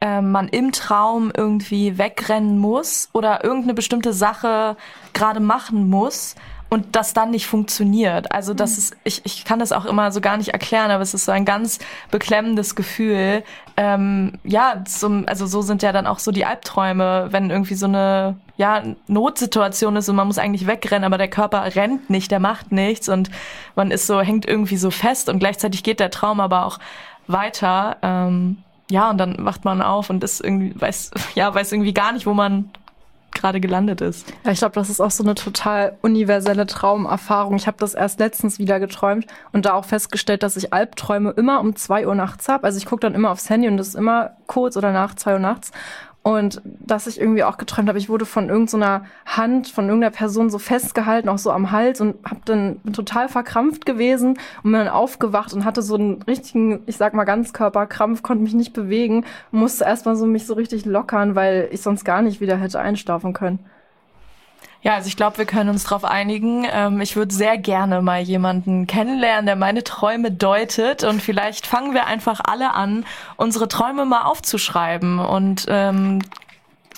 äh, 0.00 0.20
man 0.20 0.48
im 0.48 0.70
Traum 0.70 1.32
irgendwie 1.36 1.98
wegrennen 1.98 2.58
muss 2.58 3.08
oder 3.12 3.42
irgendeine 3.42 3.74
bestimmte 3.74 4.12
Sache 4.12 4.76
gerade 5.12 5.40
machen 5.40 5.90
muss 5.90 6.36
und 6.72 6.96
das 6.96 7.12
dann 7.12 7.30
nicht 7.30 7.46
funktioniert. 7.46 8.32
Also 8.32 8.54
das 8.54 8.72
mhm. 8.72 8.78
ist, 8.78 8.96
ich, 9.04 9.20
ich 9.24 9.44
kann 9.44 9.58
das 9.58 9.72
auch 9.72 9.84
immer 9.84 10.10
so 10.10 10.20
gar 10.20 10.38
nicht 10.38 10.48
erklären, 10.48 10.90
aber 10.90 11.02
es 11.02 11.12
ist 11.12 11.26
so 11.26 11.32
ein 11.32 11.44
ganz 11.44 11.78
beklemmendes 12.10 12.74
Gefühl. 12.74 13.44
Ähm, 13.76 14.38
ja, 14.42 14.82
zum, 14.86 15.28
also 15.28 15.46
so 15.46 15.60
sind 15.60 15.82
ja 15.82 15.92
dann 15.92 16.06
auch 16.06 16.18
so 16.18 16.30
die 16.30 16.46
Albträume, 16.46 17.28
wenn 17.30 17.50
irgendwie 17.50 17.74
so 17.74 17.86
eine 17.86 18.36
ja, 18.62 18.80
Notsituation 19.08 19.96
ist 19.96 20.08
und 20.08 20.14
man 20.14 20.28
muss 20.28 20.38
eigentlich 20.38 20.68
wegrennen, 20.68 21.02
aber 21.02 21.18
der 21.18 21.26
Körper 21.26 21.74
rennt 21.74 22.10
nicht, 22.10 22.30
der 22.30 22.38
macht 22.38 22.70
nichts 22.70 23.08
und 23.08 23.28
man 23.74 23.90
ist 23.90 24.06
so, 24.06 24.20
hängt 24.20 24.46
irgendwie 24.46 24.76
so 24.76 24.92
fest 24.92 25.28
und 25.28 25.40
gleichzeitig 25.40 25.82
geht 25.82 25.98
der 25.98 26.12
Traum 26.12 26.38
aber 26.38 26.64
auch 26.64 26.78
weiter. 27.26 27.96
Ähm, 28.02 28.58
ja, 28.88 29.10
und 29.10 29.18
dann 29.18 29.44
wacht 29.44 29.64
man 29.64 29.82
auf 29.82 30.10
und 30.10 30.22
ist 30.22 30.40
irgendwie, 30.40 30.80
weiß, 30.80 31.10
ja, 31.34 31.52
weiß 31.52 31.72
irgendwie 31.72 31.92
gar 31.92 32.12
nicht, 32.12 32.24
wo 32.24 32.34
man 32.34 32.70
gerade 33.32 33.58
gelandet 33.58 34.00
ist. 34.00 34.32
Ja, 34.44 34.52
ich 34.52 34.60
glaube, 34.60 34.76
das 34.76 34.88
ist 34.90 35.00
auch 35.00 35.10
so 35.10 35.24
eine 35.24 35.34
total 35.34 35.98
universelle 36.00 36.64
Traumerfahrung. 36.64 37.56
Ich 37.56 37.66
habe 37.66 37.78
das 37.80 37.94
erst 37.94 38.20
letztens 38.20 38.60
wieder 38.60 38.78
geträumt 38.78 39.26
und 39.50 39.66
da 39.66 39.72
auch 39.72 39.86
festgestellt, 39.86 40.44
dass 40.44 40.56
ich 40.56 40.72
Albträume 40.72 41.30
immer 41.30 41.58
um 41.58 41.74
zwei 41.74 42.06
Uhr 42.06 42.14
nachts 42.14 42.48
habe. 42.48 42.62
Also 42.62 42.78
ich 42.78 42.86
gucke 42.86 43.00
dann 43.00 43.16
immer 43.16 43.32
aufs 43.32 43.50
Handy 43.50 43.66
und 43.66 43.76
das 43.76 43.88
ist 43.88 43.96
immer 43.96 44.36
kurz 44.46 44.76
oder 44.76 44.92
nach 44.92 45.16
zwei 45.16 45.32
Uhr 45.32 45.40
nachts. 45.40 45.72
Und 46.22 46.62
dass 46.64 47.08
ich 47.08 47.20
irgendwie 47.20 47.42
auch 47.42 47.58
geträumt 47.58 47.88
habe, 47.88 47.98
ich 47.98 48.08
wurde 48.08 48.26
von 48.26 48.48
irgendeiner 48.48 49.00
so 49.26 49.36
Hand, 49.36 49.68
von 49.68 49.86
irgendeiner 49.86 50.12
Person 50.12 50.50
so 50.50 50.58
festgehalten, 50.58 51.28
auch 51.28 51.38
so 51.38 51.50
am 51.50 51.72
Hals 51.72 52.00
und 52.00 52.14
hab 52.24 52.44
dann 52.44 52.80
total 52.92 53.28
verkrampft 53.28 53.84
gewesen 53.86 54.38
und 54.62 54.70
bin 54.70 54.74
dann 54.74 54.88
aufgewacht 54.88 55.52
und 55.52 55.64
hatte 55.64 55.82
so 55.82 55.96
einen 55.96 56.22
richtigen, 56.22 56.82
ich 56.86 56.96
sag 56.96 57.14
mal 57.14 57.24
Ganzkörperkrampf, 57.24 58.22
konnte 58.22 58.44
mich 58.44 58.54
nicht 58.54 58.72
bewegen, 58.72 59.24
musste 59.50 59.84
erstmal 59.84 60.14
so 60.14 60.26
mich 60.26 60.46
so 60.46 60.54
richtig 60.54 60.84
lockern, 60.84 61.34
weil 61.34 61.68
ich 61.72 61.82
sonst 61.82 62.04
gar 62.04 62.22
nicht 62.22 62.40
wieder 62.40 62.56
hätte 62.56 62.78
einschlafen 62.78 63.32
können. 63.32 63.58
Ja, 64.82 64.94
also 64.94 65.06
ich 65.06 65.16
glaube, 65.16 65.38
wir 65.38 65.44
können 65.44 65.70
uns 65.70 65.84
darauf 65.84 66.04
einigen. 66.04 66.66
Ähm, 66.70 67.00
ich 67.00 67.14
würde 67.14 67.32
sehr 67.32 67.56
gerne 67.56 68.02
mal 68.02 68.20
jemanden 68.20 68.88
kennenlernen, 68.88 69.46
der 69.46 69.54
meine 69.54 69.84
Träume 69.84 70.32
deutet. 70.32 71.04
Und 71.04 71.22
vielleicht 71.22 71.66
fangen 71.68 71.94
wir 71.94 72.06
einfach 72.06 72.40
alle 72.44 72.74
an, 72.74 73.04
unsere 73.36 73.68
Träume 73.68 74.04
mal 74.04 74.22
aufzuschreiben 74.22 75.20
und 75.20 75.66
ähm, 75.68 76.18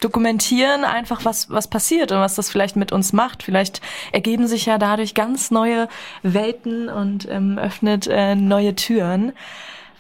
dokumentieren 0.01 0.85
einfach, 0.85 1.26
was, 1.26 1.51
was 1.51 1.68
passiert 1.68 2.11
und 2.11 2.20
was 2.20 2.35
das 2.37 2.51
vielleicht 2.51 2.76
mit 2.76 2.91
uns 2.91 3.12
macht. 3.12 3.43
Vielleicht 3.43 3.82
ergeben 4.12 4.47
sich 4.47 4.64
ja 4.64 4.78
dadurch 4.78 5.14
ganz 5.14 5.51
neue 5.51 5.89
Welten 6.22 6.89
und 6.89 7.28
ähm, 7.28 7.59
öffnet 7.59 8.07
äh, 8.07 8.35
neue 8.35 8.74
Türen. 8.74 9.32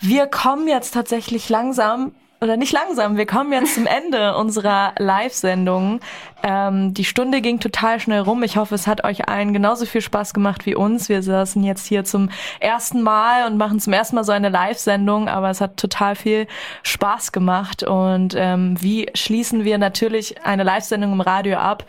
Wir 0.00 0.26
kommen 0.26 0.68
jetzt 0.68 0.92
tatsächlich 0.92 1.50
langsam 1.50 2.12
oder 2.44 2.58
nicht 2.58 2.72
langsam, 2.72 3.16
wir 3.16 3.24
kommen 3.24 3.52
jetzt 3.52 3.74
zum 3.74 3.86
Ende 3.86 4.36
unserer 4.36 4.92
Live-Sendung. 4.98 6.00
Ähm, 6.42 6.92
die 6.92 7.06
Stunde 7.06 7.40
ging 7.40 7.58
total 7.58 7.98
schnell 7.98 8.20
rum. 8.20 8.42
Ich 8.42 8.58
hoffe, 8.58 8.74
es 8.74 8.86
hat 8.86 9.02
euch 9.02 9.28
allen 9.28 9.54
genauso 9.54 9.86
viel 9.86 10.02
Spaß 10.02 10.34
gemacht 10.34 10.66
wie 10.66 10.74
uns. 10.74 11.08
Wir 11.08 11.22
saßen 11.22 11.64
jetzt 11.64 11.86
hier 11.86 12.04
zum 12.04 12.28
ersten 12.60 13.00
Mal 13.00 13.46
und 13.46 13.56
machen 13.56 13.80
zum 13.80 13.94
ersten 13.94 14.16
Mal 14.16 14.24
so 14.24 14.32
eine 14.32 14.50
Live-Sendung, 14.50 15.28
aber 15.28 15.48
es 15.48 15.62
hat 15.62 15.78
total 15.78 16.16
viel 16.16 16.46
Spaß 16.82 17.32
gemacht. 17.32 17.82
Und 17.82 18.34
ähm, 18.36 18.76
wie 18.78 19.10
schließen 19.14 19.64
wir 19.64 19.78
natürlich 19.78 20.44
eine 20.44 20.64
Live-Sendung 20.64 21.12
im 21.12 21.20
Radio 21.22 21.56
ab? 21.56 21.84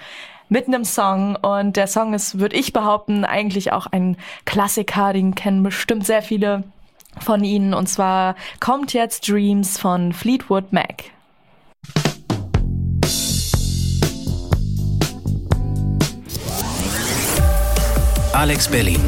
mit 0.47 0.67
einem 0.67 0.85
Song 0.85 1.35
und 1.37 1.75
der 1.75 1.87
Song 1.87 2.13
ist, 2.13 2.39
würde 2.39 2.55
ich 2.55 2.71
behaupten, 2.71 3.25
eigentlich 3.25 3.71
auch 3.71 3.87
ein 3.87 4.15
Klassiker, 4.45 5.11
den 5.11 5.33
kennen 5.33 5.63
bestimmt 5.63 6.05
sehr 6.05 6.21
viele 6.21 6.63
von 7.21 7.43
ihnen 7.43 7.73
und 7.73 7.87
zwar 7.87 8.35
kommt 8.59 8.93
jetzt 8.93 9.27
Dreams 9.27 9.77
von 9.77 10.13
Fleetwood 10.13 10.71
Mac. 10.71 11.05
Alex 18.33 18.67
Berlin. 18.67 19.01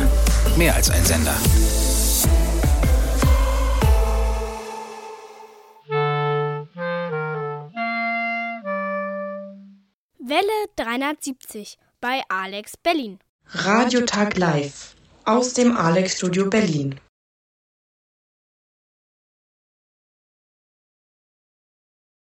Mehr 0.57 0.73
als 0.73 0.89
ein 0.89 1.03
Sender. 1.03 1.35
Welle 10.19 10.67
370 10.75 11.77
bei 12.01 12.21
Alex 12.29 12.77
Berlin. 12.77 13.19
Radiotag 13.47 14.37
live 14.37 14.95
aus 15.25 15.53
dem 15.53 15.75
Alex 15.75 16.17
Studio 16.17 16.49
Berlin. 16.49 16.99